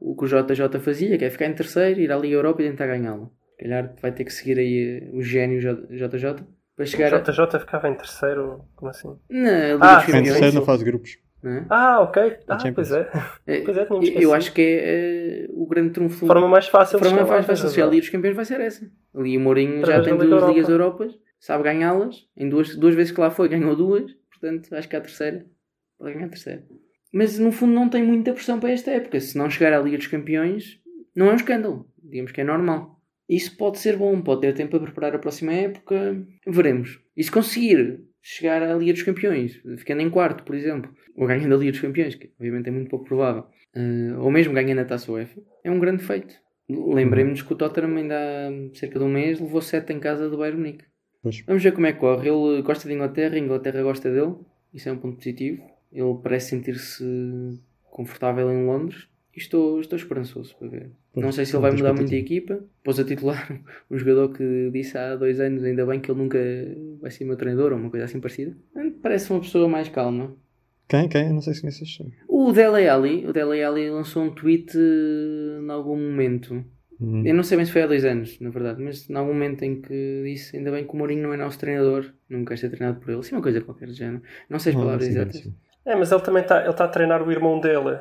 o 0.00 0.16
que 0.16 0.24
o 0.24 0.28
JJ 0.28 0.78
fazia, 0.80 1.18
que 1.18 1.24
é 1.24 1.30
ficar 1.30 1.46
em 1.46 1.54
terceiro, 1.54 2.00
ir 2.00 2.10
à 2.12 2.16
Liga 2.16 2.34
Europa 2.36 2.62
e 2.62 2.70
tentar 2.70 2.86
ganhá-la. 2.86 3.26
Se 3.56 3.62
calhar 3.62 3.94
vai 4.00 4.12
ter 4.12 4.24
que 4.24 4.32
seguir 4.32 4.58
aí 4.58 5.02
eh, 5.02 5.10
o 5.16 5.22
gênio 5.22 5.60
JJ 5.60 6.44
para 6.76 6.84
chegar 6.86 7.14
a- 7.14 7.18
JJ 7.20 7.58
ficava 7.60 7.88
em 7.88 7.94
terceiro. 7.94 8.64
Como 8.74 8.90
assim? 8.90 9.16
na 9.30 9.50
Liga 9.74 9.78
Ah, 9.80 9.96
dos 10.04 10.08
Em 10.14 10.22
terceiro 10.24 10.54
na 10.54 10.62
fase 10.62 10.84
de 10.84 10.90
grupos. 10.90 11.18
é? 11.44 11.64
Ah, 11.70 12.00
ok. 12.00 12.38
Ah, 12.48 12.58
pois 12.74 12.92
é. 12.92 13.08
É, 13.46 13.60
Pois 13.64 13.76
é, 13.78 13.86
eu 14.22 14.34
acho 14.34 14.52
que 14.52 14.60
é 14.62 15.44
eh, 15.44 15.46
o 15.50 15.66
grande 15.66 15.90
trunfo. 15.90 16.24
A 16.24 16.28
forma 16.28 16.48
mais 16.48 16.66
fácil 16.68 16.96
A 16.96 17.02
forma 17.02 17.24
de 17.24 17.30
mais 17.30 17.46
fácil 17.46 17.66
de 17.66 17.70
chegar 17.72 17.82
à 17.82 17.86
razão. 17.86 17.90
Liga 17.94 18.00
dos 18.02 18.10
Campeões 18.10 18.36
vai 18.36 18.44
ser 18.44 18.60
essa. 18.60 18.90
Ali 19.14 19.36
o 19.36 19.40
Mourinho 19.40 19.76
já 19.86 19.96
Através 19.98 20.04
tem 20.06 20.16
da 20.18 20.24
Liga 20.24 20.36
duas 20.36 20.48
Ligas 20.54 20.68
Europa. 20.68 21.02
Europas, 21.04 21.20
sabe 21.40 21.64
ganhá-las. 21.64 22.26
Em 22.36 22.48
duas, 22.48 22.76
duas 22.76 22.94
vezes 22.94 23.12
que 23.12 23.20
lá 23.20 23.30
foi, 23.30 23.48
ganhou 23.48 23.74
duas. 23.76 24.12
Portanto, 24.30 24.74
acho 24.74 24.88
que 24.88 24.96
a 24.96 25.00
terceira 25.00 25.46
pode 25.98 26.12
ganhar 26.14 26.26
a 26.26 26.30
terceira. 26.30 26.62
Mas 27.12 27.38
no 27.38 27.52
fundo 27.52 27.72
não 27.72 27.88
tem 27.88 28.02
muita 28.02 28.32
pressão 28.32 28.60
para 28.60 28.70
esta 28.70 28.90
época. 28.90 29.20
Se 29.20 29.38
não 29.38 29.48
chegar 29.48 29.72
à 29.72 29.80
Liga 29.80 29.96
dos 29.96 30.06
Campeões, 30.06 30.80
não 31.14 31.28
é 31.28 31.32
um 31.32 31.36
escândalo. 31.36 31.88
Digamos 32.02 32.32
que 32.32 32.40
é 32.40 32.44
normal. 32.44 33.00
Isso 33.28 33.56
pode 33.56 33.78
ser 33.78 33.96
bom, 33.96 34.20
pode 34.20 34.42
ter 34.42 34.52
tempo 34.54 34.70
para 34.70 34.80
preparar 34.80 35.16
a 35.16 35.18
próxima 35.18 35.52
época. 35.52 36.24
Veremos. 36.46 37.00
E 37.16 37.24
se 37.24 37.30
conseguir 37.30 38.00
chegar 38.22 38.62
à 38.62 38.74
Liga 38.74 38.92
dos 38.92 39.02
Campeões, 39.02 39.60
ficando 39.78 40.02
em 40.02 40.10
quarto, 40.10 40.44
por 40.44 40.54
exemplo, 40.54 40.92
ou 41.16 41.26
ganhando 41.26 41.54
a 41.54 41.58
Liga 41.58 41.72
dos 41.72 41.80
Campeões, 41.80 42.14
que 42.14 42.30
obviamente 42.38 42.68
é 42.68 42.72
muito 42.72 42.90
pouco 42.90 43.04
provável, 43.04 43.46
eh, 43.74 44.16
ou 44.18 44.30
mesmo 44.30 44.52
ganhando 44.52 44.80
a 44.80 44.84
Taça 44.84 45.10
UEFA, 45.10 45.40
é 45.64 45.70
um 45.70 45.78
grande 45.78 46.02
feito. 46.02 46.34
Lembremos 46.68 47.42
que 47.42 47.52
o 47.52 47.56
Tottenham 47.56 47.96
ainda 47.96 48.16
há 48.16 48.76
cerca 48.76 48.98
de 48.98 49.04
um 49.04 49.08
mês 49.08 49.38
levou 49.38 49.62
7 49.62 49.92
em 49.92 50.00
casa 50.00 50.28
do 50.28 50.38
Bayern 50.38 50.58
Munique. 50.58 50.84
Pois. 51.22 51.42
Vamos 51.46 51.62
ver 51.62 51.72
como 51.72 51.86
é 51.86 51.92
que 51.92 52.00
corre. 52.00 52.28
Ele 52.28 52.62
gosta 52.62 52.88
de 52.88 52.94
Inglaterra, 52.94 53.36
a 53.36 53.38
Inglaterra 53.38 53.82
gosta 53.82 54.12
dele. 54.12 54.34
Isso 54.74 54.88
é 54.88 54.92
um 54.92 54.98
ponto 54.98 55.16
positivo. 55.16 55.62
Ele 55.92 56.18
parece 56.22 56.50
sentir-se 56.50 57.04
confortável 57.90 58.50
em 58.50 58.66
Londres. 58.66 59.08
E 59.34 59.38
estou, 59.38 59.80
estou 59.80 59.98
esperançoso 59.98 60.56
para 60.56 60.68
ver. 60.68 60.90
Pois, 61.12 61.24
Não 61.24 61.30
sei 61.30 61.44
se 61.44 61.54
ele 61.54 61.60
vai 61.60 61.70
mudar 61.70 61.92
muito 61.92 62.12
a 62.12 62.16
equipa. 62.16 62.64
Pôs 62.82 62.98
a 62.98 63.04
titular 63.04 63.60
um 63.90 63.98
jogador 63.98 64.32
que 64.32 64.70
disse 64.72 64.96
há 64.96 65.14
dois 65.14 65.40
anos, 65.40 65.62
ainda 65.62 65.84
bem 65.84 66.00
que 66.00 66.10
ele 66.10 66.22
nunca 66.22 66.38
vai 67.00 67.10
ser 67.10 67.24
meu 67.24 67.36
treinador 67.36 67.72
ou 67.72 67.78
uma 67.78 67.90
coisa 67.90 68.06
assim 68.06 68.18
parecida. 68.18 68.56
Parece 69.02 69.30
uma 69.30 69.40
pessoa 69.40 69.68
mais 69.68 69.88
calma. 69.90 70.34
Quem? 70.88 71.08
Quem? 71.08 71.32
Não 71.32 71.40
sei 71.40 71.54
se 71.54 71.60
conheces. 71.60 71.98
O 72.28 72.52
Dele 72.52 72.88
Alli, 72.88 73.26
o 73.26 73.32
Dele 73.32 73.62
Alli 73.62 73.90
lançou 73.90 74.22
um 74.22 74.30
tweet 74.30 74.72
eh, 74.76 75.60
em 75.60 75.70
algum 75.70 75.96
momento. 75.96 76.64
Uhum. 77.00 77.26
Eu 77.26 77.34
não 77.34 77.42
sei 77.42 77.56
bem 77.56 77.66
se 77.66 77.72
foi 77.72 77.82
há 77.82 77.86
dois 77.86 78.04
anos, 78.04 78.40
na 78.40 78.50
verdade, 78.50 78.82
mas 78.82 79.10
em 79.10 79.14
algum 79.14 79.32
momento 79.32 79.62
em 79.64 79.82
que 79.82 80.22
disse 80.24 80.56
ainda 80.56 80.70
bem 80.70 80.86
que 80.86 80.94
o 80.94 80.96
Mourinho 80.96 81.24
não 81.24 81.34
é 81.34 81.36
nosso 81.36 81.58
treinador, 81.58 82.10
não 82.28 82.44
quer 82.44 82.56
ser 82.56 82.70
treinado 82.70 83.00
por 83.00 83.10
ele. 83.10 83.18
Assim, 83.18 83.34
uma 83.34 83.42
coisa 83.42 83.60
qualquer 83.60 83.88
do 83.88 83.94
género. 83.94 84.22
Não 84.48 84.58
sei 84.58 84.72
as 84.72 84.78
palavras 84.78 85.04
sim, 85.04 85.10
exatas. 85.10 85.36
sim. 85.40 85.54
É, 85.86 85.94
mas 85.94 86.10
ele 86.10 86.20
também 86.20 86.42
está 86.42 86.64
ele 86.64 86.74
tá 86.74 86.84
a 86.84 86.88
treinar 86.88 87.22
o 87.22 87.30
irmão 87.30 87.60
dele. 87.60 88.00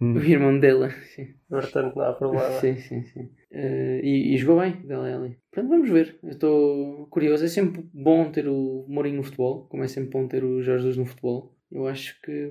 Hum. 0.00 0.14
O 0.14 0.22
irmão 0.22 0.58
dele. 0.58 0.90
Sim, 1.14 1.34
Portanto, 1.48 1.96
não 1.96 2.04
há 2.04 2.12
problema. 2.12 2.50
sim, 2.60 2.76
sim. 2.76 3.02
sim. 3.02 3.30
Eh, 3.50 4.00
e, 4.02 4.34
e 4.34 4.38
jogou 4.38 4.60
bem, 4.60 4.72
Dele 4.86 5.12
Alli. 5.12 5.38
Pronto, 5.50 5.68
vamos 5.68 5.90
ver. 5.90 6.18
Eu 6.22 6.30
estou 6.30 7.06
curioso. 7.08 7.44
É 7.44 7.48
sempre 7.48 7.84
bom 7.92 8.30
ter 8.30 8.48
o 8.48 8.86
Mourinho 8.88 9.16
no 9.16 9.22
futebol, 9.22 9.66
como 9.68 9.84
é 9.84 9.88
sempre 9.88 10.10
bom 10.10 10.26
ter 10.26 10.44
o 10.44 10.62
Jorge 10.62 10.84
Jesus 10.84 10.96
no 10.96 11.06
futebol. 11.06 11.56
Eu 11.70 11.86
acho 11.86 12.20
que 12.22 12.50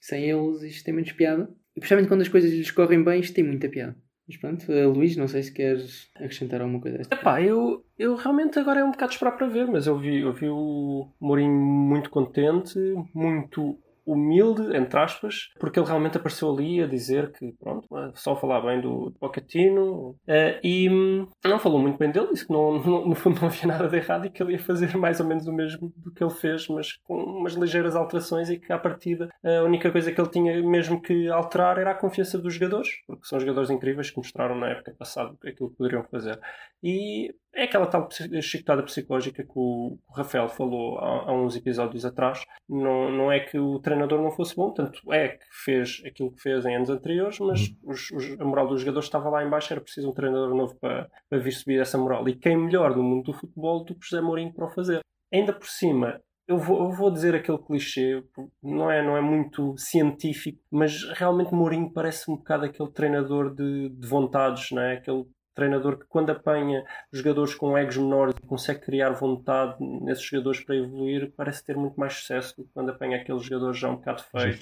sem 0.00 0.30
eles 0.30 0.62
isto 0.62 0.84
tem 0.84 0.94
menos 0.94 1.12
piada. 1.12 1.50
E 1.74 1.80
principalmente 1.80 2.08
quando 2.08 2.22
as 2.22 2.28
coisas 2.28 2.50
lhes 2.50 2.70
correm 2.70 3.02
bem, 3.02 3.20
isto 3.20 3.34
tem 3.34 3.44
muita 3.44 3.68
piada. 3.68 3.96
Mas 4.28 4.36
pronto, 4.38 4.72
eh, 4.72 4.86
Luís, 4.86 5.16
não 5.16 5.28
sei 5.28 5.42
se 5.42 5.52
queres 5.52 6.10
acrescentar 6.16 6.60
alguma 6.60 6.80
coisa. 6.80 7.02
Epá, 7.10 7.40
eu, 7.40 7.84
eu 7.98 8.16
realmente 8.16 8.58
agora 8.58 8.80
é 8.80 8.84
um 8.84 8.90
bocado 8.90 9.10
de 9.10 9.16
esperar 9.16 9.32
para 9.32 9.46
ver, 9.46 9.66
mas 9.66 9.86
eu 9.86 9.98
vi, 9.98 10.20
eu 10.20 10.32
vi 10.32 10.48
o 10.48 11.12
Mourinho 11.20 11.52
muito 11.52 12.10
contente, 12.10 12.78
muito 13.14 13.78
humilde, 14.06 14.76
entre 14.76 14.98
aspas, 15.00 15.50
porque 15.58 15.78
ele 15.80 15.86
realmente 15.86 16.16
apareceu 16.16 16.50
ali 16.52 16.80
a 16.82 16.86
dizer 16.86 17.32
que, 17.32 17.52
pronto, 17.60 17.86
só 18.14 18.36
falar 18.36 18.60
bem 18.60 18.80
do 18.80 19.12
Pochettino 19.18 20.16
eh, 20.26 20.60
e 20.62 20.88
hum, 20.88 21.26
não 21.44 21.58
falou 21.58 21.78
muito 21.80 21.98
bem 21.98 22.10
dele, 22.10 22.28
disse 22.32 22.46
que 22.46 22.52
não, 22.52 22.78
não- 22.84 23.06
no 23.08 23.14
fundo 23.14 23.40
não 23.40 23.48
havia 23.48 23.66
nada 23.66 23.88
de 23.88 23.96
errado 23.96 24.26
e 24.26 24.30
que 24.30 24.42
ele 24.42 24.52
ia 24.52 24.58
fazer 24.58 24.96
mais 24.96 25.18
ou 25.20 25.26
menos 25.26 25.46
o 25.46 25.52
mesmo 25.52 25.92
do 25.96 26.12
que 26.12 26.22
ele 26.22 26.30
fez, 26.32 26.68
mas 26.68 26.92
com 27.04 27.16
umas 27.16 27.54
ligeiras 27.54 27.96
alterações 27.96 28.48
e 28.48 28.58
que 28.58 28.72
à 28.72 28.78
partida 28.78 29.28
a 29.44 29.62
única 29.64 29.90
coisa 29.90 30.12
que 30.12 30.20
ele 30.20 30.30
tinha 30.30 30.62
mesmo 30.62 31.00
que 31.02 31.28
alterar 31.28 31.78
era 31.78 31.90
a 31.90 31.94
confiança 31.94 32.38
dos 32.38 32.54
jogadores, 32.54 32.88
porque 33.06 33.26
são 33.26 33.40
jogadores 33.40 33.70
incríveis 33.70 34.10
que 34.10 34.16
mostraram 34.18 34.56
na 34.56 34.68
época 34.68 34.94
passada 34.98 35.34
aquilo 35.44 35.70
que 35.70 35.76
poderiam 35.76 36.04
fazer. 36.04 36.38
E 36.82 37.34
é 37.56 37.64
aquela 37.64 37.86
tal 37.86 38.08
chicotada 38.42 38.82
psicológica 38.82 39.42
que 39.42 39.52
o 39.54 39.98
Rafael 40.14 40.48
falou 40.48 40.98
há, 40.98 41.30
há 41.30 41.32
uns 41.32 41.56
episódios 41.56 42.04
atrás. 42.04 42.44
Não, 42.68 43.10
não 43.10 43.32
é 43.32 43.40
que 43.40 43.58
o 43.58 43.78
treinador 43.80 44.20
não 44.22 44.30
fosse 44.30 44.54
bom, 44.54 44.70
tanto 44.72 45.12
é 45.12 45.28
que 45.30 45.44
fez 45.64 46.02
aquilo 46.06 46.32
que 46.32 46.42
fez 46.42 46.64
em 46.66 46.76
anos 46.76 46.90
anteriores, 46.90 47.38
mas 47.40 47.60
os- 47.82 48.10
os- 48.12 48.40
a 48.40 48.44
moral 48.44 48.68
dos 48.68 48.80
jogadores 48.80 49.06
estava 49.06 49.28
lá 49.30 49.42
em 49.44 49.48
baixo, 49.50 49.72
era 49.72 49.80
preciso 49.80 50.10
um 50.10 50.14
treinador 50.14 50.54
novo 50.54 50.76
para, 50.80 51.08
para 51.28 51.38
vir 51.38 51.52
subir 51.52 51.80
essa 51.80 51.96
moral. 51.98 52.28
E 52.28 52.34
quem 52.36 52.56
melhor 52.56 52.94
no 52.94 53.02
mundo 53.02 53.24
do 53.24 53.32
futebol 53.32 53.84
do 53.84 53.94
que 53.94 54.06
José 54.06 54.20
Mourinho 54.20 54.52
para 54.52 54.66
o 54.66 54.70
fazer? 54.70 55.00
Ainda 55.32 55.52
por 55.52 55.66
cima, 55.66 56.20
eu 56.46 56.58
vou, 56.58 56.78
eu 56.84 56.92
vou 56.92 57.10
dizer 57.10 57.34
aquele 57.34 57.58
clichê, 57.58 58.22
não 58.62 58.88
é, 58.90 59.02
não 59.04 59.16
é 59.16 59.20
muito 59.20 59.74
científico, 59.76 60.60
mas 60.70 61.02
realmente 61.14 61.52
Mourinho 61.52 61.92
parece 61.92 62.30
um 62.30 62.36
bocado 62.36 62.66
aquele 62.66 62.90
treinador 62.92 63.52
de, 63.54 63.88
de 63.88 64.06
vontades, 64.06 64.70
não 64.70 64.80
é? 64.82 64.94
Aquele 64.94 65.24
treinador 65.56 65.98
que 65.98 66.06
quando 66.08 66.30
apanha 66.30 66.84
jogadores 67.12 67.54
com 67.54 67.76
egos 67.76 67.96
menores 67.96 68.34
e 68.40 68.46
consegue 68.46 68.80
criar 68.82 69.10
vontade 69.10 69.74
nesses 69.80 70.22
jogadores 70.24 70.62
para 70.64 70.76
evoluir, 70.76 71.32
parece 71.36 71.64
ter 71.64 71.76
muito 71.76 71.98
mais 71.98 72.12
sucesso 72.14 72.54
do 72.56 72.64
que 72.64 72.70
quando 72.72 72.90
apanha 72.90 73.16
aqueles 73.16 73.42
jogadores 73.42 73.78
já 73.78 73.88
um 73.90 73.96
bocado 73.96 74.22
feitos. 74.22 74.60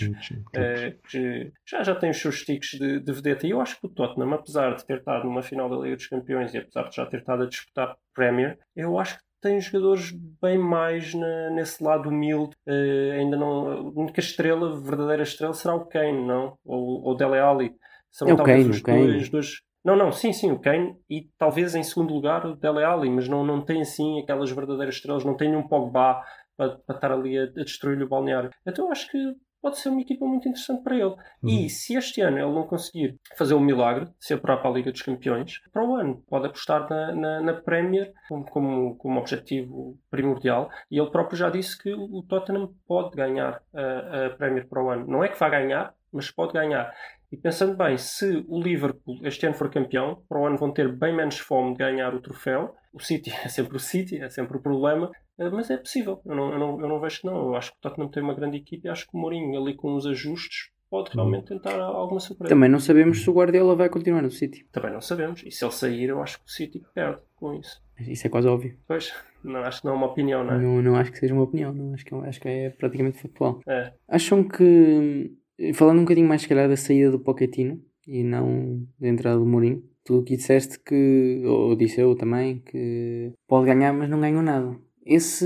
eh, 0.55 0.97
que 1.11 1.53
já, 1.69 1.83
já 1.83 1.95
tem 1.95 2.11
os 2.11 2.17
seus 2.21 2.43
tiques 2.45 2.79
de, 2.79 3.01
de 3.01 3.13
vedeta. 3.13 3.47
E 3.47 3.51
eu 3.51 3.61
acho 3.61 3.79
que 3.79 3.87
o 3.87 3.91
Tottenham, 3.91 4.33
apesar 4.33 4.75
de 4.77 4.87
ter 4.87 4.99
estado 4.99 5.25
numa 5.25 5.43
final 5.43 5.69
da 5.69 5.77
Liga 5.77 5.97
dos 5.97 6.07
Campeões 6.07 6.55
e 6.55 6.59
apesar 6.59 6.89
de 6.89 6.97
já 6.97 7.05
ter 7.05 7.19
estado 7.19 7.43
a 7.43 7.47
disputar 7.47 7.95
Premier, 8.15 8.59
eu 8.75 8.99
acho 8.99 9.19
que 9.19 9.25
tem 9.43 9.61
jogadores 9.61 10.11
bem 10.41 10.57
mais 10.57 11.13
na- 11.13 11.51
nesse 11.51 11.83
lado 11.85 12.09
humilde. 12.09 12.55
Eh, 12.67 13.17
ainda 13.19 13.37
não. 13.37 13.67
A 13.71 13.81
única 14.01 14.21
estrela, 14.21 14.81
verdadeira 14.81 15.23
estrela, 15.23 15.53
será 15.53 15.75
o 15.75 15.85
Kane, 15.85 16.25
não? 16.27 16.57
Ou 16.65 17.07
o 17.11 17.15
Dele 17.15 17.39
Alli. 17.39 17.75
São 18.11 18.29
É 18.29 18.33
o 18.33 18.37
talvez 18.37 18.63
Kane, 18.63 18.71
os 18.71 18.81
Kane. 18.81 19.07
dois, 19.07 19.29
dois- 19.29 19.61
Não, 19.85 19.95
não, 19.95 20.11
sim, 20.11 20.33
sim, 20.33 20.51
o 20.51 20.59
Kane 20.59 20.97
e 21.11 21.29
talvez 21.37 21.75
em 21.75 21.83
segundo 21.83 22.15
lugar 22.15 22.47
o 22.47 22.57
Dele 22.57 22.83
Alli, 22.83 23.11
mas 23.11 23.29
não, 23.29 23.45
não 23.45 23.61
tem 23.61 23.83
assim 23.83 24.21
aquelas 24.21 24.51
verdadeiras 24.51 24.95
estrelas, 24.95 25.25
não 25.25 25.37
tem 25.37 25.51
nenhum 25.51 25.69
Pogba 25.69 26.23
para, 26.57 26.79
para 26.79 26.95
estar 26.95 27.13
ali 27.13 27.39
a, 27.39 27.43
a 27.45 27.65
destruir 27.65 28.03
o 28.03 28.09
balneário. 28.09 28.51
Então 28.67 28.87
eu 28.87 28.93
acho 28.93 29.11
que 29.11 29.19
pode 29.65 29.79
ser 29.79 29.89
uma 29.89 30.03
equipa 30.03 30.27
muito 30.27 30.47
interessante 30.47 30.83
para 30.83 30.95
ele. 30.95 31.15
E 31.43 31.71
se 31.71 31.95
este 31.95 32.21
ano 32.21 32.37
ele 32.37 32.53
não 32.53 32.67
conseguir 32.67 33.19
fazer 33.35 33.55
um 33.55 33.61
milagre, 33.61 34.07
se 34.21 34.35
apurar 34.35 34.59
para 34.59 34.69
a 34.69 34.73
Liga 34.75 34.93
dos 34.93 35.01
Campeões, 35.01 35.59
para 35.73 35.83
o 35.83 35.97
ano 35.97 36.23
pode 36.29 36.47
apostar 36.47 36.87
na, 36.89 37.15
na, 37.15 37.41
na 37.41 37.55
Premier 37.55 38.13
como, 38.29 38.45
como, 38.45 38.97
como 38.97 39.19
objetivo 39.19 39.99
primordial. 40.11 40.69
E 40.91 40.99
ele 40.99 41.11
próprio 41.11 41.39
já 41.39 41.49
disse 41.49 41.83
que 41.83 41.95
o 41.95 42.23
Tottenham 42.29 42.75
pode 42.87 43.17
ganhar 43.17 43.63
a, 43.75 44.27
a 44.27 44.31
Premier 44.37 44.69
para 44.69 44.85
o 44.85 44.91
ano. 44.91 45.07
Não 45.07 45.25
é 45.25 45.29
que 45.29 45.41
vá 45.41 45.49
ganhar, 45.49 45.95
mas 46.13 46.31
pode 46.31 46.53
ganhar. 46.53 46.93
E 47.35 47.37
pensando 47.37 47.77
bem, 47.77 47.99
se 47.99 48.45
o 48.47 48.63
Liverpool 48.63 49.19
este 49.25 49.45
ano 49.45 49.57
for 49.57 49.69
campeão, 49.69 50.23
para 50.29 50.41
o 50.41 50.47
ano 50.47 50.57
vão 50.57 50.73
ter 50.73 50.95
bem 50.97 51.13
menos 51.15 51.37
fome 51.37 51.73
de 51.73 51.79
ganhar 51.79 52.15
o 52.15 52.21
troféu. 52.21 52.73
O 52.93 53.01
City 53.01 53.31
é 53.45 53.49
sempre 53.49 53.77
o 53.77 53.81
City, 53.81 54.19
é 54.23 54.29
sempre 54.31 54.57
o 54.57 54.63
problema, 54.63 55.11
eh, 55.37 55.51
mas 55.51 55.69
é 55.69 55.77
possível. 55.77 56.21
Eu 56.25 56.37
não, 56.37 56.53
eu 56.53 56.59
não, 56.61 56.81
eu 56.81 56.89
não 56.89 57.01
vejo 57.01 57.23
que 57.23 57.27
não. 57.27 57.35
Eu 57.49 57.57
acho 57.57 57.73
que 57.73 57.79
o 57.79 57.81
Tottenham 57.81 58.09
tem 58.09 58.23
uma 58.23 58.35
grande 58.35 58.57
equipe 58.59 58.87
e 58.87 58.89
acho 58.89 59.05
que 59.09 59.17
o 59.17 59.21
Mourinho, 59.21 59.61
ali 59.61 59.75
com 59.75 59.97
os 59.97 60.07
ajustes, 60.07 60.71
pode 60.89 61.11
realmente 61.13 61.47
tentar 61.47 61.77
alguma 61.81 62.21
surpresa. 62.21 62.55
Também 62.55 62.69
não 62.71 62.79
sabemos 62.79 63.21
se 63.21 63.29
o 63.29 63.33
Guardiola 63.33 63.75
vai 63.75 63.89
continuar 63.89 64.23
no 64.23 64.31
City. 64.31 64.65
Também 64.71 64.93
não 64.93 65.01
sabemos. 65.01 65.43
E 65.45 65.51
se 65.51 65.65
ele 65.65 65.73
sair, 65.73 66.09
eu 66.11 66.23
acho 66.23 66.39
que 66.39 66.45
o 66.47 66.51
City 66.51 66.81
perde 66.95 67.19
com 67.35 67.53
isso. 67.55 67.83
Isso 67.99 68.27
é 68.29 68.31
quase 68.31 68.47
óbvio. 68.47 68.79
Pois, 68.87 69.13
não, 69.43 69.61
acho 69.61 69.81
que 69.81 69.87
não 69.87 69.95
é 69.95 69.97
uma 69.97 70.07
opinião, 70.07 70.45
não 70.45 70.55
é? 70.55 70.59
Não, 70.59 70.83
não 70.83 70.97
acho 70.97 71.11
que 71.11 71.19
seja 71.19 71.35
uma 71.35 71.43
opinião, 71.43 71.73
não. 71.73 71.95
Acho, 71.95 72.05
que, 72.05 72.15
é- 72.15 72.29
acho 72.29 72.41
que 72.41 72.49
é 72.49 72.71
praticamente 72.71 73.19
factual. 73.21 73.61
É. 73.67 73.93
Acham 74.09 74.45
que, 74.47 75.33
falando 75.75 75.99
um 75.99 76.03
bocadinho 76.03 76.29
mais 76.29 76.43
se 76.43 76.49
calhar 76.49 76.69
da 76.69 76.77
saída 76.77 77.11
do 77.11 77.21
Pochettino 77.21 77.81
e 78.07 78.23
não 78.23 78.87
da 78.99 79.09
entrada 79.09 79.39
do 79.39 79.47
Mourinho, 79.47 79.83
tu 80.05 80.21
aqui 80.21 80.37
disseste 80.37 80.79
que, 80.79 81.43
ou 81.47 81.75
disse 81.75 82.01
eu 82.01 82.15
também, 82.15 82.61
que 82.61 83.33
pode 83.47 83.67
ganhar, 83.67 83.93
mas 83.93 84.09
não 84.09 84.21
ganhou 84.21 84.43
nada. 84.43 84.77
Esse, 85.07 85.45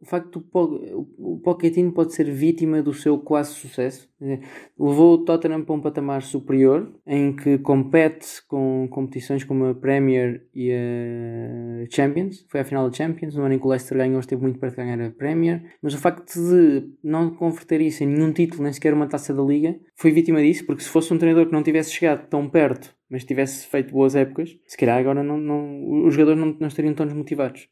o 0.00 0.06
facto 0.06 0.42
o 0.54 1.38
Pochettino 1.44 1.92
pode 1.92 2.14
ser 2.14 2.30
vítima 2.30 2.82
do 2.82 2.94
seu 2.94 3.18
quase 3.18 3.52
sucesso. 3.52 4.08
Levou 4.78 5.14
o 5.14 5.24
Tottenham 5.24 5.62
para 5.64 5.74
um 5.74 5.80
patamar 5.80 6.22
superior, 6.22 6.90
em 7.06 7.36
que 7.36 7.58
compete 7.58 8.26
com 8.48 8.88
competições 8.90 9.44
como 9.44 9.66
a 9.66 9.74
Premier 9.74 10.46
e 10.54 10.72
a 10.72 11.84
Champions. 11.90 12.46
Foi 12.48 12.60
à 12.60 12.64
final 12.64 12.88
da 12.88 12.96
Champions, 12.96 13.34
no 13.34 13.44
ano 13.44 13.54
em 13.54 13.58
que 13.58 13.66
o 13.66 13.68
Leicester 13.68 13.98
ganhou, 13.98 14.18
esteve 14.20 14.40
muito 14.42 14.58
perto 14.58 14.76
de 14.76 14.82
ganhar 14.82 15.00
a 15.00 15.10
Premier. 15.10 15.62
Mas 15.82 15.92
o 15.92 15.98
facto 15.98 16.32
de 16.34 16.88
não 17.04 17.30
converter 17.34 17.80
isso 17.82 18.02
em 18.02 18.06
nenhum 18.06 18.32
título, 18.32 18.62
nem 18.62 18.72
sequer 18.72 18.94
uma 18.94 19.06
taça 19.06 19.34
da 19.34 19.42
Liga, 19.42 19.78
foi 19.94 20.10
vítima 20.10 20.40
disso, 20.40 20.64
porque 20.64 20.82
se 20.82 20.88
fosse 20.88 21.12
um 21.12 21.18
treinador 21.18 21.46
que 21.46 21.52
não 21.52 21.62
tivesse 21.62 21.92
chegado 21.92 22.26
tão 22.28 22.48
perto, 22.48 22.94
mas 23.10 23.24
tivesse 23.24 23.66
feito 23.66 23.92
boas 23.92 24.16
épocas, 24.16 24.56
se 24.66 24.76
calhar 24.76 24.98
agora 24.98 25.22
não, 25.22 25.36
não- 25.38 26.06
os 26.06 26.14
jogadores 26.14 26.40
não, 26.40 26.56
não 26.58 26.68
estariam 26.68 26.94
tão 26.94 27.06
desmotivados. 27.06 27.68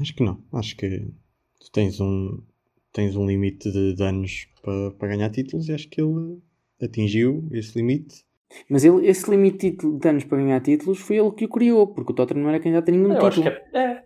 Acho 0.00 0.14
que 0.14 0.22
não. 0.22 0.38
Acho 0.52 0.76
que 0.76 1.08
tu 1.60 1.70
tens 1.72 2.00
um, 2.00 2.40
tens 2.92 3.16
um 3.16 3.26
limite 3.26 3.70
de, 3.70 3.94
de 3.94 4.02
anos 4.02 4.46
para, 4.62 4.90
para 4.92 5.08
ganhar 5.08 5.30
títulos 5.30 5.68
e 5.68 5.72
acho 5.72 5.88
que 5.88 6.00
ele 6.00 6.38
atingiu 6.82 7.46
esse 7.52 7.76
limite. 7.78 8.24
Mas 8.68 8.84
ele, 8.84 9.06
esse 9.06 9.30
limite 9.30 9.58
de 9.58 9.70
título- 9.72 9.98
de 9.98 10.08
anos 10.08 10.24
para 10.24 10.38
ganhar 10.38 10.60
títulos 10.60 10.98
foi 10.98 11.16
ele 11.18 11.30
que 11.32 11.44
o 11.44 11.48
criou, 11.48 11.86
porque 11.86 12.12
o 12.12 12.14
Tottenham 12.14 12.42
não 12.42 12.50
era 12.50 12.58
candidato 12.60 12.88
a 12.88 12.92
nenhum 12.92 13.12
Eu 13.12 13.26
acho 13.26 13.42
título. 13.42 13.56
que 13.70 13.76
é, 13.76 13.80
é. 13.82 14.04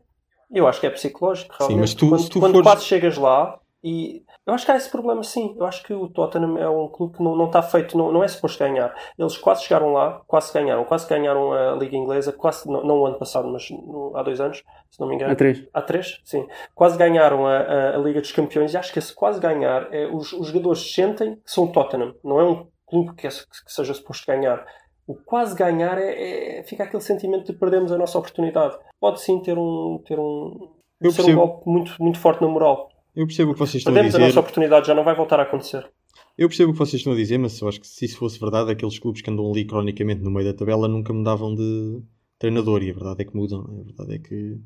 Eu 0.52 0.66
acho 0.68 0.80
que 0.80 0.86
é 0.86 0.90
psicológico, 0.90 1.54
realmente. 1.58 1.80
mas 1.80 1.94
tu- 1.94 2.08
quando 2.08 2.20
se 2.22 2.30
tu 2.30 2.40
quando 2.40 2.52
fores- 2.52 2.66
quase 2.68 2.84
chegas 2.84 3.16
lá 3.16 3.60
e. 3.82 4.22
Eu 4.46 4.52
acho 4.52 4.66
que 4.66 4.72
há 4.72 4.76
esse 4.76 4.90
problema 4.90 5.22
sim. 5.22 5.54
Eu 5.58 5.64
acho 5.64 5.82
que 5.82 5.94
o 5.94 6.06
Tottenham 6.08 6.58
é 6.58 6.68
um 6.68 6.86
clube 6.88 7.16
que 7.16 7.22
não, 7.22 7.34
não 7.34 7.46
está 7.46 7.62
feito, 7.62 7.96
não, 7.96 8.12
não 8.12 8.22
é 8.22 8.28
suposto 8.28 8.58
ganhar. 8.58 8.94
Eles 9.18 9.38
quase 9.38 9.62
chegaram 9.64 9.92
lá, 9.92 10.20
quase 10.26 10.52
ganharam, 10.52 10.84
quase 10.84 11.08
ganharam 11.08 11.52
a 11.52 11.72
Liga 11.76 11.96
Inglesa, 11.96 12.30
quase, 12.30 12.70
não, 12.70 12.84
não 12.84 12.98
o 13.00 13.06
ano 13.06 13.18
passado, 13.18 13.48
mas 13.48 13.70
no- 13.70 14.12
há 14.14 14.22
dois 14.22 14.40
anos, 14.42 14.62
se 14.90 15.00
não 15.00 15.08
me 15.08 15.14
engano. 15.14 15.32
A 15.32 15.36
três. 15.36 15.66
Há 15.72 15.80
três, 15.80 16.20
sim. 16.24 16.46
Quase 16.74 16.98
ganharam 16.98 17.46
a, 17.46 17.56
a- 17.56 17.94
a 17.96 17.98
Liga 17.98 18.20
dos 18.20 18.32
Campeões 18.32 18.74
e 18.74 18.76
acho 18.76 18.92
que 18.92 18.98
esse 18.98 19.14
quase 19.14 19.40
ganhar, 19.40 19.88
é, 19.94 20.06
os, 20.08 20.32
os 20.34 20.48
jogadores 20.48 20.92
sentem 20.92 21.36
que 21.36 21.50
são 21.50 21.64
o 21.64 21.72
Tottenham. 21.72 22.14
Não 22.22 22.38
é 22.38 22.44
um 22.44 22.66
clube 22.86 23.14
que, 23.14 23.26
é- 23.26 23.30
que 23.30 23.72
seja 23.72 23.94
suposto 23.94 24.26
ganhar. 24.26 24.62
O 25.06 25.14
quase 25.14 25.54
ganhar 25.54 25.96
é, 25.96 26.58
é- 26.58 26.62
fica 26.64 26.84
aquele 26.84 27.02
sentimento 27.02 27.50
de 27.50 27.58
perdemos 27.58 27.90
a 27.92 27.96
nossa 27.96 28.18
oportunidade. 28.18 28.76
Pode 29.00 29.22
sim 29.22 29.40
ter 29.40 29.56
um, 29.58 30.02
ter 30.06 30.18
um, 30.18 30.70
Eu 31.00 31.10
ser 31.10 31.22
um 31.22 31.34
golpe 31.34 31.66
muito, 31.68 31.94
muito 31.98 32.18
forte 32.18 32.42
na 32.42 32.48
moral. 32.48 32.90
Eu 33.14 33.26
percebo 33.26 33.50
o 33.50 33.54
que 33.54 33.60
vocês 33.60 33.76
estão 33.76 33.92
a 33.92 33.94
Perdemos 33.94 34.14
a 34.14 34.18
nossa 34.18 34.28
dizer. 34.30 34.40
oportunidade, 34.40 34.86
já 34.86 34.94
não 34.94 35.04
vai 35.04 35.14
voltar 35.14 35.38
a 35.40 35.44
acontecer. 35.44 35.88
Eu 36.36 36.48
percebo 36.48 36.70
o 36.70 36.72
que 36.72 36.78
vocês 36.80 37.00
estão 37.00 37.12
a 37.12 37.16
dizer, 37.16 37.38
mas 37.38 37.60
eu 37.60 37.68
acho 37.68 37.80
que 37.80 37.86
se 37.86 38.04
isso 38.04 38.18
fosse 38.18 38.40
verdade, 38.40 38.70
aqueles 38.72 38.98
clubes 38.98 39.22
que 39.22 39.30
andam 39.30 39.48
ali 39.50 39.64
cronicamente 39.64 40.20
no 40.22 40.30
meio 40.30 40.46
da 40.46 40.52
tabela 40.58 40.88
nunca 40.88 41.12
mudavam 41.12 41.54
de 41.54 42.00
treinador 42.38 42.82
e 42.82 42.90
a 42.90 42.94
verdade 42.94 43.22
é 43.22 43.24
que 43.24 43.36
mudam. 43.36 43.60
A 43.60 43.84
verdade 43.84 44.14
é 44.14 44.18
que. 44.18 44.58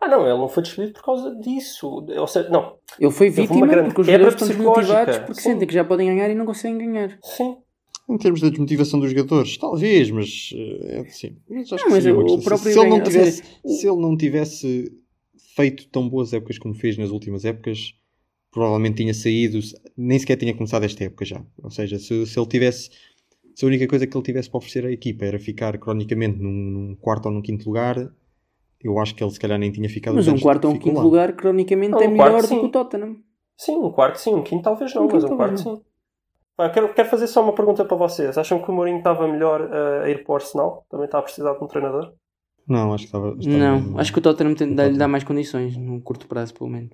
Ah, 0.00 0.08
não, 0.08 0.26
ele 0.26 0.36
não 0.36 0.48
foi 0.48 0.64
despedido 0.64 0.94
por 0.94 1.04
causa 1.04 1.32
disso. 1.36 2.04
Ou 2.08 2.26
seja, 2.26 2.48
não, 2.48 2.74
Ele 2.98 3.12
foi 3.12 3.30
vítima 3.30 3.66
grande 3.68 3.88
porque 3.90 4.00
os 4.00 4.06
jogadores 4.08 4.34
estão 4.34 4.48
desmotivados 4.48 5.18
porque 5.18 5.34
Sim. 5.34 5.50
sentem 5.52 5.68
que 5.68 5.74
já 5.74 5.84
podem 5.84 6.08
ganhar 6.08 6.28
e 6.28 6.34
não 6.34 6.44
conseguem 6.44 6.78
ganhar. 6.92 7.16
sim. 7.22 7.56
Em 8.10 8.18
termos 8.18 8.40
da 8.40 8.48
desmotivação 8.50 8.98
dos 8.98 9.10
jogadores, 9.10 9.56
talvez, 9.56 10.10
mas 10.10 10.50
eh, 10.54 10.96
é 10.96 11.00
assim. 11.02 11.36
Mas 11.48 11.72
acho 11.72 11.84
Não, 11.84 11.84
que 11.84 11.90
mas 11.90 12.04
o 12.06 12.16
questão. 12.24 12.40
próprio 12.40 12.72
se, 12.72 12.78
ele 12.80 12.88
não 12.88 12.98
ou 12.98 13.04
seja, 13.06 13.18
tivesse, 13.20 13.42
se 13.64 13.86
ele 13.88 13.96
não 14.02 14.16
tivesse 14.16 15.01
feito 15.54 15.88
tão 15.88 16.08
boas 16.08 16.32
épocas 16.32 16.58
como 16.58 16.74
fez 16.74 16.96
nas 16.96 17.10
últimas 17.10 17.44
épocas, 17.44 17.94
provavelmente 18.50 18.96
tinha 18.96 19.14
saído, 19.14 19.58
nem 19.96 20.18
sequer 20.18 20.36
tinha 20.36 20.54
começado 20.54 20.84
esta 20.84 21.04
época 21.04 21.24
já. 21.24 21.42
Ou 21.62 21.70
seja, 21.70 21.98
se, 21.98 22.26
se 22.26 22.38
ele 22.38 22.46
tivesse. 22.46 22.90
Se 23.54 23.66
a 23.66 23.68
única 23.68 23.86
coisa 23.86 24.06
que 24.06 24.16
ele 24.16 24.24
tivesse 24.24 24.48
para 24.48 24.58
oferecer 24.58 24.86
à 24.86 24.90
equipa 24.90 25.26
era 25.26 25.38
ficar 25.38 25.76
cronicamente 25.78 26.38
num, 26.38 26.50
num 26.50 26.96
quarto 26.96 27.26
ou 27.26 27.32
num 27.32 27.42
quinto 27.42 27.66
lugar, 27.66 28.10
eu 28.82 28.98
acho 28.98 29.14
que 29.14 29.22
ele 29.22 29.30
se 29.30 29.38
calhar 29.38 29.58
nem 29.58 29.70
tinha 29.70 29.88
ficado 29.90 30.14
Mas 30.14 30.26
um 30.26 30.38
quarto 30.38 30.66
ou 30.66 30.74
um 30.74 30.78
quinto 30.78 30.96
lá. 30.96 31.02
lugar, 31.02 31.34
cronicamente, 31.34 31.90
Não, 31.90 32.00
é 32.00 32.08
um 32.08 32.12
melhor 32.12 32.30
quarto, 32.30 32.48
do 32.48 32.60
que 32.60 32.66
o 32.66 32.68
Tottenham. 32.70 33.16
Sim, 33.58 33.76
um 33.76 33.90
quarto 33.92 34.16
sim, 34.18 34.34
um 34.34 34.42
quinto 34.42 34.62
talvez 34.62 34.94
não, 34.94 35.06
Um 35.06 35.08
mas 35.12 35.24
um 35.24 35.36
quarto 35.36 35.58
sim. 35.58 35.80
Pá, 36.56 36.70
quero, 36.70 36.92
quero 36.94 37.08
fazer 37.08 37.26
só 37.26 37.42
uma 37.42 37.54
pergunta 37.54 37.84
para 37.84 37.96
vocês. 37.96 38.36
Acham 38.38 38.62
que 38.62 38.70
o 38.70 38.74
Mourinho 38.74 38.98
estava 38.98 39.28
melhor 39.28 39.60
uh, 39.60 40.02
a 40.04 40.10
ir 40.10 40.24
para 40.24 40.32
o 40.32 40.34
Arsenal? 40.36 40.86
Também 40.88 41.06
está 41.06 41.18
a 41.18 41.22
precisar 41.22 41.54
de 41.54 41.62
um 41.64 41.66
treinador? 41.66 42.12
Não, 42.72 42.94
acho 42.94 43.04
que 43.04 43.08
estava. 43.08 43.28
estava 43.38 43.56
Não, 43.58 43.80
no- 43.80 44.00
acho 44.00 44.12
que 44.12 44.18
o 44.18 44.22
Tottenham 44.22 44.54
tem- 44.54 44.74
dá- 44.74 44.84
lhe 44.84 44.90
Tottenham. 44.90 45.08
mais 45.08 45.24
condições, 45.24 45.76
no 45.76 46.00
curto 46.00 46.26
prazo, 46.26 46.54
pelo 46.54 46.70
menos. 46.70 46.90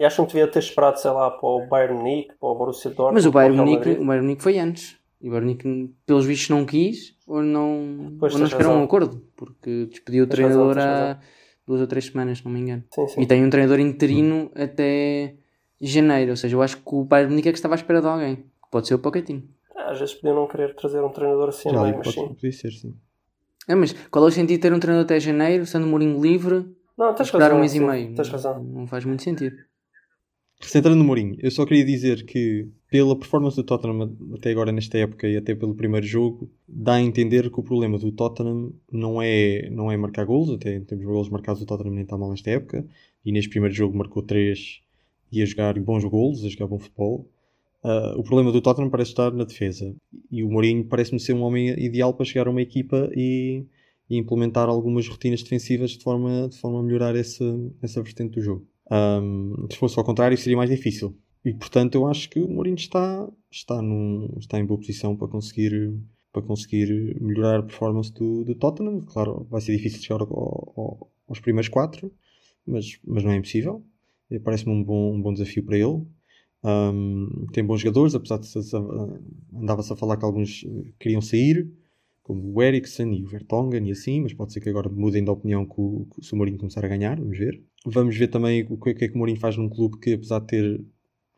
E 0.00 0.04
acham 0.04 0.24
que 0.26 0.32
devia 0.32 0.48
ter 0.50 0.58
esperado, 0.58 0.98
sei 0.98 1.10
lá, 1.10 1.30
para 1.30 1.48
o 1.48 1.66
Bayern 1.68 1.96
Munique, 1.98 2.34
para 2.40 2.48
o 2.48 2.54
Borussia 2.56 2.90
Dortmund, 2.90 3.14
Mas 3.14 3.26
o 3.26 3.30
Bayern 3.30 3.56
Munique, 3.56 3.90
o 3.90 4.04
Bayern 4.04 4.22
Munique 4.26 4.42
foi 4.42 4.58
antes. 4.58 4.96
E 5.20 5.28
o 5.28 5.30
Bayern 5.30 5.46
Munique, 5.50 5.94
pelos 6.04 6.24
vistos, 6.24 6.48
não 6.50 6.64
quis 6.66 7.14
ou 7.26 7.42
não, 7.42 8.16
Pois, 8.18 8.34
ou 8.34 8.40
não 8.40 8.46
a 8.46 8.78
um 8.80 8.82
acordo. 8.84 9.22
Porque 9.36 9.86
despediu 9.86 10.24
o 10.24 10.26
Tens 10.26 10.34
treinador 10.36 10.76
há 10.78 11.18
duas 11.66 11.80
ou 11.80 11.86
três 11.86 12.06
semanas, 12.06 12.38
se 12.38 12.44
não 12.44 12.50
me 12.52 12.60
engano. 12.60 12.82
Sim, 12.90 13.06
sim. 13.06 13.20
E 13.20 13.26
tem 13.26 13.44
um 13.44 13.50
treinador 13.50 13.78
interino 13.78 14.50
até 14.54 15.34
janeiro. 15.80 16.30
Ou 16.32 16.36
seja, 16.36 16.56
eu 16.56 16.62
acho 16.62 16.78
que 16.78 16.82
o 16.86 17.04
Bayern 17.04 17.30
Munique 17.30 17.48
é 17.48 17.52
que 17.52 17.58
estava 17.58 17.74
à 17.74 17.76
espera 17.76 18.00
de 18.00 18.08
alguém. 18.08 18.44
Pode 18.70 18.88
ser 18.88 18.94
o 18.94 18.98
Pochettino. 18.98 19.44
Ah, 19.76 19.90
Às 19.92 20.00
vezes 20.00 20.14
podiam 20.14 20.34
não 20.36 20.48
querer 20.48 20.74
trazer 20.74 21.00
um 21.04 21.10
treinador 21.10 21.50
assim, 21.50 21.68
Já 21.70 21.76
não 21.76 21.84
é? 21.84 21.88
ali 21.90 21.98
Mas 21.98 22.14
pode, 22.14 22.28
sim. 22.28 22.34
podia 22.34 22.52
ser, 22.52 22.70
sim. 22.72 22.94
É, 23.68 23.74
mas 23.74 23.92
qual 24.10 24.24
é 24.24 24.28
o 24.28 24.30
sentido 24.30 24.56
de 24.56 24.62
ter 24.62 24.72
um 24.72 24.80
treinador 24.80 25.04
até 25.04 25.20
janeiro, 25.20 25.64
sendo 25.66 25.86
o 25.86 25.88
Mourinho 25.88 26.20
livre, 26.20 26.64
Não, 26.98 27.14
tens 27.14 27.26
esperar 27.26 27.44
razão. 27.44 27.56
um 27.56 27.60
mês 27.60 27.74
e 27.74 27.80
meio? 27.80 28.14
Tens 28.14 28.28
razão. 28.28 28.62
Não 28.62 28.86
faz 28.86 29.04
muito 29.04 29.22
sentido. 29.22 29.56
Recentrando 30.60 30.96
no 30.96 31.04
Mourinho, 31.04 31.36
eu 31.40 31.50
só 31.50 31.66
queria 31.66 31.84
dizer 31.84 32.24
que, 32.24 32.68
pela 32.88 33.18
performance 33.18 33.56
do 33.56 33.64
Tottenham 33.64 34.16
até 34.34 34.52
agora 34.52 34.70
nesta 34.70 34.96
época 34.96 35.26
e 35.26 35.36
até 35.36 35.56
pelo 35.56 35.74
primeiro 35.74 36.06
jogo, 36.06 36.48
dá 36.68 36.94
a 36.94 37.00
entender 37.00 37.50
que 37.50 37.58
o 37.58 37.64
problema 37.64 37.98
do 37.98 38.12
Tottenham 38.12 38.72
não 38.90 39.20
é, 39.20 39.68
não 39.70 39.90
é 39.90 39.96
marcar 39.96 40.24
golos, 40.24 40.50
até 40.50 40.76
em 40.76 40.84
termos 40.84 41.04
de 41.04 41.12
golos 41.12 41.28
marcados 41.28 41.62
o 41.62 41.66
Tottenham 41.66 41.94
nem 41.94 42.04
está 42.04 42.16
mal 42.16 42.30
nesta 42.30 42.50
época, 42.50 42.86
e 43.24 43.32
neste 43.32 43.50
primeiro 43.50 43.74
jogo 43.74 43.96
marcou 43.96 44.22
3 44.22 44.80
e 45.32 45.42
a 45.42 45.46
jogar 45.46 45.76
bons 45.80 46.04
golos, 46.04 46.44
a 46.44 46.48
jogar 46.48 46.68
bom 46.68 46.78
futebol. 46.78 47.28
Uh, 47.84 48.16
o 48.16 48.22
problema 48.22 48.52
do 48.52 48.60
Tottenham 48.60 48.90
parece 48.90 49.10
estar 49.10 49.32
na 49.32 49.44
defesa, 49.44 49.92
e 50.30 50.44
o 50.44 50.48
Mourinho 50.48 50.84
parece-me 50.84 51.18
ser 51.18 51.32
um 51.32 51.42
homem 51.42 51.70
ideal 51.70 52.14
para 52.14 52.24
chegar 52.24 52.46
a 52.46 52.50
uma 52.50 52.62
equipa 52.62 53.10
e, 53.14 53.64
e 54.08 54.16
implementar 54.16 54.68
algumas 54.68 55.08
rotinas 55.08 55.42
defensivas 55.42 55.90
de 55.92 56.02
forma, 56.02 56.48
de 56.48 56.56
forma 56.58 56.78
a 56.78 56.82
melhorar 56.82 57.16
essa, 57.16 57.44
essa 57.82 58.00
vertente 58.00 58.34
do 58.36 58.40
jogo. 58.40 58.64
Um, 58.90 59.66
se 59.70 59.76
fosse 59.76 59.98
ao 59.98 60.04
contrário, 60.04 60.38
seria 60.38 60.56
mais 60.56 60.70
difícil. 60.70 61.16
E 61.44 61.52
portanto, 61.52 61.96
eu 61.96 62.06
acho 62.06 62.30
que 62.30 62.38
o 62.38 62.48
Mourinho 62.48 62.76
está, 62.76 63.28
está, 63.50 63.82
num, 63.82 64.32
está 64.38 64.60
em 64.60 64.64
boa 64.64 64.78
posição 64.78 65.16
para 65.16 65.26
conseguir, 65.26 65.92
para 66.32 66.42
conseguir 66.42 67.20
melhorar 67.20 67.58
a 67.58 67.62
performance 67.64 68.12
do, 68.12 68.44
do 68.44 68.54
Tottenham. 68.54 69.00
Claro, 69.00 69.44
vai 69.50 69.60
ser 69.60 69.76
difícil 69.76 70.00
chegar 70.00 70.20
ao, 70.20 70.72
ao, 70.76 71.10
aos 71.26 71.40
primeiros 71.40 71.68
quatro, 71.68 72.12
mas, 72.64 72.96
mas 73.04 73.24
não 73.24 73.32
é 73.32 73.36
impossível. 73.36 73.82
Parece-me 74.44 74.72
um 74.72 74.84
bom, 74.84 75.14
um 75.14 75.20
bom 75.20 75.32
desafio 75.32 75.64
para 75.64 75.76
ele. 75.76 76.06
Um, 76.64 77.46
tem 77.52 77.64
bons 77.64 77.80
jogadores, 77.80 78.14
apesar 78.14 78.38
de 78.38 78.48
andava-se 79.54 79.92
a 79.92 79.96
falar 79.96 80.16
que 80.16 80.24
alguns 80.24 80.64
queriam 80.98 81.20
sair, 81.20 81.68
como 82.22 82.52
o 82.54 82.62
Eriksen 82.62 83.12
e 83.14 83.24
o 83.24 83.26
Vertonghen 83.26 83.88
e 83.88 83.90
assim, 83.90 84.20
mas 84.20 84.32
pode 84.32 84.52
ser 84.52 84.60
que 84.60 84.68
agora 84.68 84.88
mudem 84.88 85.24
de 85.24 85.30
opinião 85.30 85.66
com, 85.66 86.04
com, 86.08 86.22
se 86.22 86.32
o 86.32 86.36
Mourinho 86.36 86.58
começar 86.58 86.84
a 86.84 86.88
ganhar, 86.88 87.18
vamos 87.18 87.36
ver. 87.36 87.62
Vamos 87.84 88.16
ver 88.16 88.28
também 88.28 88.64
o 88.70 88.76
que 88.78 88.90
é 88.90 88.94
que 88.94 89.14
o 89.14 89.18
Mourinho 89.18 89.40
faz 89.40 89.56
num 89.56 89.68
clube 89.68 89.98
que, 89.98 90.12
apesar 90.14 90.38
de 90.40 90.46
ter 90.46 90.84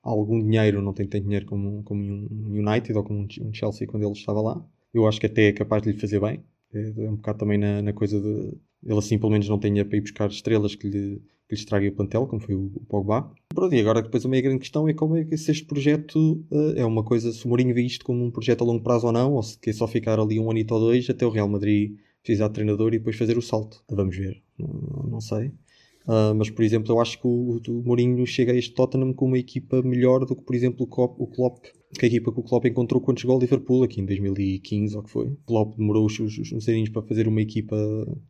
algum 0.03 0.43
dinheiro, 0.43 0.83
não 0.83 0.93
tem 0.93 1.07
tanto 1.07 1.25
dinheiro 1.25 1.47
como, 1.47 1.83
como 1.85 2.03
um 2.03 2.53
United 2.53 2.93
ou 2.97 3.03
como 3.03 3.21
um 3.21 3.55
Chelsea 3.55 3.87
quando 3.87 4.05
ele 4.05 4.13
estava 4.13 4.43
lá. 4.43 4.65
Eu 4.93 5.07
acho 5.09 5.19
que 5.19 5.27
até 5.27 5.49
é 5.49 5.53
capaz 5.53 5.83
de 5.83 5.93
lhe 5.93 5.99
fazer 5.99 6.21
bem. 6.21 6.45
É, 6.73 7.05
é 7.05 7.11
um 7.11 7.17
bocado 7.17 7.39
também 7.39 7.59
na, 7.59 7.81
na 7.81 7.93
coisa 7.93 8.21
de. 8.21 8.53
Ele 8.85 8.99
assim, 8.99 9.19
pelo 9.19 9.33
menos, 9.33 9.49
não 9.49 9.59
tenha 9.59 9.85
para 9.85 9.97
ir 9.97 10.03
buscar 10.03 10.29
estrelas 10.29 10.75
que 10.75 10.87
lhe, 10.87 11.23
que 11.49 11.55
lhe 11.55 11.61
estraguem 11.61 11.89
o 11.89 11.95
plantel, 11.95 12.27
como 12.27 12.41
foi 12.41 12.55
o, 12.55 12.71
o 12.75 12.81
Pogba. 12.87 13.33
Pronto, 13.49 13.75
e 13.75 13.81
agora 13.81 14.03
depois 14.03 14.25
a 14.25 14.29
grande 14.29 14.59
questão 14.59 14.89
é 14.89 14.93
como 14.93 15.17
é 15.17 15.25
que 15.25 15.37
se 15.37 15.51
este 15.51 15.65
projeto 15.65 16.45
uh, 16.51 16.73
é 16.77 16.85
uma 16.85 17.03
coisa, 17.03 17.33
se 17.33 17.45
o 17.45 17.49
Mourinho 17.49 17.75
vê 17.75 17.83
isto 17.83 18.05
como 18.05 18.25
um 18.25 18.31
projeto 18.31 18.63
a 18.63 18.65
longo 18.65 18.83
prazo 18.83 19.07
ou 19.07 19.13
não, 19.13 19.35
ou 19.35 19.43
se 19.43 19.59
quer 19.59 19.73
só 19.73 19.87
ficar 19.87 20.19
ali 20.19 20.39
um 20.39 20.51
ano 20.51 20.61
ou 20.71 20.81
dois 20.81 21.09
até 21.09 21.25
o 21.27 21.31
Real 21.31 21.49
Madrid 21.49 21.97
precisar 22.25 22.49
de 22.49 22.55
treinador 22.55 22.95
e 22.95 22.99
depois 22.99 23.17
fazer 23.17 23.37
o 23.37 23.43
salto. 23.43 23.85
Vamos 23.89 24.17
ver. 24.17 24.43
Não, 24.59 25.09
não 25.11 25.21
sei. 25.21 25.49
Uh, 26.07 26.35
mas, 26.37 26.51
por 26.51 26.63
exemplo, 26.63 26.93
eu 26.93 27.01
acho 27.01 27.19
que 27.19 27.27
o, 27.27 27.61
o, 27.67 27.83
Mourinho 27.83 28.27
chega 28.27 28.53
a 28.53 28.57
este 28.57 28.75
Tottenham 28.75 29.13
com 29.13 29.27
uma 29.27 29.39
equipa 29.39 29.83
melhor 29.83 30.25
do 30.25 30.35
que, 30.35 30.43
por 30.43 30.55
exemplo, 30.55 30.87
o 30.89 31.23
o 31.23 31.27
Klopp 31.27 31.65
que 31.99 32.05
a 32.05 32.09
equipa 32.09 32.33
que 32.33 32.41
o 32.41 32.43
Klopp 32.43 32.67
encontrou 32.67 33.01
quando 33.01 33.21
chegou 33.21 33.35
ao 33.35 33.41
Liverpool, 33.41 33.83
aqui 33.83 34.01
em 34.01 34.05
2015, 34.05 34.97
ou 34.97 35.03
que 35.03 35.11
foi. 35.11 35.27
O 35.27 35.39
Klopp 35.47 35.77
demorou 35.77 36.07
os, 36.07 36.19
os 36.19 36.69
aninhos 36.69 36.91
para 36.91 37.03
fazer 37.03 37.29
uma 37.29 37.41
equipa 37.41 37.77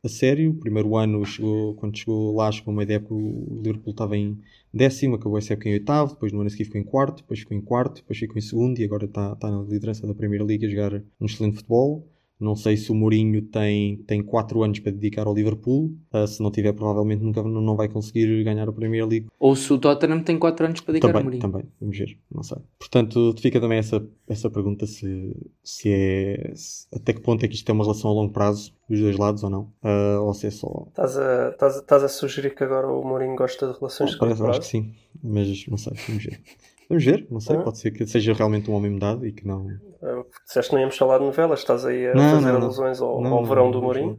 a 0.02 0.08
sério. 0.08 0.50
O 0.50 0.54
primeiro 0.54 0.96
ano, 0.96 1.24
chegou, 1.24 1.74
quando 1.74 1.96
chegou 1.96 2.34
lá, 2.34 2.50
chegou 2.52 2.72
uma 2.72 2.82
ideia 2.82 3.00
que 3.00 3.12
o 3.12 3.60
Liverpool 3.62 3.92
estava 3.92 4.16
em 4.16 4.38
décimo, 4.72 5.14
acabou 5.14 5.38
essa 5.38 5.52
época 5.52 5.68
em 5.68 5.72
oitavo, 5.74 6.14
depois 6.14 6.32
no 6.32 6.40
ano 6.40 6.50
seguinte 6.50 6.66
ficou 6.66 6.80
em 6.80 6.84
quarto, 6.84 7.22
depois 7.22 7.40
ficou 7.40 7.56
em 7.56 7.60
quarto, 7.60 7.96
depois 7.96 8.18
ficou 8.18 8.36
em 8.36 8.40
segundo 8.40 8.78
e 8.80 8.84
agora 8.84 9.04
está, 9.04 9.32
está 9.32 9.50
na 9.50 9.62
liderança 9.62 10.06
da 10.06 10.14
Primeira 10.14 10.44
Liga 10.44 10.66
a 10.66 10.70
jogar 10.70 11.02
um 11.20 11.26
excelente 11.26 11.56
futebol. 11.56 12.06
Não 12.44 12.54
sei 12.54 12.76
se 12.76 12.92
o 12.92 12.94
Mourinho 12.94 13.40
tem, 13.42 13.96
tem 14.06 14.22
4 14.22 14.62
anos 14.62 14.78
para 14.78 14.92
dedicar 14.92 15.26
ao 15.26 15.34
Liverpool. 15.34 15.90
Uh, 16.12 16.26
se 16.26 16.42
não 16.42 16.50
tiver, 16.50 16.74
provavelmente 16.74 17.22
nunca 17.22 17.42
não 17.42 17.74
vai 17.74 17.88
conseguir 17.88 18.44
ganhar 18.44 18.68
a 18.68 18.72
Premier 18.72 19.06
League. 19.06 19.26
Ou 19.38 19.56
se 19.56 19.72
o 19.72 19.78
Tottenham 19.78 20.22
tem 20.22 20.38
4 20.38 20.66
anos 20.66 20.80
para 20.82 20.92
dedicar 20.92 21.08
também, 21.08 21.20
ao 21.20 21.24
Mourinho. 21.24 21.40
Também, 21.40 21.64
vamos 21.80 21.98
ver. 21.98 22.18
Não 22.32 22.42
sei. 22.42 22.58
Portanto, 22.78 23.34
fica 23.38 23.58
também 23.58 23.78
essa, 23.78 24.06
essa 24.28 24.50
pergunta 24.50 24.86
se, 24.86 25.34
se 25.62 25.90
é... 25.90 26.52
Se, 26.54 26.86
até 26.94 27.14
que 27.14 27.20
ponto 27.20 27.42
é 27.44 27.48
que 27.48 27.54
isto 27.54 27.68
é 27.68 27.72
uma 27.72 27.84
relação 27.84 28.10
a 28.10 28.14
longo 28.14 28.32
prazo 28.32 28.74
dos 28.88 29.00
dois 29.00 29.16
lados 29.16 29.42
ou 29.42 29.50
não. 29.50 29.62
Uh, 29.82 30.22
ou 30.22 30.34
se 30.34 30.46
é 30.46 30.50
só... 30.50 30.84
Estás 30.88 31.16
a, 31.16 31.48
estás, 31.48 31.76
estás 31.76 32.04
a 32.04 32.08
sugerir 32.08 32.54
que 32.54 32.62
agora 32.62 32.86
o 32.86 33.02
Mourinho 33.02 33.34
gosta 33.34 33.66
de 33.66 33.78
relações 33.78 34.10
de 34.10 34.16
longo 34.16 34.36
prazo? 34.36 34.46
Acho 34.46 34.60
que 34.60 34.66
sim. 34.66 34.92
Mas 35.22 35.66
não 35.66 35.78
sei. 35.78 35.94
Vamos 36.06 36.24
ver. 36.24 36.40
Vamos 36.88 37.04
ver, 37.04 37.26
não 37.30 37.40
sei, 37.40 37.56
ah. 37.56 37.62
pode 37.62 37.78
ser 37.78 37.90
que 37.90 38.06
seja 38.06 38.32
realmente 38.32 38.70
um 38.70 38.74
homem 38.74 38.90
mudado 38.90 39.26
e 39.26 39.32
que 39.32 39.46
não. 39.46 39.66
Ah, 40.02 40.22
disseste 40.46 40.70
que 40.70 40.74
não 40.74 40.80
íamos 40.80 40.96
falar 40.96 41.18
de 41.18 41.24
novelas, 41.24 41.60
estás 41.60 41.84
aí 41.84 42.08
a 42.08 42.14
não, 42.14 42.30
fazer 42.30 42.52
não, 42.52 42.62
alusões 42.62 43.00
ao, 43.00 43.20
não, 43.20 43.34
ao 43.34 43.44
verão 43.44 43.70
do 43.70 43.82
Mourinho. 43.82 44.16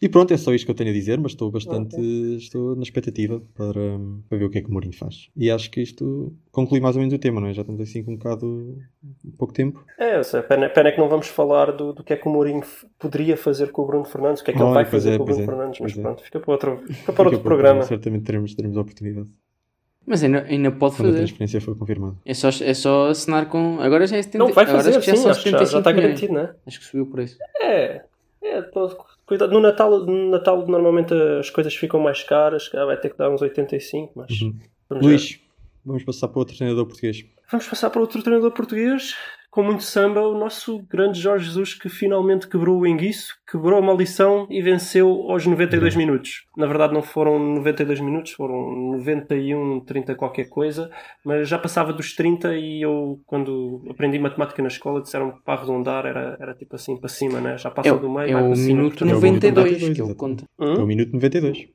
E 0.00 0.08
pronto, 0.08 0.32
é 0.32 0.36
só 0.36 0.54
isto 0.54 0.64
que 0.64 0.70
eu 0.70 0.74
tenho 0.74 0.90
a 0.90 0.92
dizer, 0.92 1.18
mas 1.18 1.32
estou 1.32 1.50
bastante 1.50 1.96
okay. 1.96 2.36
estou 2.36 2.76
na 2.76 2.82
expectativa 2.82 3.42
para, 3.54 3.98
para 4.28 4.38
ver 4.38 4.44
o 4.44 4.50
que 4.50 4.58
é 4.58 4.62
que 4.62 4.68
o 4.68 4.72
Mourinho 4.72 4.94
faz. 4.96 5.28
E 5.36 5.50
acho 5.50 5.68
que 5.70 5.80
isto 5.80 6.32
conclui 6.52 6.80
mais 6.80 6.94
ou 6.94 7.00
menos 7.00 7.14
o 7.14 7.18
tema, 7.18 7.40
não 7.40 7.48
é? 7.48 7.52
Já 7.52 7.62
estamos 7.62 7.80
assim 7.80 8.04
com 8.04 8.12
um 8.12 8.16
bocado 8.16 8.78
pouco 9.36 9.52
tempo. 9.52 9.84
É, 9.98 10.22
sei, 10.22 10.42
pena, 10.42 10.68
pena 10.68 10.90
é 10.90 10.92
que 10.92 11.00
não 11.00 11.08
vamos 11.08 11.26
falar 11.26 11.72
do, 11.72 11.92
do 11.92 12.04
que 12.04 12.12
é 12.12 12.16
que 12.16 12.28
o 12.28 12.30
Mourinho 12.30 12.62
poderia 12.98 13.36
fazer 13.36 13.72
com 13.72 13.82
o 13.82 13.86
Bruno 13.86 14.04
Fernandes, 14.04 14.42
o 14.42 14.44
que 14.44 14.52
é 14.52 14.54
que 14.54 14.62
oh, 14.62 14.66
ele 14.66 14.74
vai 14.74 14.84
fazer 14.84 15.14
é, 15.14 15.16
com 15.16 15.24
o 15.24 15.26
Bruno 15.26 15.42
é, 15.42 15.46
Fernandes, 15.46 15.80
mas 15.80 15.98
é. 15.98 16.02
pronto, 16.02 16.22
fica 16.22 16.38
para 16.38 16.52
outro, 16.52 16.82
fica 16.88 17.12
para 17.12 17.24
outro 17.24 17.40
programa. 17.40 17.82
Certamente 17.82 18.24
teremos, 18.24 18.54
teremos 18.54 18.76
a 18.76 18.80
oportunidade. 18.80 19.28
Mas 20.06 20.22
ainda, 20.24 20.44
ainda 20.48 20.70
pode 20.70 20.96
Quando 20.96 21.06
fazer. 21.06 21.18
a 21.18 21.20
transferência 21.20 21.60
foi 21.60 21.74
confirmada. 21.74 22.16
É 22.24 22.34
só, 22.34 22.48
é 22.48 22.74
só 22.74 23.08
assinar 23.08 23.46
com. 23.48 23.80
Agora 23.80 24.06
já 24.06 24.16
é 24.16 24.22
70. 24.22 24.38
Não, 24.38 24.52
vai 24.52 24.66
fazer, 24.66 24.90
agora 24.90 25.02
já, 25.02 25.16
sim, 25.16 25.22
já, 25.22 25.32
já, 25.32 25.64
já 25.64 25.78
está 25.78 25.92
garantido, 25.92 26.32
não 26.32 26.40
é? 26.40 26.54
Acho 26.66 26.80
que 26.80 26.86
subiu 26.86 27.04
o 27.04 27.06
preço. 27.06 27.38
É. 27.60 28.02
é 28.42 28.62
cuidado. 29.24 29.52
No 29.52 29.60
Natal, 29.60 30.00
no 30.00 30.30
Natal 30.30 30.66
normalmente 30.66 31.14
as 31.38 31.50
coisas 31.50 31.74
ficam 31.74 32.00
mais 32.00 32.22
caras. 32.24 32.68
Vai 32.72 32.96
ter 32.96 33.10
que 33.10 33.18
dar 33.18 33.30
uns 33.30 33.42
85, 33.42 34.12
mas. 34.16 34.40
Uhum. 34.40 34.58
Luís, 34.90 35.40
vamos 35.84 36.04
passar 36.04 36.28
para 36.28 36.38
outro 36.40 36.56
treinador 36.56 36.86
português. 36.86 37.24
Vamos 37.50 37.68
passar 37.68 37.90
para 37.90 38.00
outro 38.00 38.22
treinador 38.22 38.50
português 38.50 39.14
com 39.52 39.62
muito 39.62 39.82
samba, 39.82 40.22
o 40.22 40.36
nosso 40.36 40.78
grande 40.88 41.20
Jorge 41.20 41.44
Jesus 41.44 41.74
que 41.74 41.90
finalmente 41.90 42.48
quebrou 42.48 42.80
o 42.80 42.86
enguiço, 42.86 43.34
quebrou 43.46 43.78
a 43.78 43.82
maldição 43.82 44.46
e 44.48 44.62
venceu 44.62 45.30
aos 45.30 45.46
92 45.46 45.94
minutos. 45.94 46.46
Na 46.56 46.66
verdade 46.66 46.94
não 46.94 47.02
foram 47.02 47.38
92 47.38 48.00
minutos, 48.00 48.32
foram 48.32 48.92
91, 48.92 49.80
30 49.80 50.14
qualquer 50.14 50.48
coisa, 50.48 50.90
mas 51.22 51.46
já 51.46 51.58
passava 51.58 51.92
dos 51.92 52.14
30 52.16 52.56
e 52.56 52.80
eu, 52.80 53.20
quando 53.26 53.84
aprendi 53.90 54.18
matemática 54.18 54.62
na 54.62 54.68
escola, 54.68 55.02
disseram 55.02 55.32
que 55.32 55.42
para 55.42 55.60
arredondar 55.60 56.06
era, 56.06 56.34
era 56.40 56.54
tipo 56.54 56.74
assim 56.74 56.96
para 56.96 57.10
cima, 57.10 57.38
né? 57.38 57.58
já 57.58 57.70
passa 57.70 57.90
é, 57.90 57.94
do 57.94 58.10
meio. 58.10 58.38
É 58.38 58.42
o 58.42 58.56
minuto 58.56 59.04
92 59.04 59.90
que 59.90 60.00
eu 60.00 60.14
conto. 60.14 60.46
É 60.58 60.64
o 60.64 60.86
minuto 60.86 61.12
92. 61.12 61.68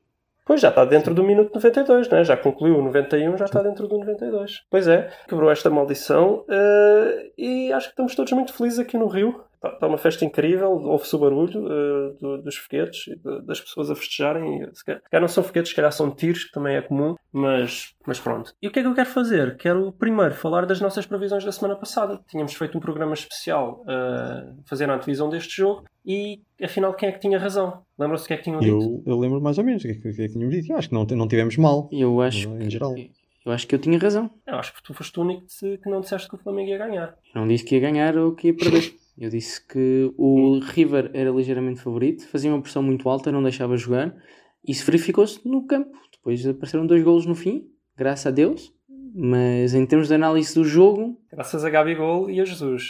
Pois 0.48 0.62
já 0.62 0.70
está 0.70 0.86
dentro 0.86 1.14
do 1.14 1.24
minuto 1.24 1.54
92, 1.54 2.10
né? 2.10 2.24
já 2.24 2.38
concluiu 2.38 2.78
o 2.78 2.82
91, 2.82 3.38
já 3.38 3.46
está 3.46 3.62
dentro 3.62 3.86
do 3.86 3.98
92. 3.98 4.64
Pois 4.72 4.88
é, 4.88 5.10
quebrou 5.28 5.52
esta 5.52 5.70
maldição 5.70 6.46
uh, 6.48 7.32
e 7.38 7.72
acho 7.74 7.88
que 7.88 7.92
estamos 7.92 8.16
todos 8.16 8.32
muito 8.32 8.54
felizes 8.54 8.80
aqui 8.80 8.98
no 8.98 9.08
Rio. 9.08 9.44
Está, 9.58 9.70
está 9.70 9.88
uma 9.88 9.98
festa 9.98 10.24
incrível, 10.24 10.70
ouve-se 10.70 11.16
o 11.16 11.20
barulho 11.20 11.66
uh, 11.66 12.18
do, 12.20 12.42
dos 12.44 12.56
foguetes, 12.58 13.06
das 13.44 13.60
pessoas 13.60 13.90
a 13.90 13.96
festejarem. 13.96 14.70
Se 14.72 14.86
calhar, 14.86 15.02
não 15.20 15.28
são 15.28 15.44
foguetes, 15.44 15.72
se 15.72 15.76
calhar 15.76 15.92
são 15.92 16.12
tiros, 16.12 16.44
que 16.44 16.52
também 16.52 16.76
é 16.76 16.82
comum, 16.82 17.16
mas, 17.32 17.94
mas 18.06 18.20
pronto. 18.20 18.54
E 18.62 18.68
o 18.68 18.72
que 18.72 18.80
é 18.80 18.82
que 18.84 18.88
eu 18.88 18.94
quero 18.94 19.10
fazer? 19.10 19.58
Quero 19.58 19.92
primeiro 19.94 20.36
falar 20.36 20.66
das 20.68 20.80
nossas 20.80 21.08
previsões 21.08 21.44
da 21.44 21.52
semana 21.52 21.76
passada. 21.76 22.20
Tínhamos 22.30 22.54
feito 22.54 22.78
um 22.78 22.82
programa 22.82 23.16
especial 23.16 23.84
uh, 23.84 24.62
fazer 24.66 24.90
a 24.90 24.96
antevisão 24.96 25.30
deste 25.30 25.58
jogo 25.58 25.86
e 26.06 26.42
afinal 26.64 26.94
quem 26.94 27.10
é 27.10 27.12
que 27.12 27.20
tinha 27.20 27.40
razão? 27.40 27.82
Lembram-se 27.98 28.26
o 28.26 28.28
que 28.28 28.34
é 28.34 28.38
que 28.38 28.44
tinham 28.44 28.62
eu, 28.62 28.80
dito? 28.80 29.04
Eu 29.06 29.20
lembro 29.20 29.42
mais 29.42 29.58
ou 29.58 29.64
menos 29.64 29.84
o 29.84 29.88
que, 29.88 29.92
é 29.92 29.96
que, 29.96 30.14
que, 30.14 30.22
é 30.22 30.28
que 30.28 30.34
tínhamos 30.34 30.56
dito. 30.56 30.72
Eu 30.72 30.78
acho 30.78 30.90
que 30.90 30.94
não, 30.94 31.04
não 31.04 31.28
tivemos 31.28 31.58
mal. 31.58 31.90
Eu 31.92 32.22
acho 32.22 32.48
em 32.58 32.70
geral. 32.70 32.96
Eu 33.46 33.52
acho 33.54 33.66
que 33.66 33.74
eu 33.74 33.80
tinha 33.80 33.98
razão. 33.98 34.30
Eu 34.46 34.56
acho 34.56 34.74
que 34.74 34.84
tu 34.84 34.94
foste 34.94 35.18
o 35.18 35.24
único 35.24 35.46
que 35.60 35.90
não 35.90 36.02
disseste 36.02 36.28
que 36.28 36.36
o 36.36 36.38
Flamengo 36.38 36.70
ia 36.70 36.78
ganhar. 36.78 37.16
Eu 37.34 37.42
não 37.42 37.48
disse 37.48 37.64
que 37.64 37.76
ia 37.76 37.82
ganhar 37.82 38.18
ou 38.18 38.34
que 38.34 38.48
ia 38.48 38.54
perder. 38.54 38.94
Eu 39.18 39.30
disse 39.30 39.66
que 39.66 40.14
o 40.16 40.60
River 40.60 41.10
era 41.14 41.32
ligeiramente 41.32 41.82
favorito, 41.82 42.28
fazia 42.28 42.52
uma 42.52 42.62
pressão 42.62 42.84
muito 42.84 43.10
alta, 43.10 43.32
não 43.32 43.42
deixava 43.42 43.76
jogar. 43.76 44.16
Isso 44.66 44.86
verificou-se 44.86 45.48
no 45.48 45.66
campo. 45.66 45.98
Depois 46.12 46.46
apareceram 46.46 46.86
dois 46.86 47.04
golos 47.04 47.26
no 47.26 47.34
fim, 47.34 47.68
graças 47.96 48.28
a 48.28 48.32
Deus. 48.32 48.72
Mas 49.16 49.74
em 49.74 49.86
termos 49.86 50.08
de 50.08 50.14
análise 50.14 50.54
do 50.54 50.64
jogo. 50.64 51.20
Graças 51.32 51.66
a 51.66 51.70
Gabigol 51.70 52.30
e 52.30 52.40
a 52.40 52.46
Jesus. 52.46 52.90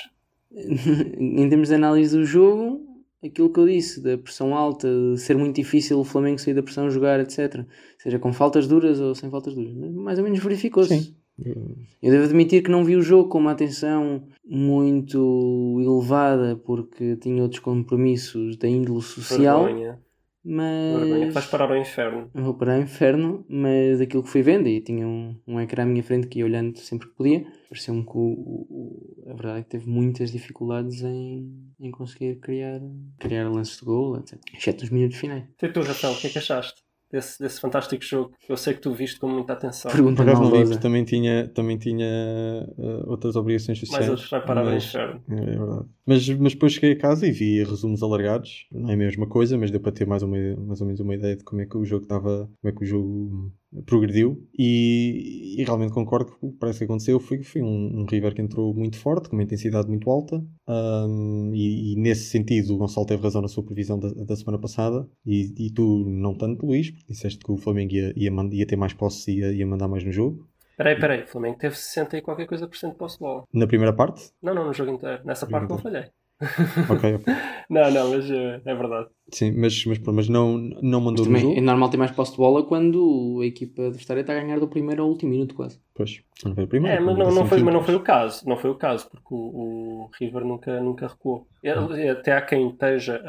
em 0.52 1.48
termos 1.48 1.70
de 1.70 1.76
análise 1.76 2.18
do 2.18 2.26
jogo, 2.26 2.86
aquilo 3.24 3.52
que 3.52 3.60
eu 3.60 3.66
disse, 3.66 4.02
da 4.02 4.18
pressão 4.18 4.54
alta, 4.54 4.90
de 5.14 5.20
ser 5.20 5.38
muito 5.38 5.56
difícil 5.56 6.00
o 6.00 6.04
Flamengo 6.04 6.40
sair 6.40 6.54
da 6.54 6.64
pressão, 6.64 6.90
jogar, 6.90 7.20
etc. 7.22 7.66
Seja 7.98 8.20
com 8.20 8.34
faltas 8.34 8.68
duras 8.68 9.00
ou 9.00 9.16
sem 9.16 9.30
faltas 9.30 9.56
duras. 9.56 9.74
Mais 9.74 10.18
ou 10.18 10.26
menos 10.26 10.40
verificou-se. 10.40 11.16
Eu 11.40 12.12
devo 12.12 12.26
admitir 12.26 12.64
que 12.64 12.72
não 12.72 12.84
vi 12.84 12.96
o 12.96 13.02
jogo 13.02 13.30
com 13.30 13.38
uma 13.38 13.52
atenção 13.52 14.24
muito 14.44 15.78
elevada 15.80 16.56
porque 16.56 17.16
tinha 17.18 17.44
outros 17.44 17.62
compromissos 17.62 18.58
da 18.58 18.68
índole 18.68 19.02
social. 19.02 19.66
Vergonha. 19.66 20.00
Mas. 20.44 21.00
Vergonha. 21.00 21.32
Vais 21.32 21.46
parar 21.46 21.70
ao 21.70 21.78
inferno. 21.78 22.32
Vou 22.34 22.54
parar 22.54 22.76
ao 22.76 22.82
inferno, 22.82 23.46
mas 23.50 24.02
aquilo 24.02 24.24
que 24.24 24.30
fui 24.30 24.42
vendo, 24.42 24.68
e 24.68 24.82
tinha 24.82 25.06
um, 25.06 25.36
um 25.46 25.60
ecrã 25.60 25.84
à 25.84 25.86
minha 25.86 26.02
frente 26.02 26.28
que 26.28 26.40
ia 26.40 26.46
olhando 26.46 26.78
sempre 26.80 27.08
que 27.08 27.16
podia, 27.16 27.46
pareceu-me 27.70 28.04
que 28.04 28.18
o, 28.18 28.66
o, 28.70 29.24
a 29.28 29.34
verdade 29.34 29.60
é 29.60 29.64
que 29.64 29.70
teve 29.70 29.90
muitas 29.90 30.32
dificuldades 30.32 31.02
em, 31.02 31.74
em 31.80 31.92
conseguir 31.92 32.40
criar, 32.40 32.80
criar 33.20 33.50
lances 33.50 33.78
de 33.78 33.86
gol, 33.86 34.18
etc. 34.18 34.40
Exceto 34.54 34.82
nos 34.84 34.90
minutos 34.90 35.18
finais. 35.18 35.44
E 35.62 35.68
tu, 35.68 35.82
Rafael, 35.82 36.14
o 36.14 36.18
que 36.18 36.28
é 36.28 36.30
que 36.30 36.38
achaste? 36.38 36.87
Desse, 37.12 37.40
desse 37.40 37.60
fantástico 37.60 38.04
jogo 38.04 38.34
que 38.40 38.52
eu 38.52 38.58
sei 38.58 38.74
que 38.74 38.82
tu 38.82 38.94
viste 38.94 39.20
com 39.20 39.28
muita 39.28 39.54
atenção. 39.54 39.92
Pergunta 39.92 40.24
Por 40.24 40.30
acaso 40.30 40.52
porque 40.52 40.78
também 40.78 41.04
tinha, 41.04 41.48
também 41.48 41.78
tinha 41.78 42.06
eh, 42.06 43.04
outras 43.06 43.36
obrigações 43.36 43.80
sociais. 43.80 44.08
Mais 44.08 44.10
outros 44.10 44.32
no 44.32 44.66
mas-. 44.66 44.96
É 44.96 45.06
verdade. 45.36 45.86
Mas, 46.06 46.30
mas 46.30 46.54
depois 46.54 46.74
cheguei 46.74 46.94
a 46.94 46.98
casa 46.98 47.28
e 47.28 47.32
vi 47.32 47.64
resumos 47.64 48.04
alargados. 48.04 48.68
Não 48.72 48.90
é 48.90 48.94
a 48.94 48.98
mesma 48.98 49.28
coisa, 49.28 49.58
mas 49.58 49.72
deu 49.72 49.80
para 49.80 49.92
ter 49.92 50.06
mais, 50.06 50.24
uma, 50.24 50.38
mais 50.58 50.82
ou 50.82 50.88
menos 50.88 51.00
uma 51.00 51.16
ideia 51.16 51.36
de 51.36 51.44
como 51.44 51.62
é 51.62 51.66
que 51.66 51.78
o 51.78 51.86
jogo 51.86 52.04
estava, 52.04 52.50
como 52.62 52.74
é 52.74 52.78
que 52.78 52.84
o 52.84 52.86
jogo 52.86 53.52
progrediu. 53.86 54.48
E, 54.58 55.56
e 55.60 55.64
realmente 55.64 55.94
concordo 55.94 56.32
que 56.32 56.38
o 56.42 56.52
que 56.52 56.58
parece 56.58 56.80
que 56.80 56.86
aconteceu 56.86 57.20
foi, 57.20 57.44
foi 57.44 57.62
um, 57.62 58.02
um 58.02 58.06
River 58.06 58.34
que 58.34 58.42
entrou 58.42 58.74
muito 58.74 58.98
forte, 58.98 59.30
com 59.30 59.36
uma 59.36 59.44
intensidade 59.44 59.88
muito 59.88 60.10
alta. 60.10 60.44
Ahm, 60.68 61.52
e, 61.54 61.94
e 61.94 61.96
nesse 61.96 62.30
sentido, 62.30 62.74
o 62.74 62.78
Gonçalo 62.78 63.06
teve 63.06 63.24
razão 63.24 63.42
na 63.42 63.48
sua 63.48 63.64
previsão 63.64 64.00
da, 64.00 64.10
da 64.10 64.36
semana 64.36 64.60
passada. 64.60 65.08
E, 65.26 65.54
e 65.58 65.72
tu, 65.72 66.06
não 66.08 66.34
tanto, 66.34 66.66
Luís, 66.66 66.92
porque 66.92 67.14
disseste 67.14 67.40
que 67.44 67.52
o 67.52 67.58
Flamengo 67.58 67.94
ia, 67.94 68.14
ia, 68.16 68.32
ia 68.52 68.68
ter 68.68 68.76
mais 68.76 68.94
posse 68.94 69.32
e 69.32 69.40
ia, 69.40 69.52
ia 69.52 69.68
mandar 69.68 69.88
mais 69.88 70.04
no 70.04 70.12
jogo. 70.12 70.48
Peraí, 70.78 71.00
peraí, 71.00 71.24
o 71.24 71.28
Flamengo 71.28 71.58
teve 71.58 71.76
60 71.76 72.18
e 72.18 72.22
qualquer 72.22 72.46
coisa 72.46 72.68
por 72.68 72.78
cento 72.78 72.92
de 72.92 73.00
posse 73.00 73.16
de 73.16 73.22
bola. 73.22 73.44
Na 73.52 73.66
primeira 73.66 73.94
parte? 73.96 74.30
Não, 74.42 74.54
não, 74.54 74.68
no 74.68 74.74
jogo 74.74 74.92
inteiro. 74.92 75.24
Nessa 75.26 75.48
parte 75.48 75.70
não 75.70 75.80
falhei. 75.80 76.06
Ok, 76.90 77.04
ok. 77.16 77.28
Não, 77.70 77.92
não, 77.92 78.10
mas 78.12 78.30
eh, 78.30 78.62
é 78.66 78.76
verdade. 78.76 79.10
Sim, 79.34 79.52
mas, 79.58 79.84
mas, 79.86 80.00
mas 80.00 80.30
não, 80.30 80.58
não 80.58 81.02
mandou 81.02 81.26
no 81.26 81.26
Também 81.26 81.42
jogo. 81.42 81.58
é 81.58 81.62
normal 81.62 81.90
ter 81.90 81.98
mais 81.98 82.12
posse 82.12 82.32
de 82.32 82.38
bola 82.38 82.66
quando 82.66 83.40
a 83.42 83.46
equipa 83.46 83.88
adversária 83.88 84.22
está 84.22 84.34
a 84.34 84.40
ganhar 84.40 84.60
do 84.60 84.68
primeiro 84.68 85.04
ao 85.04 85.10
último 85.10 85.32
minuto 85.32 85.54
quase. 85.56 85.80
Pois, 85.94 86.22
não 86.46 86.56
foi 86.56 86.64
o 86.64 86.68
primeiro. 86.68 86.98
É, 86.98 87.00
mas 87.00 87.18
não, 87.18 87.26
não 87.26 87.42
assim, 87.42 87.50
foi, 87.50 87.60
mas 87.64 87.74
não 87.74 87.84
foi 87.84 87.96
o 87.96 88.04
caso. 88.04 88.48
Não 88.48 88.58
foi 88.58 88.70
o 88.70 88.76
caso, 88.76 89.10
porque 89.10 89.28
o, 89.34 90.06
o 90.06 90.10
River 90.20 90.46
nunca, 90.46 90.80
nunca 90.82 91.08
recuou. 91.08 91.48
Ele- 91.62 92.10
Até 92.10 92.34
há 92.34 92.42
quem 92.42 92.70
esteja 92.70 93.22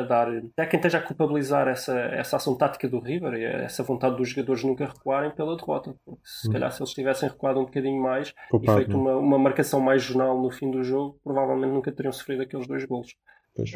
a, 0.00 0.04
a 0.04 0.06
dar. 0.06 0.28
Há 0.58 0.66
quem 0.66 0.78
esteja 0.78 0.98
a 0.98 1.02
culpabilizar 1.02 1.68
essa, 1.68 1.98
essa 1.98 2.36
ação 2.36 2.56
tática 2.56 2.88
do 2.88 3.00
River 3.00 3.34
e 3.34 3.44
essa 3.44 3.82
vontade 3.82 4.16
dos 4.16 4.28
jogadores 4.30 4.64
nunca 4.64 4.86
recuarem 4.86 5.30
pela 5.30 5.56
derrota. 5.56 5.94
Porque 6.04 6.20
se 6.24 6.48
Hum. 6.48 6.52
calhar 6.52 6.70
se 6.72 6.82
eles 6.82 6.92
tivessem 6.92 7.28
recuado 7.28 7.60
um 7.60 7.64
bocadinho 7.64 8.00
mais 8.02 8.32
Poupado, 8.50 8.80
e 8.80 8.84
feito 8.84 8.96
é? 8.96 9.00
uma, 9.00 9.16
uma 9.16 9.38
marcação 9.38 9.80
mais 9.80 10.02
jornal 10.02 10.40
no 10.40 10.50
fim 10.50 10.70
do 10.70 10.82
jogo, 10.82 11.18
provavelmente 11.22 11.72
nunca 11.72 11.92
teriam 11.92 12.12
sofrido 12.12 12.42
aqueles 12.42 12.66
dois 12.66 12.84
golos. 12.84 13.14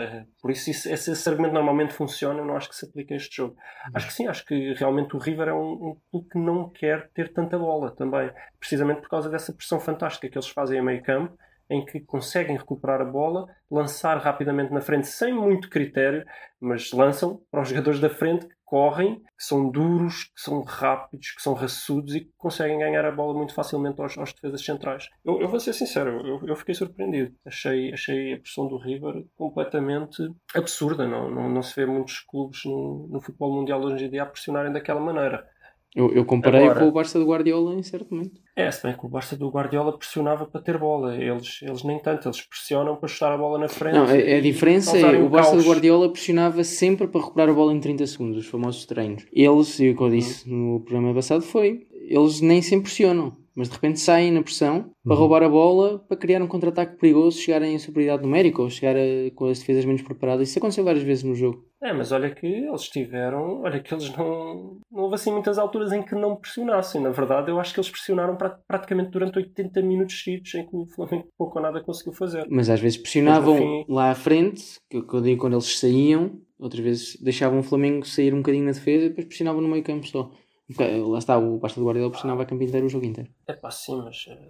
Eh, 0.00 0.24
por 0.40 0.50
isso, 0.52 0.70
isso- 0.70 0.88
esse, 0.88 1.10
esse 1.10 1.28
argumento 1.28 1.52
normalmente 1.52 1.92
funciona, 1.92 2.38
eu 2.40 2.44
não 2.46 2.56
acho 2.56 2.68
que 2.68 2.76
se 2.76 2.86
aplique 2.86 3.12
a 3.12 3.16
este 3.16 3.36
jogo. 3.36 3.56
Acho 3.92 4.06
que 4.06 4.12
sim, 4.14 4.26
acho 4.28 4.44
que 4.46 4.72
realmente 4.74 5.14
o 5.16 5.18
River 5.18 5.48
é 5.48 5.52
um, 5.52 5.72
um 5.72 5.96
clube 6.10 6.28
que 6.30 6.38
não 6.38 6.70
quer 6.70 7.10
ter 7.12 7.32
tanta 7.32 7.58
bola 7.58 7.90
também, 7.90 8.30
precisamente 8.58 9.00
por 9.00 9.10
causa 9.10 9.28
dessa 9.28 9.52
pressão 9.52 9.80
fantástica 9.80 10.28
que 10.28 10.38
eles 10.38 10.48
fazem 10.48 10.78
a 10.78 10.82
meio 10.82 11.02
campo, 11.02 11.36
em 11.68 11.84
que 11.84 12.00
conseguem 12.00 12.56
recuperar 12.56 13.00
a 13.00 13.04
bola, 13.04 13.46
lançar 13.70 14.18
rapidamente 14.18 14.72
na 14.72 14.80
frente 14.80 15.06
sem 15.06 15.32
muito 15.32 15.68
critério, 15.68 16.24
mas 16.60 16.92
lançam 16.92 17.40
para 17.50 17.62
os 17.62 17.68
jogadores 17.68 18.00
da 18.00 18.10
frente 18.10 18.46
que 18.46 18.54
correm, 18.64 19.20
que 19.20 19.44
são 19.44 19.70
duros, 19.70 20.24
que 20.24 20.40
são 20.40 20.62
rápidos, 20.62 21.30
que 21.30 21.42
são 21.42 21.54
raçudos 21.54 22.14
e 22.14 22.20
que 22.22 22.32
conseguem 22.36 22.78
ganhar 22.78 23.04
a 23.04 23.12
bola 23.12 23.34
muito 23.34 23.54
facilmente 23.54 24.00
aos, 24.00 24.16
aos 24.18 24.32
defesas 24.32 24.64
centrais. 24.64 25.08
Eu, 25.24 25.40
eu 25.40 25.48
vou 25.48 25.60
ser 25.60 25.72
sincero, 25.72 26.26
eu, 26.26 26.46
eu 26.46 26.56
fiquei 26.56 26.74
surpreendido. 26.74 27.34
Achei, 27.46 27.92
achei 27.92 28.34
a 28.34 28.40
pressão 28.40 28.66
do 28.66 28.76
River 28.76 29.24
completamente 29.36 30.28
absurda. 30.54 31.06
Não, 31.06 31.30
não, 31.30 31.48
não 31.48 31.62
se 31.62 31.74
vê 31.76 31.86
muitos 31.86 32.20
clubes 32.20 32.64
no, 32.64 33.06
no 33.10 33.20
futebol 33.20 33.54
mundial 33.54 33.80
hoje 33.80 34.06
em 34.06 34.10
dia 34.10 34.22
a 34.22 34.26
pressionarem 34.26 34.72
daquela 34.72 35.00
maneira. 35.00 35.46
Eu, 35.94 36.12
eu 36.12 36.24
comparei 36.24 36.62
Agora- 36.64 36.80
com 36.80 36.88
o 36.88 36.92
Barça 36.92 37.18
do 37.20 37.24
Guardiola 37.24 37.74
em 37.74 37.82
certo 37.82 38.12
momento. 38.12 38.40
É, 38.56 38.68
se 38.70 38.82
bem 38.82 38.96
que 38.96 39.06
o 39.06 39.08
Barça 39.08 39.36
do 39.36 39.48
Guardiola 39.48 39.96
pressionava 39.96 40.44
para 40.44 40.60
ter 40.60 40.76
bola. 40.76 41.14
Eles, 41.16 41.60
eles 41.62 41.84
nem 41.84 41.98
tanto, 42.00 42.26
eles 42.26 42.40
pressionam 42.42 42.96
para 42.96 43.08
chutar 43.08 43.32
a 43.32 43.36
bola 43.38 43.58
na 43.58 43.68
frente. 43.68 43.94
Não, 43.94 44.04
a, 44.06 44.10
a 44.10 44.16
e 44.18 44.40
diferença 44.40 44.98
é 44.98 45.16
o 45.22 45.28
Barça 45.28 45.52
caos. 45.52 45.62
do 45.64 45.70
Guardiola 45.70 46.08
pressionava 46.10 46.64
sempre 46.64 47.06
para 47.06 47.20
recuperar 47.20 47.48
a 47.50 47.54
bola 47.54 47.72
em 47.72 47.78
30 47.80 48.06
segundos, 48.08 48.38
os 48.38 48.46
famosos 48.46 48.84
treinos. 48.86 49.24
Eles, 49.32 49.78
e 49.78 49.90
o 49.90 49.96
que 49.96 50.02
eu 50.02 50.10
disse 50.10 50.50
no 50.50 50.80
programa 50.80 51.14
passado 51.14 51.42
foi, 51.42 51.86
eles 52.08 52.40
nem 52.40 52.60
sempre 52.60 52.84
pressionam, 52.86 53.36
mas 53.54 53.68
de 53.68 53.74
repente 53.74 54.00
saem 54.00 54.32
na 54.32 54.42
pressão 54.42 54.90
para 55.04 55.14
roubar 55.14 55.42
a 55.44 55.48
bola, 55.48 56.00
para 56.08 56.16
criar 56.16 56.42
um 56.42 56.46
contra-ataque 56.48 56.98
perigoso, 56.98 57.38
chegarem 57.38 57.72
em 57.74 57.78
superioridade 57.78 58.22
numérica 58.22 58.60
ou 58.62 58.68
chegar 58.68 58.96
a- 58.96 59.30
com 59.34 59.46
as 59.46 59.60
defesas 59.60 59.84
menos 59.84 60.02
preparadas. 60.02 60.48
Isso 60.48 60.58
aconteceu 60.58 60.84
várias 60.84 61.04
vezes 61.04 61.22
no 61.22 61.34
jogo. 61.36 61.64
É, 61.84 61.92
mas 61.92 62.12
olha 62.12 62.34
que 62.34 62.46
eles 62.46 62.88
tiveram. 62.88 63.60
Olha 63.62 63.78
que 63.78 63.92
eles 63.92 64.08
não. 64.16 64.78
Não 64.90 65.02
houve 65.02 65.16
assim 65.16 65.30
muitas 65.30 65.58
alturas 65.58 65.92
em 65.92 66.02
que 66.02 66.14
não 66.14 66.34
pressionassem. 66.34 66.98
Na 67.02 67.10
verdade, 67.10 67.50
eu 67.50 67.60
acho 67.60 67.74
que 67.74 67.80
eles 67.80 67.90
pressionaram 67.90 68.36
pra- 68.36 68.58
praticamente 68.66 69.10
durante 69.10 69.36
80 69.38 69.82
minutos 69.82 70.22
seguidos 70.22 70.54
em 70.54 70.66
que 70.66 70.74
o 70.74 70.86
Flamengo 70.86 71.28
pouco 71.36 71.58
ou 71.58 71.62
nada 71.62 71.82
conseguiu 71.82 72.14
fazer. 72.14 72.46
Mas 72.48 72.70
às 72.70 72.80
vezes 72.80 72.96
pressionavam 72.96 73.56
fim- 73.58 73.84
lá 73.86 74.10
à 74.10 74.14
frente, 74.14 74.78
que 74.88 75.02
que 75.02 75.14
eu 75.14 75.20
digo 75.20 75.40
quando 75.42 75.54
eles 75.54 75.78
saíam, 75.78 76.40
outras 76.58 76.82
vezes 76.82 77.20
deixavam 77.20 77.58
o 77.58 77.62
Flamengo 77.62 78.06
sair 78.06 78.32
um 78.32 78.38
bocadinho 78.38 78.64
na 78.64 78.72
defesa 78.72 79.04
e 79.04 79.08
depois 79.10 79.26
pressionavam 79.26 79.60
no 79.60 79.68
meio 79.68 79.84
campo 79.84 80.06
só. 80.06 80.30
Porque, 80.66 80.82
Lá 80.84 81.18
está, 81.18 81.36
o 81.36 81.58
Barça 81.58 81.78
do 81.78 81.84
Guardiola 81.84 82.10
pressionava 82.10 82.44
a 82.44 82.46
campo 82.46 82.62
inteiro 82.62 82.86
o 82.86 82.88
jogo 82.88 83.04
inteiro. 83.04 83.28
É 83.46 83.52
pá, 83.52 83.70
sim, 83.70 84.00
mas. 84.02 84.24
eh, 84.26 84.48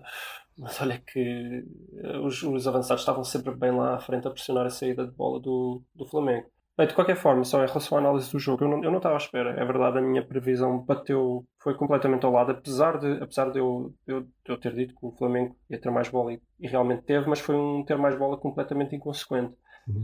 Mas 0.56 0.80
olha 0.80 1.02
que 1.04 1.64
eh, 1.98 2.18
os, 2.20 2.40
os 2.44 2.68
avançados 2.68 3.02
estavam 3.02 3.24
sempre 3.24 3.52
bem 3.56 3.72
lá 3.72 3.96
à 3.96 3.98
frente 3.98 4.28
a 4.28 4.30
pressionar 4.30 4.64
a 4.66 4.70
saída 4.70 5.04
de 5.04 5.10
bola 5.12 5.40
do, 5.40 5.82
do 5.92 6.06
Flamengo. 6.06 6.46
Bem, 6.76 6.88
de 6.88 6.94
qualquer 6.94 7.14
forma, 7.16 7.44
só 7.44 7.62
em 7.62 7.66
relação 7.68 7.96
à 7.98 8.00
análise 8.00 8.32
do 8.32 8.38
jogo, 8.38 8.64
eu 8.64 8.68
não, 8.68 8.82
eu 8.82 8.90
não 8.90 8.96
estava 8.96 9.14
à 9.14 9.18
espera. 9.18 9.50
É 9.50 9.64
verdade, 9.64 9.98
a 9.98 10.00
minha 10.02 10.26
previsão 10.26 10.80
bateu, 10.84 11.44
foi 11.62 11.74
completamente 11.76 12.24
ao 12.26 12.32
lado, 12.32 12.50
apesar 12.50 12.98
de, 12.98 13.22
apesar 13.22 13.50
de, 13.52 13.60
eu, 13.60 13.94
eu, 14.06 14.22
de 14.22 14.28
eu 14.48 14.58
ter 14.58 14.74
dito 14.74 14.92
que 14.94 15.06
o 15.06 15.12
Flamengo 15.12 15.54
ia 15.70 15.80
ter 15.80 15.90
mais 15.90 16.08
bola 16.08 16.32
e, 16.32 16.40
e 16.58 16.66
realmente 16.66 17.04
teve, 17.04 17.28
mas 17.28 17.38
foi 17.38 17.54
um 17.54 17.84
ter 17.84 17.96
mais 17.96 18.18
bola 18.18 18.36
completamente 18.36 18.96
inconsequente. 18.96 19.54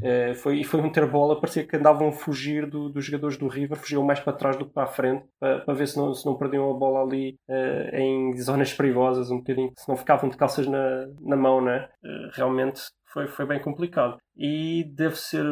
Eh, 0.02 0.34
foi, 0.34 0.60
e 0.60 0.64
foi 0.64 0.80
um 0.80 0.92
ter 0.92 1.06
bola, 1.06 1.40
parecia 1.40 1.66
que 1.66 1.76
andavam 1.76 2.08
a 2.08 2.12
fugir 2.12 2.66
do- 2.68 2.90
dos 2.90 3.04
jogadores 3.04 3.36
do 3.38 3.48
River, 3.48 3.78
fugiam 3.78 4.04
mais 4.04 4.20
para 4.20 4.34
trás 4.34 4.56
do 4.56 4.66
que 4.66 4.72
para 4.74 4.84
a 4.84 4.86
frente, 4.86 5.24
para, 5.40 5.60
para 5.60 5.74
ver 5.74 5.88
se 5.88 5.96
não, 5.96 6.14
se 6.14 6.24
não 6.26 6.36
perdiam 6.36 6.70
a 6.70 6.74
bola 6.74 7.02
ali 7.02 7.36
eh, 7.48 8.00
em 8.00 8.36
zonas 8.40 8.72
perigosas, 8.74 9.30
um 9.30 9.38
bocadinho, 9.38 9.72
se 9.76 9.88
não 9.88 9.96
ficavam 9.96 10.28
de 10.28 10.36
calças 10.36 10.66
na, 10.66 11.06
na 11.20 11.36
mão, 11.36 11.60
né? 11.62 11.88
Eh, 12.04 12.30
realmente 12.34 12.80
foi, 13.12 13.26
foi 13.26 13.46
bem 13.46 13.60
complicado. 13.60 14.18
E 14.36 14.84
deve 14.94 15.16
ser, 15.16 15.44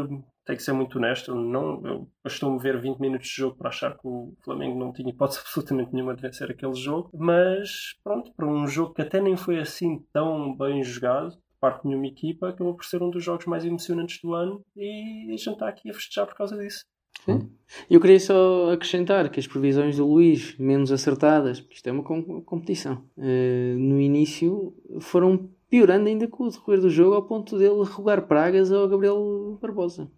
tenho 0.48 0.56
que 0.56 0.62
ser 0.64 0.72
muito 0.72 0.96
honesto, 0.96 1.34
não, 1.34 1.86
eu 1.86 2.08
bastou-me 2.24 2.58
ver 2.58 2.80
20 2.80 2.98
minutos 2.98 3.28
de 3.28 3.34
jogo 3.34 3.56
para 3.58 3.68
achar 3.68 3.92
que 3.98 4.08
o 4.08 4.32
Flamengo 4.42 4.78
não 4.78 4.94
tinha 4.94 5.10
hipótese 5.10 5.40
absolutamente 5.44 5.92
nenhuma 5.92 6.16
de 6.16 6.22
vencer 6.22 6.50
aquele 6.50 6.74
jogo, 6.74 7.10
mas 7.12 7.94
pronto, 8.02 8.32
para 8.34 8.46
um 8.46 8.66
jogo 8.66 8.94
que 8.94 9.02
até 9.02 9.20
nem 9.20 9.36
foi 9.36 9.58
assim 9.58 10.02
tão 10.10 10.56
bem 10.56 10.82
jogado, 10.82 11.36
parte 11.60 11.82
de 11.82 11.88
nenhuma 11.88 12.06
equipa, 12.06 12.48
acabou 12.48 12.74
por 12.74 12.86
ser 12.86 13.02
um 13.02 13.10
dos 13.10 13.22
jogos 13.22 13.44
mais 13.44 13.62
emocionantes 13.62 14.20
do 14.22 14.32
ano 14.32 14.62
e 14.74 15.26
a 15.28 15.36
gente 15.36 15.50
está 15.50 15.68
aqui 15.68 15.90
a 15.90 15.92
festejar 15.92 16.26
por 16.26 16.34
causa 16.34 16.56
disso. 16.56 16.82
E 17.90 17.94
eu 17.94 18.00
queria 18.00 18.18
só 18.18 18.72
acrescentar 18.72 19.28
que 19.28 19.38
as 19.38 19.46
previsões 19.46 19.98
do 19.98 20.06
Luís, 20.06 20.56
menos 20.56 20.90
acertadas, 20.90 21.60
porque 21.60 21.74
isto 21.74 21.86
é 21.88 21.92
uma 21.92 22.02
com- 22.02 22.40
competição, 22.40 23.04
eh, 23.18 23.74
no 23.76 24.00
início 24.00 24.74
foram 25.00 25.50
piorando 25.68 26.08
ainda 26.08 26.26
com 26.26 26.44
o 26.44 26.48
decorrer 26.48 26.80
do 26.80 26.88
jogo, 26.88 27.16
ao 27.16 27.22
ponto 27.26 27.58
dele 27.58 27.82
rogar 27.84 28.26
pragas 28.26 28.72
ao 28.72 28.88
Gabriel 28.88 29.58
Barbosa. 29.60 30.10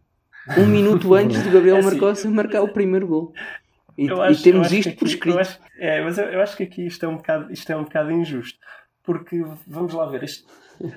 Um 0.56 0.66
minuto 0.66 1.12
antes 1.14 1.42
do 1.42 1.50
Gabriel 1.50 1.76
É 1.76 1.78
assim, 1.80 1.90
Marcosa 1.90 2.30
marcar 2.30 2.62
o 2.62 2.68
primeiro 2.68 3.06
gol. 3.06 3.32
E, 3.98 4.06
Eu 4.06 4.18
e 4.18 4.20
acho- 4.22 4.40
eu 4.48 4.52
temos 4.52 4.72
isto 4.72 4.88
aqui- 4.88 4.98
por 4.98 5.04
eu 5.08 5.12
escrito. 5.12 5.38
acho- 5.38 5.58
é, 5.78 6.02
mas 6.02 6.18
eu, 6.18 6.24
eu 6.26 6.40
acho 6.40 6.56
que 6.56 6.62
aqui 6.62 6.86
isto 6.86 7.04
é 7.04 7.08
um 7.08 7.16
bocado, 7.16 7.52
isto 7.52 7.70
é 7.70 7.76
um 7.76 7.84
bocado 7.84 8.10
injusto. 8.10 8.58
Porque, 9.02 9.42
vamos 9.66 9.92
lá 9.94 10.06
ver, 10.06 10.22
isto, 10.22 10.46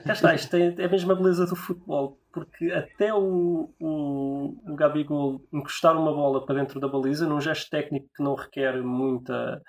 cá 0.06 0.14
está, 0.14 0.36
isto 0.36 0.56
é, 0.56 0.76
é 0.78 0.86
a 0.86 0.90
mesma 0.90 1.16
beleza 1.16 1.46
do 1.46 1.56
futebol. 1.56 2.20
Porque 2.32 2.72
até 2.72 3.14
o, 3.14 3.74
o, 3.80 4.56
o 4.72 4.76
Gabigol 4.76 5.42
encostar 5.54 5.96
uma 5.98 6.14
bola 6.14 6.46
para 6.46 6.56
dentro 6.56 6.80
da 6.80 6.88
baliza, 6.88 7.28
num 7.28 7.40
gesto 7.42 7.70
técnico 7.70 8.08
que 8.16 8.22
não 8.24 8.36
requer 8.36 8.82
muita. 8.84 9.62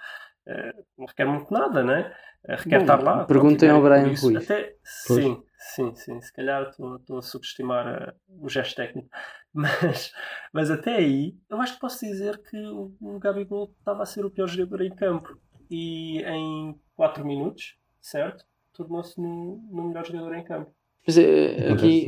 eh, 0.46 0.72
não 0.98 1.06
requer 1.06 1.24
muito 1.26 1.52
nada, 1.52 1.82
né? 1.82 2.12
Eh, 2.46 2.56
Requer 2.56 2.78
Bom, 2.78 2.84
estar 2.84 3.02
lá. 3.02 3.24
perguntem 3.24 3.70
ao 3.70 3.78
e 3.80 3.82
Brian 3.82 4.08
isso 4.12 4.26
Ruiz. 4.26 4.44
Até, 4.44 4.74
sim, 4.82 5.42
sim, 5.56 5.94
sim. 5.94 6.20
Se 6.20 6.32
calhar 6.32 6.68
estou 6.68 6.96
estou 6.96 7.18
a 7.18 7.22
subestimar 7.22 7.86
eh, 7.86 8.12
o 8.40 8.48
gesto 8.48 8.76
técnico. 8.76 9.08
Mas, 9.54 10.12
mas 10.52 10.70
até 10.70 10.96
aí, 10.96 11.36
eu 11.48 11.60
acho 11.60 11.74
que 11.74 11.80
posso 11.80 12.04
dizer 12.04 12.42
que 12.42 12.56
o, 12.56 12.92
o 13.00 13.18
Gabigol 13.20 13.72
estava 13.78 14.02
a 14.02 14.06
ser 14.06 14.24
o 14.24 14.30
pior 14.30 14.48
jogador 14.48 14.82
em 14.82 14.94
campo. 14.94 15.38
E 15.70 16.20
em 16.22 16.74
4 16.96 17.24
minutos, 17.24 17.76
certo? 18.00 18.44
Tornou-se 18.72 19.18
no, 19.20 19.62
no 19.70 19.88
melhor 19.88 20.04
jogador 20.04 20.34
em 20.34 20.44
campo. 20.44 20.72
Mas 21.06 21.18
eh, 21.18 21.70
aqui 21.72 22.06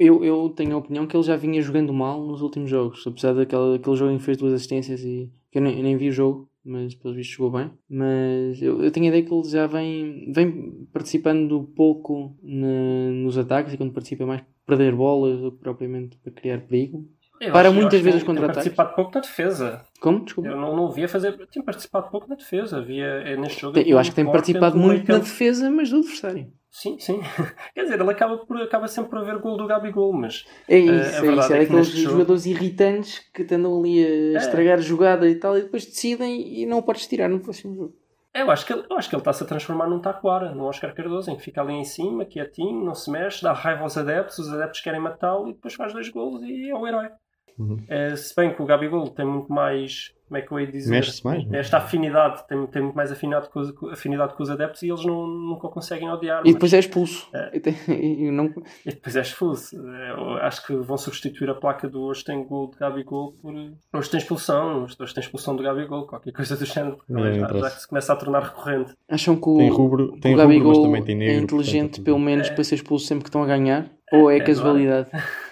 eu, 0.00 0.24
eu, 0.24 0.48
tenho 0.50 0.74
a 0.74 0.78
opinião 0.78 1.06
que 1.06 1.14
ele 1.16 1.22
já 1.22 1.36
vinha 1.36 1.60
jogando 1.60 1.92
mal 1.92 2.24
nos 2.24 2.40
últimos 2.40 2.70
jogos, 2.70 3.06
apesar 3.06 3.34
daquele 3.34 3.76
aquele 3.76 3.96
jogo 3.96 4.10
em 4.10 4.18
que 4.18 4.24
fez 4.24 4.38
duas 4.38 4.54
assistências 4.54 5.02
e 5.02 5.30
que 5.50 5.58
eu 5.58 5.62
nem, 5.62 5.76
eu 5.76 5.82
nem 5.82 5.96
vi 5.96 6.08
o 6.08 6.12
jogo, 6.12 6.50
mas 6.64 6.94
pelos 6.94 7.16
vistos 7.16 7.36
jogou 7.36 7.58
bem. 7.58 7.70
Mas 7.88 8.60
eu, 8.62 8.82
eu 8.82 8.90
tenho 8.90 9.06
a 9.06 9.08
ideia 9.10 9.22
que 9.22 9.32
ele 9.32 9.48
já 9.48 9.66
vem, 9.66 10.32
vem 10.32 10.86
participando 10.92 11.62
pouco 11.76 12.36
na- 12.42 13.10
nos 13.12 13.36
ataques 13.36 13.74
e 13.74 13.76
quando 13.76 13.92
participa 13.92 14.22
é 14.24 14.26
mais 14.26 14.42
perder 14.68 14.94
bolas 14.94 15.40
do 15.40 15.50
que 15.50 15.58
propriamente 15.58 16.16
para 16.18 16.32
criar 16.32 16.58
perigo. 16.60 17.04
Eu 17.40 17.52
Para 17.52 17.68
acho- 17.68 17.76
muitas 17.78 18.00
vezes 18.00 18.22
contra-ataques. 18.22 18.54
participado 18.74 18.94
pouco 18.96 19.14
na 19.14 19.20
defesa. 19.20 19.84
Como? 20.00 20.24
Desculpa. 20.24 20.50
Eu 20.50 20.56
não, 20.56 20.76
não 20.76 20.90
via 20.90 21.08
fazer. 21.08 21.36
Tinha 21.50 21.64
participado 21.64 22.10
pouco 22.10 22.28
na 22.28 22.34
defesa. 22.34 22.78
Havia, 22.78 23.04
é, 23.06 23.36
neste 23.36 23.60
jogo. 23.62 23.78
Eu 23.78 23.98
acho 23.98 24.10
que 24.10 24.16
tem 24.16 24.24
participado 24.26 24.76
muito 24.76 25.10
na 25.10 25.18
defesa, 25.18 25.70
mas 25.70 25.88
do 25.90 25.98
adversário. 25.98 26.52
Sim, 26.70 26.98
sim. 26.98 27.20
Quer 27.74 27.84
dizer, 27.84 28.00
ele 28.00 28.10
acaba, 28.10 28.38
por, 28.38 28.60
acaba 28.60 28.86
sempre 28.88 29.10
por 29.10 29.18
haver 29.20 29.38
gol 29.38 29.56
do 29.56 29.66
Gabigol, 29.66 30.12
mas 30.12 30.44
É 30.68 30.78
isso, 30.78 30.92
Eh, 30.92 30.96
é, 31.28 31.32
isso. 31.34 31.52
É 31.52 31.56
é 31.56 31.60
daqueles 31.60 31.70
neste 31.70 31.96
jogo- 32.02 32.12
jogadores 32.12 32.46
irritantes 32.46 33.20
que 33.32 33.54
andam 33.54 33.78
ali 33.80 34.04
a 34.34 34.38
estragar 34.38 34.80
jogada 34.80 35.28
e 35.28 35.34
tal 35.36 35.56
e 35.56 35.62
depois 35.62 35.86
decidem 35.86 36.60
e 36.60 36.66
não 36.66 36.78
o 36.78 36.82
podes 36.82 37.06
tirar 37.06 37.28
no 37.28 37.40
próximo 37.40 37.74
jogo. 37.74 37.94
Eu 38.42 38.50
acho 38.50 38.66
que 38.66 38.72
ele, 38.72 38.84
eu 38.90 38.96
acho 38.96 39.08
que 39.08 39.14
ele 39.14 39.20
está-se 39.20 39.42
a 39.42 39.46
transformar 39.46 39.86
num 39.86 40.00
Taquara, 40.00 40.54
num 40.54 40.64
Oscar 40.64 40.94
Cardoso, 40.94 41.30
em 41.30 41.36
que 41.36 41.42
fica 41.42 41.60
ali 41.60 41.74
em 41.74 41.84
cima, 41.84 42.24
quietinho, 42.24 42.84
não 42.84 42.94
se 42.94 43.10
mexe, 43.10 43.42
dá 43.42 43.52
raiva 43.52 43.82
aos 43.82 43.96
adeptos, 43.96 44.38
os 44.38 44.52
adeptos 44.52 44.80
querem 44.80 45.00
matá-lo 45.00 45.48
e 45.48 45.52
depois 45.52 45.74
faz 45.74 45.92
dois 45.92 46.08
golos 46.08 46.42
e 46.42 46.68
é 46.68 46.74
o 46.74 46.86
herói. 46.86 47.10
Uhum. 47.58 47.76
Eh, 47.88 48.16
se 48.16 48.34
bem 48.34 48.52
que 48.54 48.60
o 48.62 48.66
Gabigol 48.66 49.08
tem 49.08 49.24
muito 49.26 49.52
mais, 49.52 50.12
como 50.28 50.38
é 50.38 50.42
que 50.42 50.52
eu 50.52 50.60
ia 50.60 50.66
dizer? 50.66 50.90
Mexe-se 50.90 51.24
mais, 51.24 51.44
não 51.46 51.54
é? 51.54 51.58
Esta 51.58 51.78
afinidade, 51.78 52.46
tem, 52.46 52.66
tem 52.66 52.82
muito 52.82 52.94
mais 52.94 53.10
afinidade 53.10 53.48
com, 53.50 53.60
os, 53.60 53.70
com- 53.72 53.88
afinidade 53.90 54.34
com 54.34 54.42
os 54.42 54.50
adeptos 54.50 54.82
e 54.82 54.88
eles 54.90 55.04
não, 55.04 55.26
nunca 55.26 55.66
o 55.66 55.70
conseguem 55.70 56.08
odiar. 56.10 56.40
E 56.40 56.44
mas- 56.44 56.54
depois 56.54 56.72
é 56.74 56.78
expulso. 56.78 57.28
É. 57.32 57.56
E 57.56 57.60
tem- 57.60 57.74
e 57.88 58.30
não... 58.30 58.46
E 58.84 58.90
depois 58.90 59.16
é 59.16 59.20
expulso. 59.22 59.76
Eu 59.76 60.34
acho 60.38 60.66
que 60.66 60.74
vão 60.76 60.96
substituir 60.98 61.50
a 61.50 61.54
placa 61.54 61.88
do 61.88 62.02
hoje 62.02 62.22
tem 62.24 62.44
gol 62.44 62.70
de 62.70 62.76
Gabigol 62.78 63.32
por 63.40 63.52
hoje 63.54 64.10
tem 64.10 64.18
expulsão, 64.18 64.84
hoje 64.84 64.96
tem 65.14 65.22
expulsão 65.22 65.56
do 65.56 65.62
Gabigol, 65.62 66.06
qualquer 66.06 66.32
coisa 66.32 66.56
do 66.56 66.64
género. 66.64 66.98
Não 67.08 67.22
já, 67.32 67.48
já 67.48 67.70
que 67.70 67.80
se 67.80 67.88
começa 67.88 68.12
a 68.12 68.16
tornar 68.16 68.42
recorrente. 68.42 68.92
Acham 69.10 69.34
que 69.34 69.48
o, 69.48 69.56
Tem 69.56 69.70
rubro, 69.70 70.12
tem 70.20 70.34
o 70.34 70.36
rubro, 70.36 70.36
mas 70.36 70.36
Gabigol 70.36 70.82
também 70.82 71.02
tem 71.02 71.16
negro. 71.16 71.34
é 71.34 71.38
inteligente 71.38 71.80
portanto, 71.88 72.04
pelo 72.04 72.18
menos 72.18 72.48
para 72.50 72.62
ser 72.64 72.76
expulso 72.76 73.06
sempre 73.06 73.24
que 73.24 73.28
estão 73.30 73.42
a 73.42 73.46
ganhar? 73.46 73.90
Ou 74.12 74.30
é, 74.30 74.36
é, 74.36 74.40
casualidade? 74.40 75.10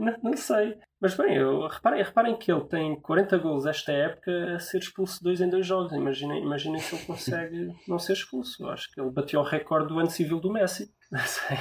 Não, 0.00 0.16
não 0.22 0.36
sei. 0.36 0.76
Mas 1.00 1.16
bem, 1.16 1.34
eu, 1.36 1.66
reparem, 1.66 2.02
reparem 2.02 2.36
que 2.36 2.50
ele 2.52 2.64
tem 2.64 3.00
40 3.00 3.38
gols 3.38 3.66
esta 3.66 3.92
época 3.92 4.54
a 4.54 4.58
ser 4.58 4.78
expulso 4.78 5.22
dois 5.22 5.40
em 5.40 5.48
dois 5.48 5.66
jogos. 5.66 5.92
Imaginem, 5.92 6.42
imaginem 6.42 6.78
se 6.80 6.94
ele 6.94 7.04
consegue 7.04 7.72
não 7.88 7.98
ser 7.98 8.12
expulso. 8.14 8.62
Eu 8.64 8.70
acho 8.70 8.90
que 8.92 9.00
ele 9.00 9.10
bateu 9.10 9.40
o 9.40 9.44
recorde 9.44 9.88
do 9.88 9.98
ano 9.98 10.10
civil 10.10 10.40
do 10.40 10.52
Messi. 10.52 10.90
Não 11.10 11.20
sei. 11.24 11.56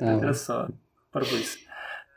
Ah, 0.00 0.12
Era 0.22 0.34
só 0.34 0.68
para 1.12 1.24
isso. 1.24 1.58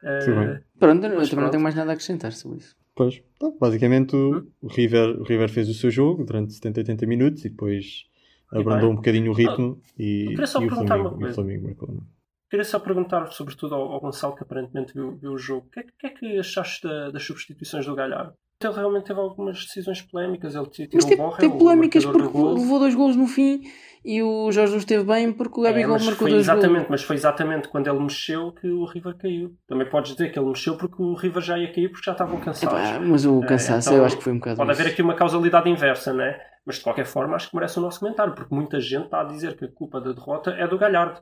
Bem. 0.03 0.59
Pronto, 0.79 1.05
eu 1.05 1.15
Mas 1.17 1.29
também 1.29 1.43
não 1.45 1.51
tenho 1.51 1.63
mais 1.63 1.75
nada 1.75 1.91
a 1.91 1.93
acrescentar 1.93 2.32
sobre 2.34 2.57
isso. 2.59 2.75
Pois, 2.95 3.21
Então, 3.36 3.55
basicamente 3.59 4.15
o, 4.15 4.38
Hum? 4.38 4.47
o 4.61 4.67
River, 4.67 5.19
o 5.21 5.23
River 5.23 5.49
fez 5.49 5.69
o 5.69 5.73
seu 5.73 5.89
jogo 5.91 6.25
durante 6.25 6.53
70, 6.53 6.82
80 6.82 7.05
minutos 7.05 7.45
e 7.45 7.49
depois 7.49 8.05
abrandou 8.51 8.91
um 8.91 8.95
bocadinho 8.95 9.32
o 9.32 9.34
ritmo 9.34 9.82
e, 9.97 10.23
eu 10.25 10.29
queria 10.32 10.47
só 10.47 10.61
e 10.61 10.65
o 10.65 10.69
Flamengo, 10.69 11.17
e 11.21 11.25
o. 11.25 11.34
Flamengo 11.34 11.65
marcou. 11.67 11.88
não? 11.93 12.03
Queria 12.51 12.65
só 12.65 12.77
perguntar, 12.79 13.25
sobretudo 13.31 13.73
ao, 13.75 13.93
ao 13.93 14.01
Gonçalo, 14.01 14.35
que 14.35 14.43
aparentemente 14.43 14.93
viu, 14.93 15.17
viu 15.17 15.31
o 15.31 15.37
jogo, 15.37 15.67
o 15.67 15.69
que, 15.71 15.79
é, 15.79 15.83
que- 15.83 16.07
é 16.07 16.09
que 16.09 16.37
achaste 16.39 16.85
da- 16.85 17.09
das 17.09 17.23
substituições 17.23 17.85
do 17.85 17.95
Galhardo? 17.95 18.33
Ele 18.63 18.73
realmente 18.73 19.05
teve 19.05 19.19
algumas 19.19 19.57
decisões 19.65 20.01
polémicas. 20.03 20.53
Ele 20.53 20.67
tirou 20.67 20.89
Mas 20.93 21.05
teve, 21.05 21.15
Borja, 21.19 21.37
teve 21.37 21.57
polémicas 21.57 22.03
do 22.05 22.11
porque 22.11 22.27
gol. 22.27 22.53
levou 22.53 22.77
dois 22.77 22.93
golos 22.93 23.15
no 23.15 23.25
fim 23.25 23.61
e 24.05 24.21
o 24.21 24.51
Jorge 24.51 24.73
Jesus 24.73 24.83
esteve 24.83 25.03
bem 25.03 25.31
porque 25.33 25.59
o 25.61 25.65
É, 25.65 25.69
Gabigol 25.71 25.93
mas 25.93 26.03
marcou 26.05 26.19
foi 26.27 26.29
dois 26.31 26.43
exatamente, 26.43 26.73
golos. 26.73 26.89
mas 26.89 27.01
foi 27.03 27.15
exatamente 27.15 27.67
quando 27.69 27.87
ele 27.87 27.99
mexeu 27.99 28.51
que 28.51 28.67
o 28.67 28.85
River 28.85 29.17
caiu. 29.17 29.55
Também 29.67 29.89
podes 29.89 30.11
dizer 30.11 30.31
que 30.31 30.37
ele 30.37 30.47
mexeu 30.49 30.77
porque 30.77 31.01
o 31.01 31.15
River 31.15 31.41
já 31.41 31.57
ia 31.57 31.73
cair 31.73 31.89
porque 31.89 32.05
já 32.05 32.11
estavam 32.11 32.39
cansados. 32.39 32.77
Epá, 32.89 32.99
mas 32.99 33.25
o 33.25 33.41
É, 33.41 33.47
cansaço 33.47 33.89
então, 33.89 33.97
eu 33.99 34.05
acho 34.05 34.17
que 34.17 34.23
foi 34.25 34.33
um 34.33 34.37
bocado 34.39 34.57
Pode 34.57 34.69
haver 34.71 34.87
aqui 34.87 35.01
uma 35.01 35.15
causalidade 35.15 35.67
inversa, 35.69 36.13
né? 36.13 36.37
Mas 36.63 36.75
de 36.75 36.83
qualquer 36.83 37.05
forma 37.07 37.35
acho 37.37 37.49
que 37.49 37.55
merece 37.55 37.79
o 37.79 37.81
nosso 37.81 37.99
comentário, 37.99 38.35
porque 38.35 38.53
muita 38.53 38.79
gente 38.79 39.05
está 39.05 39.21
a 39.21 39.23
dizer 39.23 39.55
que 39.57 39.65
a 39.65 39.71
culpa 39.71 39.99
da 39.99 40.11
derrota 40.11 40.51
é 40.51 40.67
do 40.67 40.77
Galhardo. 40.77 41.19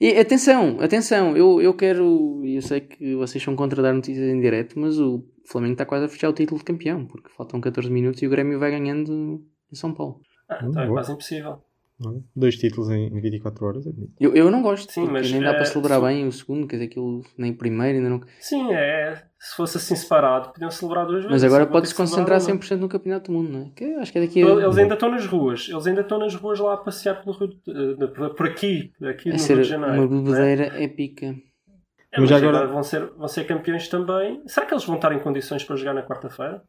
E, 0.00 0.18
atenção, 0.18 0.78
atenção, 0.80 1.36
eu, 1.36 1.60
eu 1.60 1.74
quero. 1.74 2.42
Eu 2.44 2.62
sei 2.62 2.80
que 2.80 3.14
vocês 3.14 3.42
são 3.42 3.54
contra 3.54 3.82
dar 3.82 3.92
notícias 3.92 4.28
em 4.28 4.40
direto, 4.40 4.78
mas 4.78 4.98
o 4.98 5.24
Flamengo 5.46 5.72
está 5.72 5.84
quase 5.86 6.06
a 6.06 6.08
fechar 6.08 6.28
o 6.28 6.32
título 6.32 6.58
de 6.58 6.64
campeão, 6.64 7.06
porque 7.06 7.30
faltam 7.30 7.60
14 7.60 7.90
minutos 7.90 8.20
e 8.22 8.26
o 8.26 8.30
Grêmio 8.30 8.58
vai 8.58 8.70
ganhando 8.70 9.42
em 9.70 9.76
São 9.76 9.94
Paulo. 9.94 10.20
Ah, 10.48 10.60
Hum, 10.62 10.68
então 10.70 10.82
é 10.82 10.88
quase 10.88 11.12
impossível. 11.12 11.62
Não 12.02 12.16
é? 12.16 12.20
Dois 12.34 12.56
títulos 12.56 12.90
em, 12.90 13.06
em 13.06 13.20
24 13.20 13.64
horas 13.66 13.86
é 13.86 13.92
bonito. 13.92 14.12
Eu, 14.18 14.34
eu 14.34 14.50
não 14.50 14.60
gosto, 14.62 14.90
Sim, 14.92 15.02
porque 15.02 15.12
mas, 15.12 15.30
nem 15.30 15.40
dá 15.40 15.50
eh, 15.50 15.54
para 15.54 15.64
celebrar 15.66 16.00
se- 16.00 16.06
bem 16.06 16.26
o 16.26 16.32
segundo, 16.32 16.66
quer 16.66 16.76
dizer, 16.76 16.86
aquilo 16.86 17.22
nem 17.38 17.52
o 17.52 17.56
primeiro 17.56 17.98
ainda 17.98 18.10
não. 18.10 18.20
Sim, 18.40 18.72
é. 18.72 19.22
Se 19.38 19.56
fosse 19.56 19.76
assim 19.76 19.96
separado, 19.96 20.52
podiam 20.52 20.70
celebrar 20.70 21.04
duas 21.04 21.18
vezes. 21.24 21.30
Mas 21.32 21.42
agora 21.44 21.66
pode-se 21.66 21.94
concentrar 21.94 22.40
uma. 22.40 22.48
100% 22.48 22.76
no 22.78 22.88
Campeonato 22.88 23.30
do 23.32 23.36
Mundo, 23.38 23.50
não 23.50 23.66
é? 23.66 23.70
Que 23.74 23.84
acho 23.96 24.12
que 24.12 24.18
é 24.18 24.20
daqui 24.22 24.42
a. 24.42 24.46
Eles 24.46 24.78
ainda 24.78 24.94
estão 24.94 25.10
nas 25.10 25.26
ruas, 25.26 25.68
eles 25.68 25.86
ainda 25.86 26.00
estão 26.02 26.18
nas 26.18 26.34
ruas 26.34 26.58
lá 26.60 26.74
a 26.74 26.76
passear 26.76 27.22
pelo 27.22 27.36
Rio, 27.36 27.48
de- 27.48 27.60
eh, 27.70 28.28
por 28.36 28.46
aqui, 28.46 28.92
aqui 29.02 29.30
a 29.30 29.32
no 29.32 29.38
ser 29.38 29.54
Rio 29.54 29.62
de 29.64 29.68
Janeiro. 29.68 29.94
uma 29.94 30.04
é? 30.04 30.06
bebedeira 30.22 30.82
épica. 30.82 31.26
É, 31.26 32.20
Mas 32.20 32.30
mas 32.30 32.42
agora- 32.42 32.58
agora 32.58 32.72
vão 32.72 32.82
ser, 32.82 33.06
vão 33.16 33.26
ser 33.26 33.44
campeões 33.46 33.88
também. 33.88 34.42
Será 34.46 34.66
que 34.66 34.74
eles 34.74 34.84
vão 34.84 34.96
estar 34.96 35.12
em 35.12 35.18
condições 35.18 35.64
para 35.64 35.76
jogar 35.76 35.94
na 35.94 36.02
quarta-feira? 36.02 36.62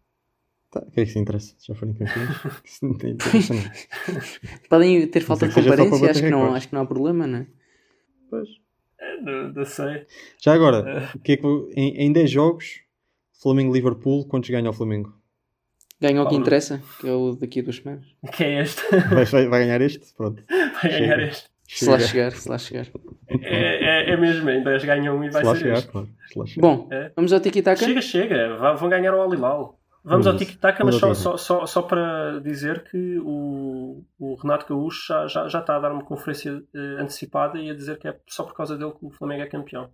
Tá, 0.74 0.80
o 0.80 0.92
que 0.92 1.02
é 1.02 1.06
que 1.06 1.12
se 1.12 1.20
interessa? 1.20 1.54
Já 1.60 1.76
forem 1.76 1.94
campeões? 1.94 2.30
Isso 2.66 2.86
não 2.86 2.98
tem 2.98 3.12
interesse, 3.12 3.54
não. 3.54 3.62
Podem 4.70 5.08
ter 5.08 5.22
falta 5.22 5.48
de 5.48 5.54
que 5.54 5.62
comparência, 5.62 6.10
acho 6.10 6.22
que, 6.24 6.30
não, 6.30 6.38
recordes. 6.40 6.58
acho 6.58 6.68
que 6.70 6.74
não 6.74 6.82
há 6.82 6.86
problema, 6.86 7.28
não 7.28 7.40
é? 7.40 7.48
Pois. 8.30 8.50
É, 9.00 9.22
não, 9.22 9.54
não 9.54 9.66
sei. 9.66 10.08
Já 10.42 10.54
agora, 10.54 11.12
o 11.16 11.20
que 11.20 11.34
é 11.34 11.38
que, 11.38 11.46
em, 11.76 12.08
em 12.08 12.12
10 12.12 12.32
jogos, 12.32 12.82
Flamengo-Liverpool, 13.42 14.26
quantos 14.26 14.50
ganha 14.50 14.68
o 14.70 14.74
Flamengo? 14.74 15.14
Ganha 16.02 16.22
o 16.24 16.28
que 16.28 16.36
interessa, 16.36 16.82
que 17.00 17.08
é 17.08 17.12
o 17.14 17.36
daqui 17.36 17.60
a 17.60 17.64
duas 17.64 17.76
semanas. 17.78 18.06
Quem 18.36 18.58
é 18.58 18.62
este? 18.64 18.82
Vai, 19.10 19.26
vai, 19.26 19.48
vai 19.48 19.60
ganhar 19.66 19.80
este? 19.82 20.14
Pronto. 20.16 20.44
Vai 20.50 20.92
ganhar 20.92 21.18
Chega. 21.20 21.24
este. 21.28 21.50
Se 21.68 21.86
lá 21.90 21.98
Chega. 22.00 22.08
chegar, 22.10 22.32
se 22.34 22.50
lá 22.50 22.58
chegar. 22.58 22.88
É, 23.42 24.10
é, 24.10 24.10
é 24.12 24.18
mesmo, 24.18 24.50
em 24.50 24.62
10 24.64 24.84
ganham 24.86 25.18
um 25.18 25.24
e 25.24 25.28
Se 25.28 25.34
vai 25.34 25.44
lá 25.44 25.54
ser 25.56 25.60
chegar, 25.62 25.78
este. 25.78 25.88
claro. 25.92 26.10
Se 26.28 26.40
lá 26.40 26.46
chegar. 26.46 26.62
Bom, 26.62 26.90
É. 26.92 27.12
vamos 27.16 27.32
ao 27.32 27.40
tiki-taka? 27.40 27.86
Chega, 27.86 28.02
chega. 28.02 28.74
Vão 28.76 28.90
ganhar 28.90 29.14
o 29.16 29.22
Alilal. 29.22 29.80
Vamos 30.04 30.28
ao 30.28 30.36
tic-tac, 30.36 30.84
mas 30.84 30.96
só, 30.96 31.14
só, 31.14 31.38
só, 31.38 31.66
só 31.66 31.82
para 31.82 32.40
dizer 32.42 32.84
que 32.90 33.18
o, 33.20 34.04
o 34.20 34.36
Renato 34.36 34.68
Gaúcho 34.68 35.08
já, 35.08 35.28
já, 35.28 35.48
já 35.48 35.60
está 35.60 35.78
a 35.78 35.80
dar 35.80 35.92
uma 35.94 36.04
conferência 36.04 36.62
eh, 36.74 36.96
antecipada 37.02 37.58
e 37.58 37.70
a 37.70 37.74
dizer 37.74 37.98
que 37.98 38.08
é 38.10 38.20
só 38.28 38.44
por 38.44 38.54
causa 38.54 38.78
dele 38.78 38.92
que 38.92 39.06
o 39.06 39.10
Flamengo 39.12 39.44
é 39.44 39.48
campeão. 39.48 39.90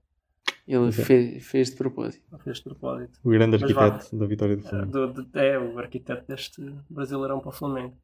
Ele 0.67 0.91
fez, 0.91 1.45
fez 1.47 1.69
de 1.71 1.75
propósito. 1.77 2.25
Fez 2.43 2.57
de 2.57 2.63
propósito. 2.63 3.19
O 3.23 3.29
grande 3.29 3.57
Mas 3.59 3.71
vá. 3.71 3.85
arquiteto 3.85 4.17
da 4.17 4.25
vitória 4.25 4.55
do 4.57 4.63
Flamengo. 4.63 4.91
do- 4.91 5.13
do- 5.23 5.39
é 5.39 5.57
o 5.59 5.77
arquiteto 5.79 6.27
deste 6.27 6.61
Brasileirão 6.89 7.39
para 7.39 7.49
o 7.49 7.51
Flamengo. 7.51 7.95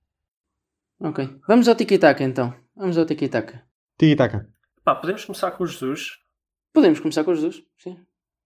Ok. 0.99 1.39
Vamos 1.47 1.67
ao 1.67 1.75
tiki-taka 1.75 2.23
então. 2.23 2.53
Vamos 2.75 2.97
ao 2.97 3.05
tiki-taka. 3.05 3.63
Tiki-taka. 3.97 4.47
Pá, 4.83 4.95
podemos 4.95 5.25
começar 5.25 5.51
com 5.51 5.63
o 5.63 5.67
Jesus. 5.67 6.19
Podemos 6.73 6.99
começar 6.99 7.23
com 7.23 7.31
os 7.31 7.41
dois? 7.41 7.63
Sim. 7.77 7.97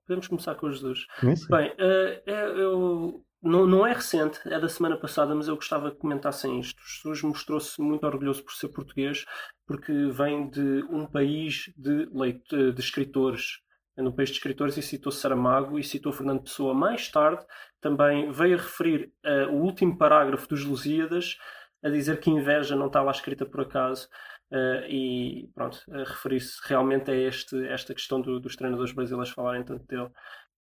Podemos 0.07 0.27
começar 0.27 0.55
com 0.55 0.67
o 0.67 0.71
Jesus. 0.71 1.05
Começa? 1.19 1.45
Bem, 1.49 1.73
é- 1.77 2.23
eu, 2.25 3.23
não, 3.41 3.65
não 3.65 3.85
é 3.87 3.93
recente, 3.93 4.39
é 4.45 4.59
da 4.59 4.67
semana 4.69 4.97
passada, 4.97 5.33
mas 5.33 5.47
eu 5.47 5.55
gostava 5.55 5.91
que 5.91 5.97
comentassem 5.97 6.59
isto. 6.59 6.81
Jesus 6.83 7.21
mostrou-se 7.23 7.81
muito 7.81 8.05
orgulhoso 8.05 8.43
por 8.43 8.53
ser 8.53 8.69
português, 8.69 9.25
porque 9.65 9.91
vem 10.11 10.49
de 10.49 10.83
um 10.89 11.05
país 11.05 11.71
de, 11.77 12.07
leite, 12.11 12.71
de 12.73 12.79
escritores. 12.81 13.59
É 13.97 14.01
um 14.01 14.11
país 14.11 14.29
de 14.29 14.35
escritores 14.35 14.77
e 14.77 14.81
citou 14.81 15.11
Saramago 15.11 15.77
e 15.77 15.83
citou 15.83 16.11
Fernando 16.13 16.43
Pessoa. 16.43 16.73
Mais 16.73 17.09
tarde, 17.09 17.45
também 17.81 18.31
veio 18.31 18.55
a 18.55 18.61
referir 18.61 19.11
eh, 19.23 19.45
o 19.47 19.55
último 19.61 19.97
parágrafo 19.97 20.47
dos 20.47 20.63
Lusíadas, 20.65 21.37
a 21.83 21.89
dizer 21.89 22.19
que 22.19 22.29
inveja 22.29 22.75
não 22.75 22.87
está 22.87 23.01
lá 23.01 23.11
escrita 23.11 23.45
por 23.45 23.61
acaso. 23.61 24.07
eh, 24.51 24.87
e 24.89 25.49
pronto, 25.53 25.77
a 25.91 25.99
referir-se 25.99 26.59
realmente 26.67 27.11
a 27.11 27.15
este, 27.15 27.67
esta 27.67 27.93
questão 27.93 28.19
do- 28.19 28.39
dos 28.39 28.55
treinadores 28.55 28.91
brasileiros 28.93 29.29
falarem 29.31 29.63
tanto 29.63 29.85
dele. 29.85 30.09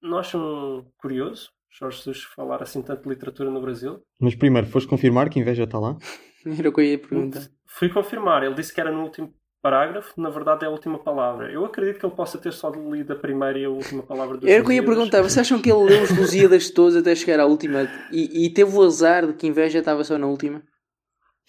Não 0.03 0.19
acham 0.19 0.87
curioso 0.99 1.51
Jorge 1.71 1.99
Jesus 1.99 2.23
falar 2.25 2.63
assim 2.63 2.83
tanto 2.83 3.03
de 3.05 3.09
literatura 3.09 3.51
no 3.51 3.61
Brasil? 3.61 4.01
Mas 4.21 4.35
primeiro, 4.35 4.67
foste 4.67 4.89
confirmar 4.89 5.29
que 5.29 5.39
inveja 5.39 5.65
está 5.65 5.79
lá? 5.79 5.97
Era 6.59 6.69
o 6.69 6.73
que 6.73 6.81
eu 6.81 6.85
ia 6.85 6.99
perguntar. 6.99 7.43
Fui 7.67 7.89
confirmar, 7.89 8.43
ele 8.43 8.55
disse 8.55 8.73
que 8.73 8.81
era 8.81 8.91
no 8.91 9.03
último 9.03 9.33
parágrafo, 9.61 10.19
na 10.21 10.31
verdade 10.31 10.65
é 10.65 10.69
a 10.69 10.71
última 10.71 10.99
palavra. 10.99 11.51
Eu 11.51 11.65
acredito 11.65 11.99
que 11.99 12.07
ele 12.07 12.15
possa 12.15 12.39
ter 12.39 12.53
só 12.53 12.71
lido 12.71 13.13
a 13.13 13.17
primeira 13.17 13.59
e 13.59 13.65
a 13.65 13.71
última 13.71 14.03
palavra 14.03 14.37
dos 14.37 14.49
Era 14.49 14.63
o 14.63 14.65
que 14.65 14.73
eu 14.73 14.77
ia 14.77 14.85
perguntar. 14.85 15.21
Vocês 15.21 15.39
acham 15.39 15.61
que 15.61 15.71
ele 15.71 15.85
leu 15.85 16.03
os 16.03 16.11
Lusíadas 16.17 16.71
todos 16.71 16.97
até 16.97 17.15
chegar 17.15 17.41
à 17.41 17.47
última 17.47 17.89
e, 18.11 18.47
e 18.47 18.53
teve 18.53 18.75
o 18.75 18.83
azar 18.83 19.27
de 19.27 19.35
que 19.35 19.47
inveja 19.47 19.81
estava 19.81 20.03
só 20.05 20.17
na 20.17 20.27
última? 20.27 20.63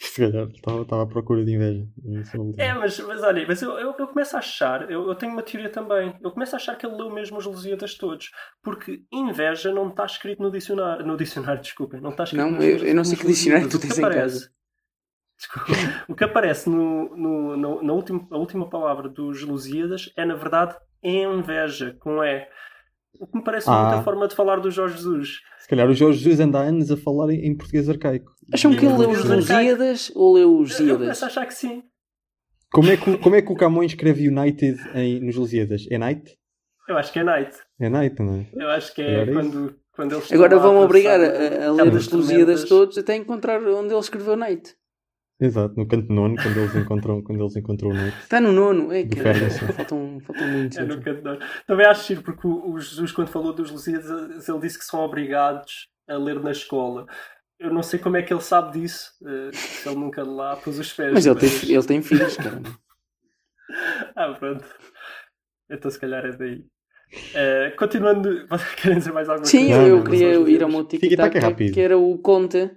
Se 0.01 0.21
calhar, 0.21 0.47
estava, 0.47 0.81
estava 0.83 1.03
à 1.03 1.05
procura 1.07 1.43
de 1.43 1.53
inveja. 1.53 1.85
É, 2.57 2.73
mas, 2.73 2.97
mas 2.99 3.21
olha, 3.21 3.45
mas 3.45 3.61
eu, 3.61 3.71
eu, 3.77 3.93
eu 3.99 4.07
começo 4.07 4.35
a 4.35 4.39
achar, 4.39 4.89
eu, 4.89 5.07
eu 5.09 5.15
tenho 5.15 5.33
uma 5.33 5.43
teoria 5.43 5.69
também, 5.69 6.15
eu 6.21 6.31
começo 6.31 6.55
a 6.55 6.57
achar 6.57 6.77
que 6.77 6.85
ele 6.85 6.95
leu 6.95 7.09
mesmo 7.11 7.37
os 7.37 7.45
Lusíadas 7.45 7.95
todos, 7.95 8.31
porque 8.63 9.03
inveja 9.11 9.73
não 9.73 9.89
está 9.89 10.05
escrito 10.05 10.41
no 10.41 10.49
dicionário, 10.49 11.05
no 11.05 11.17
dicionário, 11.17 11.61
desculpem, 11.61 11.99
não 11.99 12.11
está 12.11 12.23
escrito 12.23 12.41
Não, 12.41 12.51
nos- 12.51 12.63
eu- 12.63 12.77
eu 12.85 12.95
não 12.95 13.03
sei 13.03 13.17
que 13.17 13.27
dicionário 13.27 13.67
tu 13.69 13.77
tens 13.79 13.99
em 13.99 14.03
aparece- 14.05 14.39
casa. 14.39 14.51
Desculpa. 15.37 15.71
O 16.07 16.15
que 16.15 16.23
aparece 16.23 16.69
no, 16.69 17.15
no, 17.17 17.57
no- 17.57 17.81
na 17.83 17.93
última, 17.93 18.27
a 18.31 18.37
última 18.37 18.69
palavra 18.69 19.09
dos 19.09 19.41
Lusíadas 19.43 20.11
é, 20.15 20.23
na 20.25 20.35
verdade, 20.35 20.75
inveja, 21.03 21.95
com 21.99 22.23
E. 22.23 22.47
O 23.17 23.27
que 23.27 23.37
me 23.37 23.43
parece 23.43 23.69
Ah. 23.69 23.83
muita 23.89 24.03
forma 24.03 24.27
de 24.27 24.35
falar 24.35 24.59
do 24.59 24.69
Jorge 24.71 24.97
Jesus. 24.97 25.39
Se 25.59 25.67
calhar 25.67 25.89
o 25.89 25.93
Jorge 25.93 26.19
Jesus 26.19 26.39
anda 26.39 26.59
há 26.59 26.63
anos 26.63 26.91
a 26.91 26.97
falar 26.97 27.31
em, 27.31 27.55
português 27.55 27.89
arcaico. 27.89 28.31
Acham 28.53 28.75
que 28.75 28.85
ele 28.85 28.97
leu 28.97 29.09
os 29.09 29.19
Lusíadas. 29.19 29.49
Lusíadas 29.49 30.11
ou 30.15 30.33
leu 30.35 30.57
os 30.57 30.71
Eu 30.71 30.77
Zíadas? 30.77 30.97
começo 31.01 31.25
a 31.25 31.27
achar 31.27 31.45
que 31.45 31.53
sim. 31.53 31.83
Como 32.71 32.89
é 32.91 32.97
que, 32.97 33.09
o- 33.09 33.17
como 33.19 33.35
é 33.35 33.41
que 33.41 33.51
o 33.51 33.55
Camões 33.55 33.91
escreve 33.91 34.27
United 34.29 34.79
em, 34.95 35.19
nos 35.19 35.35
Lusíadas? 35.35 35.85
É 35.89 35.97
Night? 35.97 36.37
Eu 36.87 36.97
acho 36.97 37.11
que 37.13 37.19
é 37.19 37.23
Night. 37.23 37.55
É 37.79 37.89
Night, 37.89 38.21
não 38.21 38.35
é? 38.35 38.47
Eu 38.53 38.69
acho 38.69 38.93
que 38.95 39.01
é 39.01 39.23
isso? 39.23 39.33
quando, 39.33 39.75
quando 39.91 40.15
eles 40.15 40.31
Agora 40.31 40.57
vão 40.57 40.81
obrigar 40.81 41.19
a, 41.19 41.67
a 41.67 41.71
ler 41.71 41.93
os 41.93 42.07
Lusíadas 42.09 42.63
todos 42.65 42.97
até 42.97 43.15
encontrar 43.15 43.61
onde 43.61 43.91
ele 43.93 43.99
escreveu 43.99 44.35
Night. 44.35 44.75
Exato, 45.41 45.73
no 45.77 45.87
canto 45.87 46.11
nono, 46.11 46.35
quando 46.35 46.57
eles 46.57 46.75
encontram, 46.75 47.21
quando 47.21 47.41
eles 47.41 47.55
encontram 47.55 47.89
o 47.91 47.93
Knight. 47.93 48.17
Está 48.19 48.41
no 48.41 48.51
nono. 48.51 48.91
É, 48.91 49.03
que 49.03 49.15
faltam, 49.73 50.19
faltam 50.19 50.47
muitos. 50.49 50.77
É, 50.77 50.83
no 50.83 51.01
canto 51.01 51.23
não. 51.23 51.39
Também 51.65 51.85
acho 51.85 52.07
giro, 52.07 52.21
porque 52.21 52.45
o, 52.45 52.73
o 52.73 52.79
Jesus, 52.79 53.11
quando 53.13 53.29
falou 53.29 53.53
dos 53.53 53.71
Lusíadas, 53.71 54.49
ele 54.49 54.59
disse 54.59 54.77
que 54.77 54.83
são 54.83 54.99
obrigados 54.99 55.87
a 56.09 56.17
ler 56.17 56.41
na 56.41 56.51
escola. 56.51 57.05
Eu 57.57 57.73
não 57.73 57.83
sei 57.83 57.99
como 57.99 58.17
é 58.17 58.21
que 58.21 58.33
ele 58.33 58.41
sabe 58.41 58.79
disso, 58.79 59.11
eh, 59.25 59.51
se 59.53 59.87
ele 59.87 59.97
nunca 59.97 60.23
lá 60.23 60.55
pôs 60.55 60.79
os 60.79 60.91
pés. 60.91 61.13
Mas 61.13 61.25
ele 61.25 61.35
tem, 61.35 61.49
ele 61.49 61.83
tem 61.83 62.01
filhos, 62.01 62.35
cara. 62.35 62.61
Ah, 64.15 64.33
pronto. 64.33 64.65
Então 65.69 65.91
se 65.91 65.99
calhar 65.99 66.25
é 66.25 66.31
daí. 66.31 66.65
Eh, 67.35 67.73
continuando, 67.77 68.47
vocês 68.47 68.73
querem 68.81 68.97
dizer 68.97 69.11
mais 69.11 69.29
alguma 69.29 69.45
Sim, 69.45 69.67
coisa? 69.67 69.77
Não, 69.81 69.87
eu 69.87 69.97
não, 69.97 70.03
queria 70.03 70.33
ir 70.33 70.63
ao 70.63 70.69
meu 70.69 70.83
tic-tac, 70.83 71.37
rápido. 71.37 71.73
que 71.73 71.79
era 71.79 71.97
o 71.97 72.17
Conte, 72.17 72.71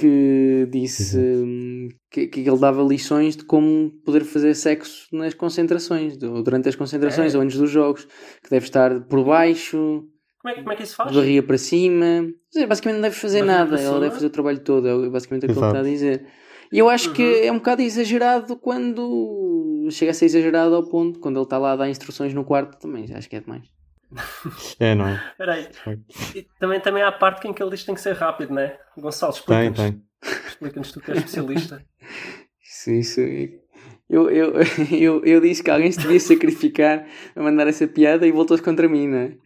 que 0.00 0.68
disse 0.70 1.18
hum, 1.18 1.88
que, 2.10 2.26
que 2.26 2.40
ele 2.40 2.58
dava 2.58 2.82
lições 2.82 3.36
de 3.36 3.44
como 3.44 3.90
poder 4.04 4.24
fazer 4.24 4.54
sexo 4.54 5.06
nas 5.12 5.34
concentrações, 5.34 6.16
do- 6.16 6.42
durante 6.42 6.68
as 6.68 6.76
concentrações 6.76 7.34
É. 7.34 7.36
ou 7.36 7.42
antes 7.42 7.56
dos 7.58 7.70
jogos, 7.70 8.04
que 8.42 8.50
deve 8.50 8.64
estar 8.66 9.00
por 9.02 9.24
baixo, 9.24 10.04
Como 10.40 10.54
é, 10.54 10.56
como 10.58 10.72
é 10.72 10.76
que 10.76 10.82
isso 10.82 10.96
faz? 10.96 11.10
de 11.10 11.16
barriga 11.18 11.42
para 11.42 11.58
cima. 11.58 12.26
Dizer, 12.52 12.66
basicamente 12.66 12.96
não 12.96 13.02
deve 13.02 13.16
fazer 13.16 13.40
Barriga 13.44 13.58
nada, 13.64 13.78
cima? 13.78 14.00
deve 14.00 14.14
fazer 14.14 14.26
o 14.26 14.30
trabalho 14.30 14.60
todo, 14.60 14.88
é 14.88 15.08
basicamente 15.10 15.44
o 15.44 15.46
que 15.46 15.52
ele 15.52 15.58
Exato. 15.60 15.76
está 15.76 15.80
a 15.86 15.90
dizer. 15.90 16.26
E 16.72 16.78
eu 16.78 16.88
acho 16.88 17.12
que 17.12 17.22
Uhum. 17.22 17.44
é 17.44 17.52
um 17.52 17.56
bocado 17.58 17.82
exagerado 17.82 18.56
quando 18.56 19.88
chega 19.90 20.12
a 20.12 20.14
ser 20.14 20.26
exagerado 20.26 20.74
ao 20.74 20.88
ponto, 20.88 21.18
quando 21.18 21.36
ele 21.36 21.44
está 21.44 21.58
lá 21.58 21.72
a 21.72 21.76
dar 21.76 21.88
instruções 21.90 22.32
no 22.32 22.44
quarto 22.44 22.78
também, 22.78 23.06
acho 23.12 23.28
que 23.28 23.36
é 23.36 23.40
demais. 23.40 23.64
É, 24.78 24.94
não 24.94 25.06
é? 25.06 25.14
Espera 25.30 25.54
aí. 25.54 25.68
Também, 26.58 26.80
também 26.80 27.02
há 27.02 27.08
a 27.08 27.12
parte 27.12 27.46
em 27.46 27.52
que 27.52 27.62
ele 27.62 27.70
diz 27.70 27.80
que 27.80 27.86
tem 27.86 27.94
que 27.94 28.00
ser 28.00 28.14
rápido, 28.14 28.52
não 28.52 28.62
é? 28.62 28.78
Gonçalo, 28.96 29.32
Tem, 29.32 29.68
explica-nos. 29.68 29.78
tem. 29.78 30.02
Explica-nos 30.48 30.92
tu 30.92 31.00
que 31.00 31.10
és 31.10 31.18
especialista. 31.18 31.84
Isso, 32.62 32.90
isso. 32.90 33.20
Eu, 34.08 34.28
eu, 34.30 34.54
eu, 34.90 35.24
eu 35.24 35.40
disse 35.40 35.62
que 35.62 35.70
alguém 35.70 35.92
se 35.92 36.00
devia 36.00 36.18
sacrificar 36.18 37.06
a 37.36 37.42
mandar 37.42 37.68
essa 37.68 37.86
piada 37.86 38.26
e 38.26 38.32
voltou-se 38.32 38.62
contra 38.62 38.88
mim, 38.88 39.06
não 39.08 39.18
é? 39.18 39.36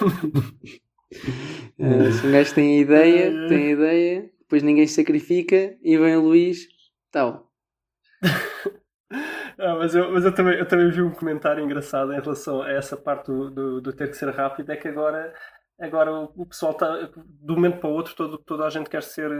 Eh, 1.76 2.12
se 2.12 2.24
um 2.26 2.30
gajo 2.30 2.54
tem 2.54 2.78
a 2.78 2.80
ideia, 2.82 3.32
tem 3.48 3.66
a 3.66 3.70
ideia, 3.70 4.30
depois 4.40 4.62
ninguém 4.62 4.86
se 4.86 4.94
sacrifica 4.94 5.76
e 5.82 5.98
vem 5.98 6.14
o 6.14 6.20
Luís, 6.20 6.68
tal. 7.10 7.50
Ah, 9.60 9.76
mas 9.76 9.94
eu, 9.94 10.10
mas 10.10 10.24
eu, 10.24 10.34
também, 10.34 10.58
eu 10.58 10.66
também 10.66 10.90
vi 10.90 11.02
um 11.02 11.10
comentário 11.10 11.62
engraçado 11.62 12.12
em 12.12 12.20
relação 12.20 12.62
a 12.62 12.70
essa 12.70 12.96
parte 12.96 13.26
do, 13.26 13.50
do, 13.50 13.80
do 13.80 13.92
ter 13.92 14.08
que 14.08 14.16
ser 14.16 14.30
rápido. 14.30 14.70
É 14.70 14.76
que 14.76 14.88
agora, 14.88 15.34
agora 15.78 16.10
o, 16.34 16.46
pessoal 16.46 16.72
está, 16.72 17.10
de 17.14 17.52
um 17.52 17.56
momento 17.56 17.78
para 17.78 17.90
o 17.90 17.92
outro, 17.92 18.14
todo, 18.14 18.38
toda 18.38 18.64
a 18.64 18.70
gente 18.70 18.88
quer 18.88 19.02
ser, 19.02 19.30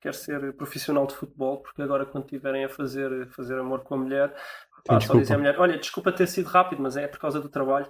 quer 0.00 0.12
ser 0.12 0.52
profissional 0.54 1.06
de 1.06 1.14
futebol, 1.14 1.62
porque 1.62 1.80
agora, 1.82 2.04
quando 2.04 2.24
estiverem 2.24 2.64
a 2.64 2.68
fazer, 2.68 3.28
fazer 3.28 3.60
amor 3.60 3.80
com 3.80 3.94
a 3.94 3.98
mulher, 3.98 4.34
pá, 4.84 4.94
só 4.94 4.98
desculpa. 4.98 5.20
dizem 5.20 5.36
à 5.36 5.38
mulher: 5.38 5.60
Olha, 5.60 5.78
desculpa 5.78 6.10
ter 6.10 6.26
sido 6.26 6.46
rápido, 6.46 6.82
mas 6.82 6.96
é 6.96 7.06
por 7.06 7.20
causa 7.20 7.40
do 7.40 7.48
trabalho. 7.48 7.86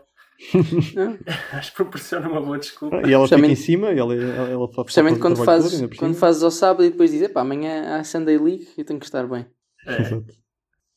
Não? 0.94 1.18
Acho 1.52 1.70
que 1.70 1.76
proporciona 1.76 2.28
uma 2.28 2.42
boa 2.42 2.58
desculpa. 2.58 3.08
E 3.08 3.12
ela 3.12 3.26
fica 3.26 3.46
em 3.46 3.54
cima 3.54 3.90
e 3.92 3.98
ela, 3.98 4.14
ela, 4.14 4.48
ela 4.50 4.70
Justamente 4.84 5.18
quando 5.18 5.42
fazes, 5.42 5.96
quando 5.98 6.14
fazes 6.14 6.42
ao 6.42 6.50
sábado 6.50 6.84
e 6.84 6.90
depois 6.90 7.10
dizes, 7.10 7.28
pá, 7.28 7.40
amanhã 7.40 7.96
há 7.96 8.04
Sunday 8.04 8.36
League 8.36 8.68
e 8.76 8.84
tenho 8.84 8.98
que 8.98 9.06
estar 9.06 9.26
bem. 9.26 9.46
É. 9.86 10.00
Exato. 10.00 10.39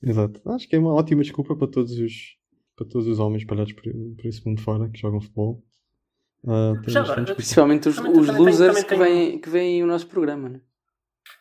Exato. 0.03 0.41
Acho 0.49 0.67
que 0.67 0.75
é 0.75 0.79
uma 0.79 0.93
ótima 0.93 1.21
desculpa 1.21 1.55
para 1.55 1.67
todos 1.67 1.97
os, 1.97 2.37
para 2.75 2.87
todos 2.87 3.07
os 3.07 3.19
homens 3.19 3.43
espalhados 3.43 3.71
por, 3.73 3.83
por 3.83 4.25
esse 4.25 4.45
mundo 4.45 4.61
fora 4.61 4.89
que 4.89 4.99
jogam 4.99 5.21
futebol. 5.21 5.63
Ah, 6.45 6.73
bastante 6.75 6.97
agora. 7.11 7.35
Principalmente 7.35 7.87
os, 7.89 7.95
Também- 7.95 8.11
os 8.11 8.27
também 8.27 8.33
tenho- 8.35 8.45
losers 8.49 8.67
também 8.73 8.83
que, 8.83 8.89
tenho- 8.89 9.03
vêm, 9.03 9.39
que 9.39 9.49
veem 9.49 9.83
o 9.83 9.87
nosso 9.87 10.07
programa, 10.07 10.49
né? 10.49 10.61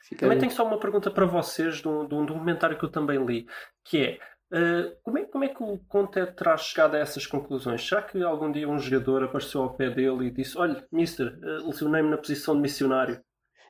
Fica 0.08 0.26
Também 0.26 0.38
tenho 0.38 0.52
só 0.52 0.64
uma 0.64 0.78
pergunta 0.78 1.10
para 1.10 1.26
vocês 1.26 1.76
de 1.76 1.88
um, 1.88 2.06
de 2.06 2.14
um 2.14 2.24
documentário 2.24 2.78
que 2.78 2.84
eu 2.84 2.90
também 2.90 3.24
li, 3.24 3.46
que 3.84 3.98
é 3.98 4.18
eh, 4.52 4.96
como, 5.02 5.18
é 5.18 5.24
como 5.24 5.42
é 5.44 5.48
que 5.48 5.62
o 5.62 5.78
Conte 5.88 6.24
terá 6.36 6.56
chegado 6.58 6.94
a 6.94 6.98
essas 6.98 7.26
conclusões? 7.26 7.82
Será 7.88 8.02
que 8.02 8.22
algum 8.22 8.52
dia 8.52 8.68
um 8.68 8.78
jogador 8.78 9.24
apareceu 9.24 9.62
ao 9.62 9.74
pé 9.74 9.88
dele 9.90 10.26
e 10.26 10.30
disse 10.30 10.56
olha, 10.58 10.86
mister, 10.92 11.28
uh, 11.42 11.66
lesionei-me 11.66 12.10
na 12.10 12.18
posição 12.18 12.54
de 12.54 12.60
missionário? 12.60 13.20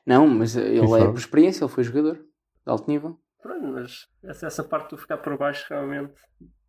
Não, 0.05 0.27
mas 0.27 0.57
ele 0.57 0.79
é 0.81 0.87
sabe? 0.87 1.05
por 1.13 1.17
experiência, 1.17 1.63
ele 1.63 1.71
foi 1.71 1.83
jogador 1.85 2.15
de 2.17 2.23
alto 2.65 2.91
nível. 2.91 3.17
Pronto, 3.43 3.67
mas 3.67 4.07
essa, 4.23 4.47
essa 4.47 4.63
parte 4.63 4.91
do 4.91 4.97
ficar 4.97 5.17
por 5.17 5.37
baixo 5.37 5.65
realmente 5.69 6.13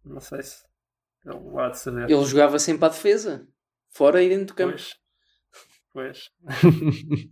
não 0.04 0.20
sei 0.20 0.42
se 0.42 0.62
ele 1.24 1.38
há 1.58 1.68
de 1.70 1.78
saber. 1.78 2.10
Ele 2.10 2.24
jogava 2.24 2.58
sempre 2.58 2.84
à 2.84 2.88
defesa, 2.88 3.46
fora 3.90 4.22
e 4.22 4.28
dentro 4.28 4.46
do 4.46 4.54
campo. 4.54 4.72
Pois, 4.72 4.96
pois. 5.92 6.30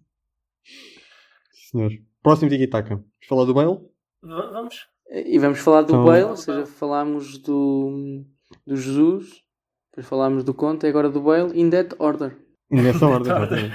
Senhor. 1.70 1.90
Próximo 2.22 2.50
Tiki-Taka. 2.50 2.96
Vamos 2.96 3.06
falar 3.28 3.44
do 3.44 3.54
Bale? 3.54 3.78
Va- 4.22 4.50
vamos? 4.52 4.86
E 5.10 5.38
vamos 5.38 5.58
falar 5.58 5.82
do 5.82 5.92
Então- 5.92 6.04
Bale, 6.04 6.24
ou 6.24 6.36
seja, 6.36 6.64
falámos 6.66 7.38
do, 7.38 8.24
do 8.66 8.76
Jesus, 8.76 9.42
depois 9.90 10.06
falámos 10.06 10.44
do 10.44 10.54
Conte 10.54 10.86
e 10.86 10.88
agora 10.88 11.10
do 11.10 11.20
Bale, 11.20 11.58
in 11.60 11.68
that 11.70 11.94
order. 11.98 12.38
Nessa 12.70 13.06
ordem, 13.06 13.30
exatamente. 13.36 13.74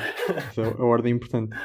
Essa 0.50 0.62
é 0.62 0.66
a 0.66 0.84
ordem 0.86 1.14
importante. 1.14 1.56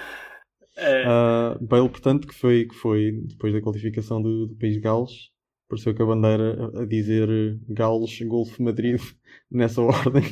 É, 0.76 1.04
Ah, 1.06 1.56
Bale, 1.60 1.88
portanto, 1.88 2.26
que 2.26 2.34
foi, 2.34 2.64
que 2.66 2.74
foi 2.74 3.12
depois 3.26 3.52
da 3.52 3.60
qualificação 3.60 4.20
do, 4.22 4.46
do 4.46 4.54
país 4.56 4.74
de 4.74 4.80
Gales, 4.80 5.30
apareceu 5.66 5.94
com 5.94 6.02
a 6.02 6.06
bandeira 6.06 6.70
a, 6.74 6.82
a 6.82 6.86
dizer 6.86 7.28
Gales, 7.68 8.18
Golfo, 8.22 8.62
Madrid, 8.62 9.00
nessa 9.50 9.80
ordem, 9.82 10.24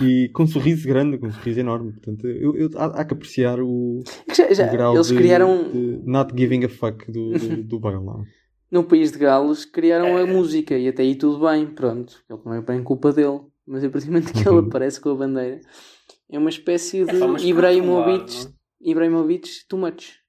e 0.00 0.28
com 0.32 0.44
um 0.44 0.46
sorriso 0.46 0.86
grande, 0.88 1.18
com 1.18 1.26
um 1.26 1.32
sorriso 1.32 1.60
enorme. 1.60 1.92
Portanto, 1.92 2.26
eu, 2.26 2.56
eu- 2.56 2.70
há, 2.76 2.86
há 3.00 3.04
que 3.04 3.14
apreciar 3.14 3.60
o, 3.60 4.00
Já, 4.34 4.52
já, 4.52 4.66
o 4.68 4.70
grau 4.72 4.94
eles 4.94 5.08
de, 5.08 5.14
criaram, 5.16 5.70
de 5.70 6.00
not 6.04 6.32
giving 6.36 6.64
a 6.64 6.68
fuck 6.68 7.10
do, 7.10 7.30
do, 7.32 7.62
do 7.64 7.78
Bale. 7.80 7.96
É? 7.96 8.40
no 8.70 8.84
país 8.84 9.10
de 9.10 9.18
Gales, 9.18 9.64
criaram 9.64 10.16
a 10.16 10.24
música 10.26 10.78
e 10.78 10.86
até 10.88 11.02
aí 11.02 11.16
tudo 11.16 11.44
bem, 11.44 11.66
pronto. 11.66 12.22
Ele 12.30 12.38
não 12.44 12.54
é 12.54 12.62
bem 12.62 12.82
culpa 12.84 13.12
dele, 13.12 13.40
mas 13.66 13.82
a 13.82 13.90
partir 13.90 14.06
do 14.06 14.12
momento 14.12 14.32
que 14.32 14.38
ele 14.38 14.48
Uhum. 14.48 14.58
aparece 14.68 15.00
com 15.00 15.10
a 15.10 15.14
bandeira, 15.16 15.60
é 16.30 16.38
uma 16.38 16.50
espécie 16.50 17.04
de 17.04 17.10
É, 17.16 17.26
mas 17.26 17.42
por 17.42 17.48
Ibrahimovic, 17.48 18.46
Ibrahimovic 18.80 19.66
too 19.68 19.78
much. 19.78 20.20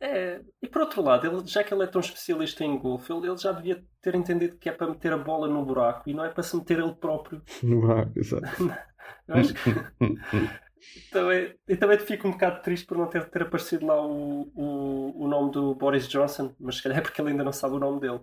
É, 0.00 0.42
e 0.62 0.68
por 0.68 0.82
outro 0.82 1.02
lado, 1.02 1.26
ele, 1.26 1.46
já 1.46 1.64
que 1.64 1.72
ele 1.72 1.84
é 1.84 1.86
tão 1.86 2.00
especialista 2.00 2.62
em 2.62 2.78
golfe, 2.78 3.12
ele, 3.12 3.26
ele 3.26 3.38
já 3.38 3.52
devia 3.52 3.82
ter 4.02 4.14
entendido 4.14 4.58
que 4.58 4.68
é 4.68 4.72
para 4.72 4.90
meter 4.90 5.12
a 5.12 5.16
bola 5.16 5.48
no 5.48 5.64
buraco 5.64 6.08
e 6.08 6.12
não 6.12 6.24
é 6.24 6.28
para 6.28 6.42
se 6.42 6.56
meter 6.56 6.78
ele 6.78 6.94
próprio. 6.94 7.42
No 7.62 7.80
buraco, 7.80 8.18
exato. 8.18 8.44
Eu 9.26 9.34
acho 9.36 9.54
que 9.54 9.60
também, 11.10 11.54
e 11.66 11.76
também 11.76 11.98
fico 11.98 12.28
um 12.28 12.32
bocado 12.32 12.62
triste 12.62 12.86
por 12.86 12.98
não 12.98 13.06
ter, 13.06 13.28
ter 13.30 13.42
aparecido 13.42 13.86
lá 13.86 14.06
o, 14.06 14.50
o, 14.54 15.24
o 15.24 15.28
nome 15.28 15.50
do 15.50 15.74
Boris 15.74 16.06
Johnson, 16.08 16.54
mas 16.60 16.76
se 16.76 16.82
calhar 16.82 16.98
é 16.98 17.00
porque 17.00 17.20
ele 17.20 17.30
ainda 17.30 17.44
não 17.44 17.52
sabe 17.52 17.76
o 17.76 17.78
nome 17.78 18.00
dele. 18.00 18.20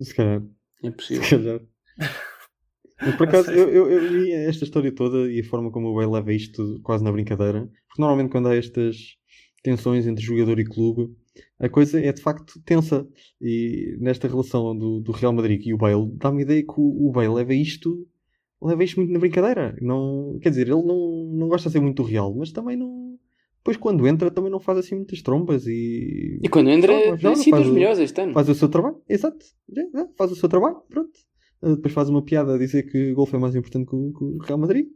Se 0.00 0.14
calhar. 0.14 0.42
É 0.84 0.90
possível. 0.90 1.24
Se 1.24 1.30
calhar. 1.30 1.60
Por 3.16 3.26
acaso, 3.28 3.50
eu, 3.50 3.68
eu, 3.68 3.90
eu 3.90 4.00
vi 4.08 4.32
esta 4.32 4.64
história 4.64 4.92
toda 4.92 5.30
e 5.30 5.40
a 5.40 5.44
forma 5.44 5.70
como 5.70 5.88
o 5.88 5.94
Bale 5.94 6.10
leva 6.12 6.32
isto 6.32 6.80
quase 6.82 7.02
na 7.04 7.12
brincadeira. 7.12 7.68
Porque 7.88 8.00
normalmente 8.00 8.30
quando 8.30 8.48
há 8.48 8.56
estas 8.56 8.96
tensões 9.62 10.06
entre 10.06 10.24
jogador 10.24 10.58
e 10.58 10.64
clube, 10.64 11.10
a 11.58 11.68
coisa 11.68 12.00
é 12.00 12.12
de 12.12 12.20
facto 12.22 12.60
tensa. 12.64 13.06
E 13.40 13.96
nesta 14.00 14.28
relação 14.28 14.76
do, 14.76 15.00
do 15.00 15.12
Real 15.12 15.32
Madrid 15.32 15.64
e 15.66 15.74
o 15.74 15.78
Bale, 15.78 16.10
dá-me 16.16 16.38
a 16.40 16.42
ideia 16.42 16.62
que 16.62 16.74
o, 16.76 17.08
o 17.08 17.12
Bale 17.12 17.32
leva 17.34 17.54
isto, 17.54 18.06
leva 18.62 18.84
isto 18.84 18.96
muito 19.00 19.12
na 19.12 19.18
brincadeira. 19.18 19.76
Não, 19.80 20.38
quer 20.42 20.50
dizer, 20.50 20.68
ele 20.68 20.82
não, 20.82 21.24
não 21.32 21.48
gosta 21.48 21.68
de 21.68 21.72
ser 21.74 21.80
muito 21.80 22.02
do 22.02 22.08
Real, 22.08 22.34
mas 22.34 22.52
também 22.52 22.76
não. 22.76 23.02
Depois 23.58 23.76
quando 23.76 24.06
entra 24.08 24.28
também 24.28 24.50
não 24.50 24.58
faz 24.58 24.78
assim 24.78 24.96
muitas 24.96 25.22
trombas 25.22 25.66
e 25.68 26.40
E 26.42 26.48
quando 26.48 26.68
entra, 26.68 27.16
tem 27.16 27.36
sido 27.36 27.50
faz 27.52 27.64
os 27.66 27.70
o- 27.70 27.74
melhores 27.74 27.98
este 28.00 28.20
ano. 28.20 28.32
faz 28.34 28.48
o 28.48 28.54
seu 28.56 28.68
trabalho, 28.68 28.96
exato, 29.08 29.44
É, 29.76 29.80
é, 30.00 30.08
faz 30.18 30.32
o 30.32 30.36
seu 30.36 30.48
trabalho, 30.48 30.82
pronto. 30.90 31.12
Uh, 31.62 31.76
Depois 31.76 31.94
faz 31.94 32.08
uma 32.08 32.22
piada 32.22 32.54
a 32.54 32.58
dizer 32.58 32.82
que 32.90 33.12
o 33.12 33.14
golfe 33.14 33.36
é 33.36 33.38
mais 33.38 33.54
importante 33.54 33.88
que 33.88 33.94
o, 33.96 34.12
que 34.12 34.24
o 34.24 34.38
Real 34.38 34.58
Madrid. 34.58 34.86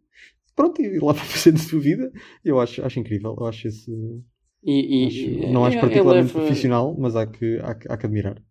Pronto, 0.55 0.81
e 0.83 0.99
lá 0.99 1.13
vai 1.15 1.25
fazer 1.25 1.53
da 1.53 1.59
sua 1.59 1.79
vida. 1.81 2.11
Eu 2.45 2.59
acho, 2.61 2.85
acho 2.85 2.99
incrível, 2.99 3.37
eu 3.39 3.47
acho 3.47 3.69
esse. 3.69 3.91
E, 4.65 5.05
e- 5.05 5.07
acho- 5.07 5.53
não 5.53 5.65
acho 5.65 5.79
particularmente 5.81 6.35
leva- 6.35 6.41
profissional, 6.47 6.97
mas 6.99 7.15
há 7.15 7.27
que, 7.27 7.59
há, 7.61 7.71
há 7.71 7.97
que 7.97 8.07
admirar. 8.07 8.43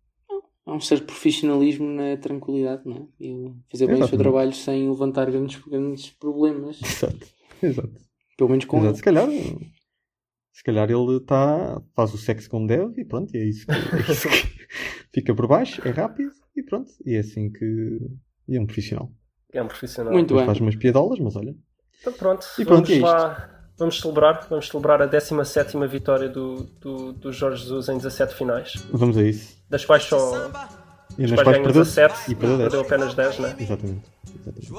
Há 0.64 0.74
um 0.74 0.80
certo 0.80 1.04
profissionalismo 1.06 1.86
na 1.86 2.16
tranquilidade, 2.16 2.82
não 2.86 2.96
é? 2.96 3.24
E 3.24 3.52
fazer 3.70 3.86
bem 3.86 4.02
o 4.02 4.08
seu 4.08 4.18
trabalho 4.18 4.52
sem 4.52 4.88
levantar 4.88 5.30
grandes, 5.30 5.60
grandes 5.64 6.10
problemas. 6.10 6.80
Exato, 6.82 7.26
exato. 7.62 8.00
Pelo 8.36 8.50
menos 8.50 8.64
com 8.64 8.78
exato. 8.78 8.90
ele. 8.90 8.96
Se 8.96 9.02
calhar, 9.02 9.28
se 10.52 10.64
calhar 10.64 10.90
ele 10.90 11.20
tá, 11.20 11.80
faz 11.94 12.12
o 12.14 12.18
sexo 12.18 12.48
como 12.50 12.66
deve 12.66 13.00
e 13.00 13.04
pronto, 13.04 13.32
e 13.34 13.38
é 13.38 13.44
isso 13.44 13.66
que, 13.66 13.72
é 13.72 14.12
isso 14.12 14.28
que 14.28 14.66
fica 15.14 15.34
por 15.34 15.46
baixo, 15.46 15.86
é 15.86 15.90
rápido 15.90 16.30
e 16.56 16.62
pronto. 16.62 16.90
E 17.04 17.14
é 17.14 17.18
assim 17.20 17.50
que. 17.50 18.00
E 18.48 18.56
é 18.56 18.60
um 18.60 18.66
profissional. 18.66 19.10
É 19.52 19.62
um 19.62 19.66
profissional. 19.68 20.12
Muito 20.12 20.34
bem. 20.34 20.46
faz 20.46 20.60
umas 20.60 20.76
piadolas, 20.76 21.18
mas 21.18 21.36
olha. 21.36 21.54
Então 22.00 22.12
pronto, 22.12 22.46
E 22.58 22.64
pronto, 22.64 22.86
vamos 22.88 22.90
é 22.90 23.00
lá. 23.04 23.50
Vamos 23.78 24.00
celebrar, 24.00 24.46
vamos 24.48 24.68
celebrar 24.68 25.02
a 25.02 25.06
17 25.06 25.76
vitória 25.86 26.30
do, 26.30 26.62
do, 26.80 27.12
do 27.12 27.30
Jorge 27.32 27.60
Jesus 27.62 27.90
em 27.90 27.98
17 27.98 28.34
finais, 28.34 28.72
Vamos 28.90 29.18
a 29.18 29.22
isso. 29.22 29.54
das 29.68 29.84
quais 29.84 30.04
só 30.04 30.48
E 31.18 31.22
das 31.22 31.30
nas 31.32 31.42
quais 31.42 31.58
perdeu 31.58 31.82
17 31.84 32.30
e 32.30 32.34
perdeu 32.34 32.56
10. 32.56 32.70
perdeu 32.70 32.80
apenas 32.80 33.14
10, 33.14 33.38
né? 33.38 33.56
Exatamente. 33.60 34.02
Exatamente. 34.34 34.72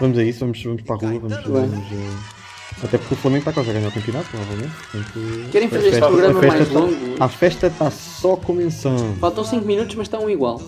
Vamos 0.00 0.18
a 0.18 0.22
isso, 0.22 0.40
vamos, 0.40 0.62
vamos 0.62 0.82
para 0.82 0.94
a 0.96 0.98
rua, 0.98 1.18
vamos, 1.20 1.36
Bem. 1.36 1.52
vamos, 1.70 1.92
eh, 1.92 2.84
Até 2.84 2.98
porque 2.98 3.14
o 3.14 3.16
Flamengo 3.16 3.40
está 3.40 3.52
quase 3.54 3.70
a 3.70 3.72
ganhar 3.72 3.88
o 3.88 3.92
campeonato, 3.92 4.28
provavelmente. 4.28 4.74
Portanto, 4.92 5.50
Querem 5.50 5.68
fazer 5.70 5.84
a 5.84 5.88
este 5.88 6.00
festa- 6.00 6.06
programa 6.08 6.40
festa 6.40 6.56
mais 6.58 6.68
tá- 6.68 6.78
longo? 6.78 7.22
A 7.24 7.28
festa 7.30 7.66
está 7.68 7.90
só 7.90 8.36
começando. 8.36 9.18
Faltam 9.18 9.44
5 9.44 9.64
minutos, 9.64 9.94
mas 9.94 10.06
estão 10.06 10.28
igual. 10.28 10.60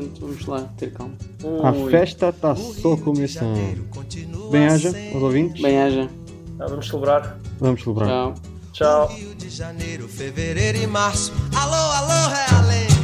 Portanto, 0.00 0.20
vamos 0.20 0.46
lá 0.46 0.62
ter 0.78 0.92
calma. 0.92 1.14
A 1.62 1.90
festa 1.90 2.30
está 2.30 2.56
só 2.56 2.96
começando. 2.96 3.86
Bem-haja 4.50 4.94
aos 5.12 5.22
ouvintes. 5.22 5.60
Bem 5.60 5.80
haja. 5.80 6.10
Ah, 6.58 6.66
vamos 6.66 6.88
celebrar. 6.88 7.38
Vamos 7.58 7.82
celebrar. 7.82 8.08
Tchau. 8.08 8.34
Tchau. 8.72 9.08
Rio 9.08 9.34
de 9.34 9.50
Janeiro, 9.50 10.08
fevereiro 10.08 10.78
e 10.78 10.86
março. 10.86 11.32
Alô, 11.54 11.74
alô, 11.74 12.28
Realengo. 12.28 12.94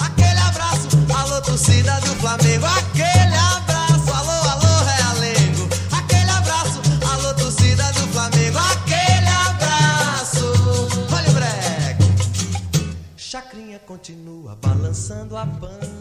Aquele 0.00 0.38
abraço, 0.38 0.88
alô, 1.12 1.42
torcida 1.42 2.00
do 2.00 2.14
Flamengo. 2.20 2.66
Aquele 2.66 3.36
abraço, 3.36 4.12
alô, 4.12 4.50
alô, 4.50 4.84
Realengo. 4.84 5.68
Aquele 5.90 6.30
abraço, 6.30 6.80
alô, 7.10 7.34
torcida 7.34 7.92
do 7.92 8.06
Flamengo. 8.12 8.58
Aquele 8.58 9.28
abraço. 9.48 10.44
Olha 11.12 11.30
o 11.30 11.32
breque. 11.32 12.94
Chacrinha 13.16 13.80
continua 13.80 14.56
balançando 14.62 15.36
a 15.36 15.46
pan. 15.46 15.93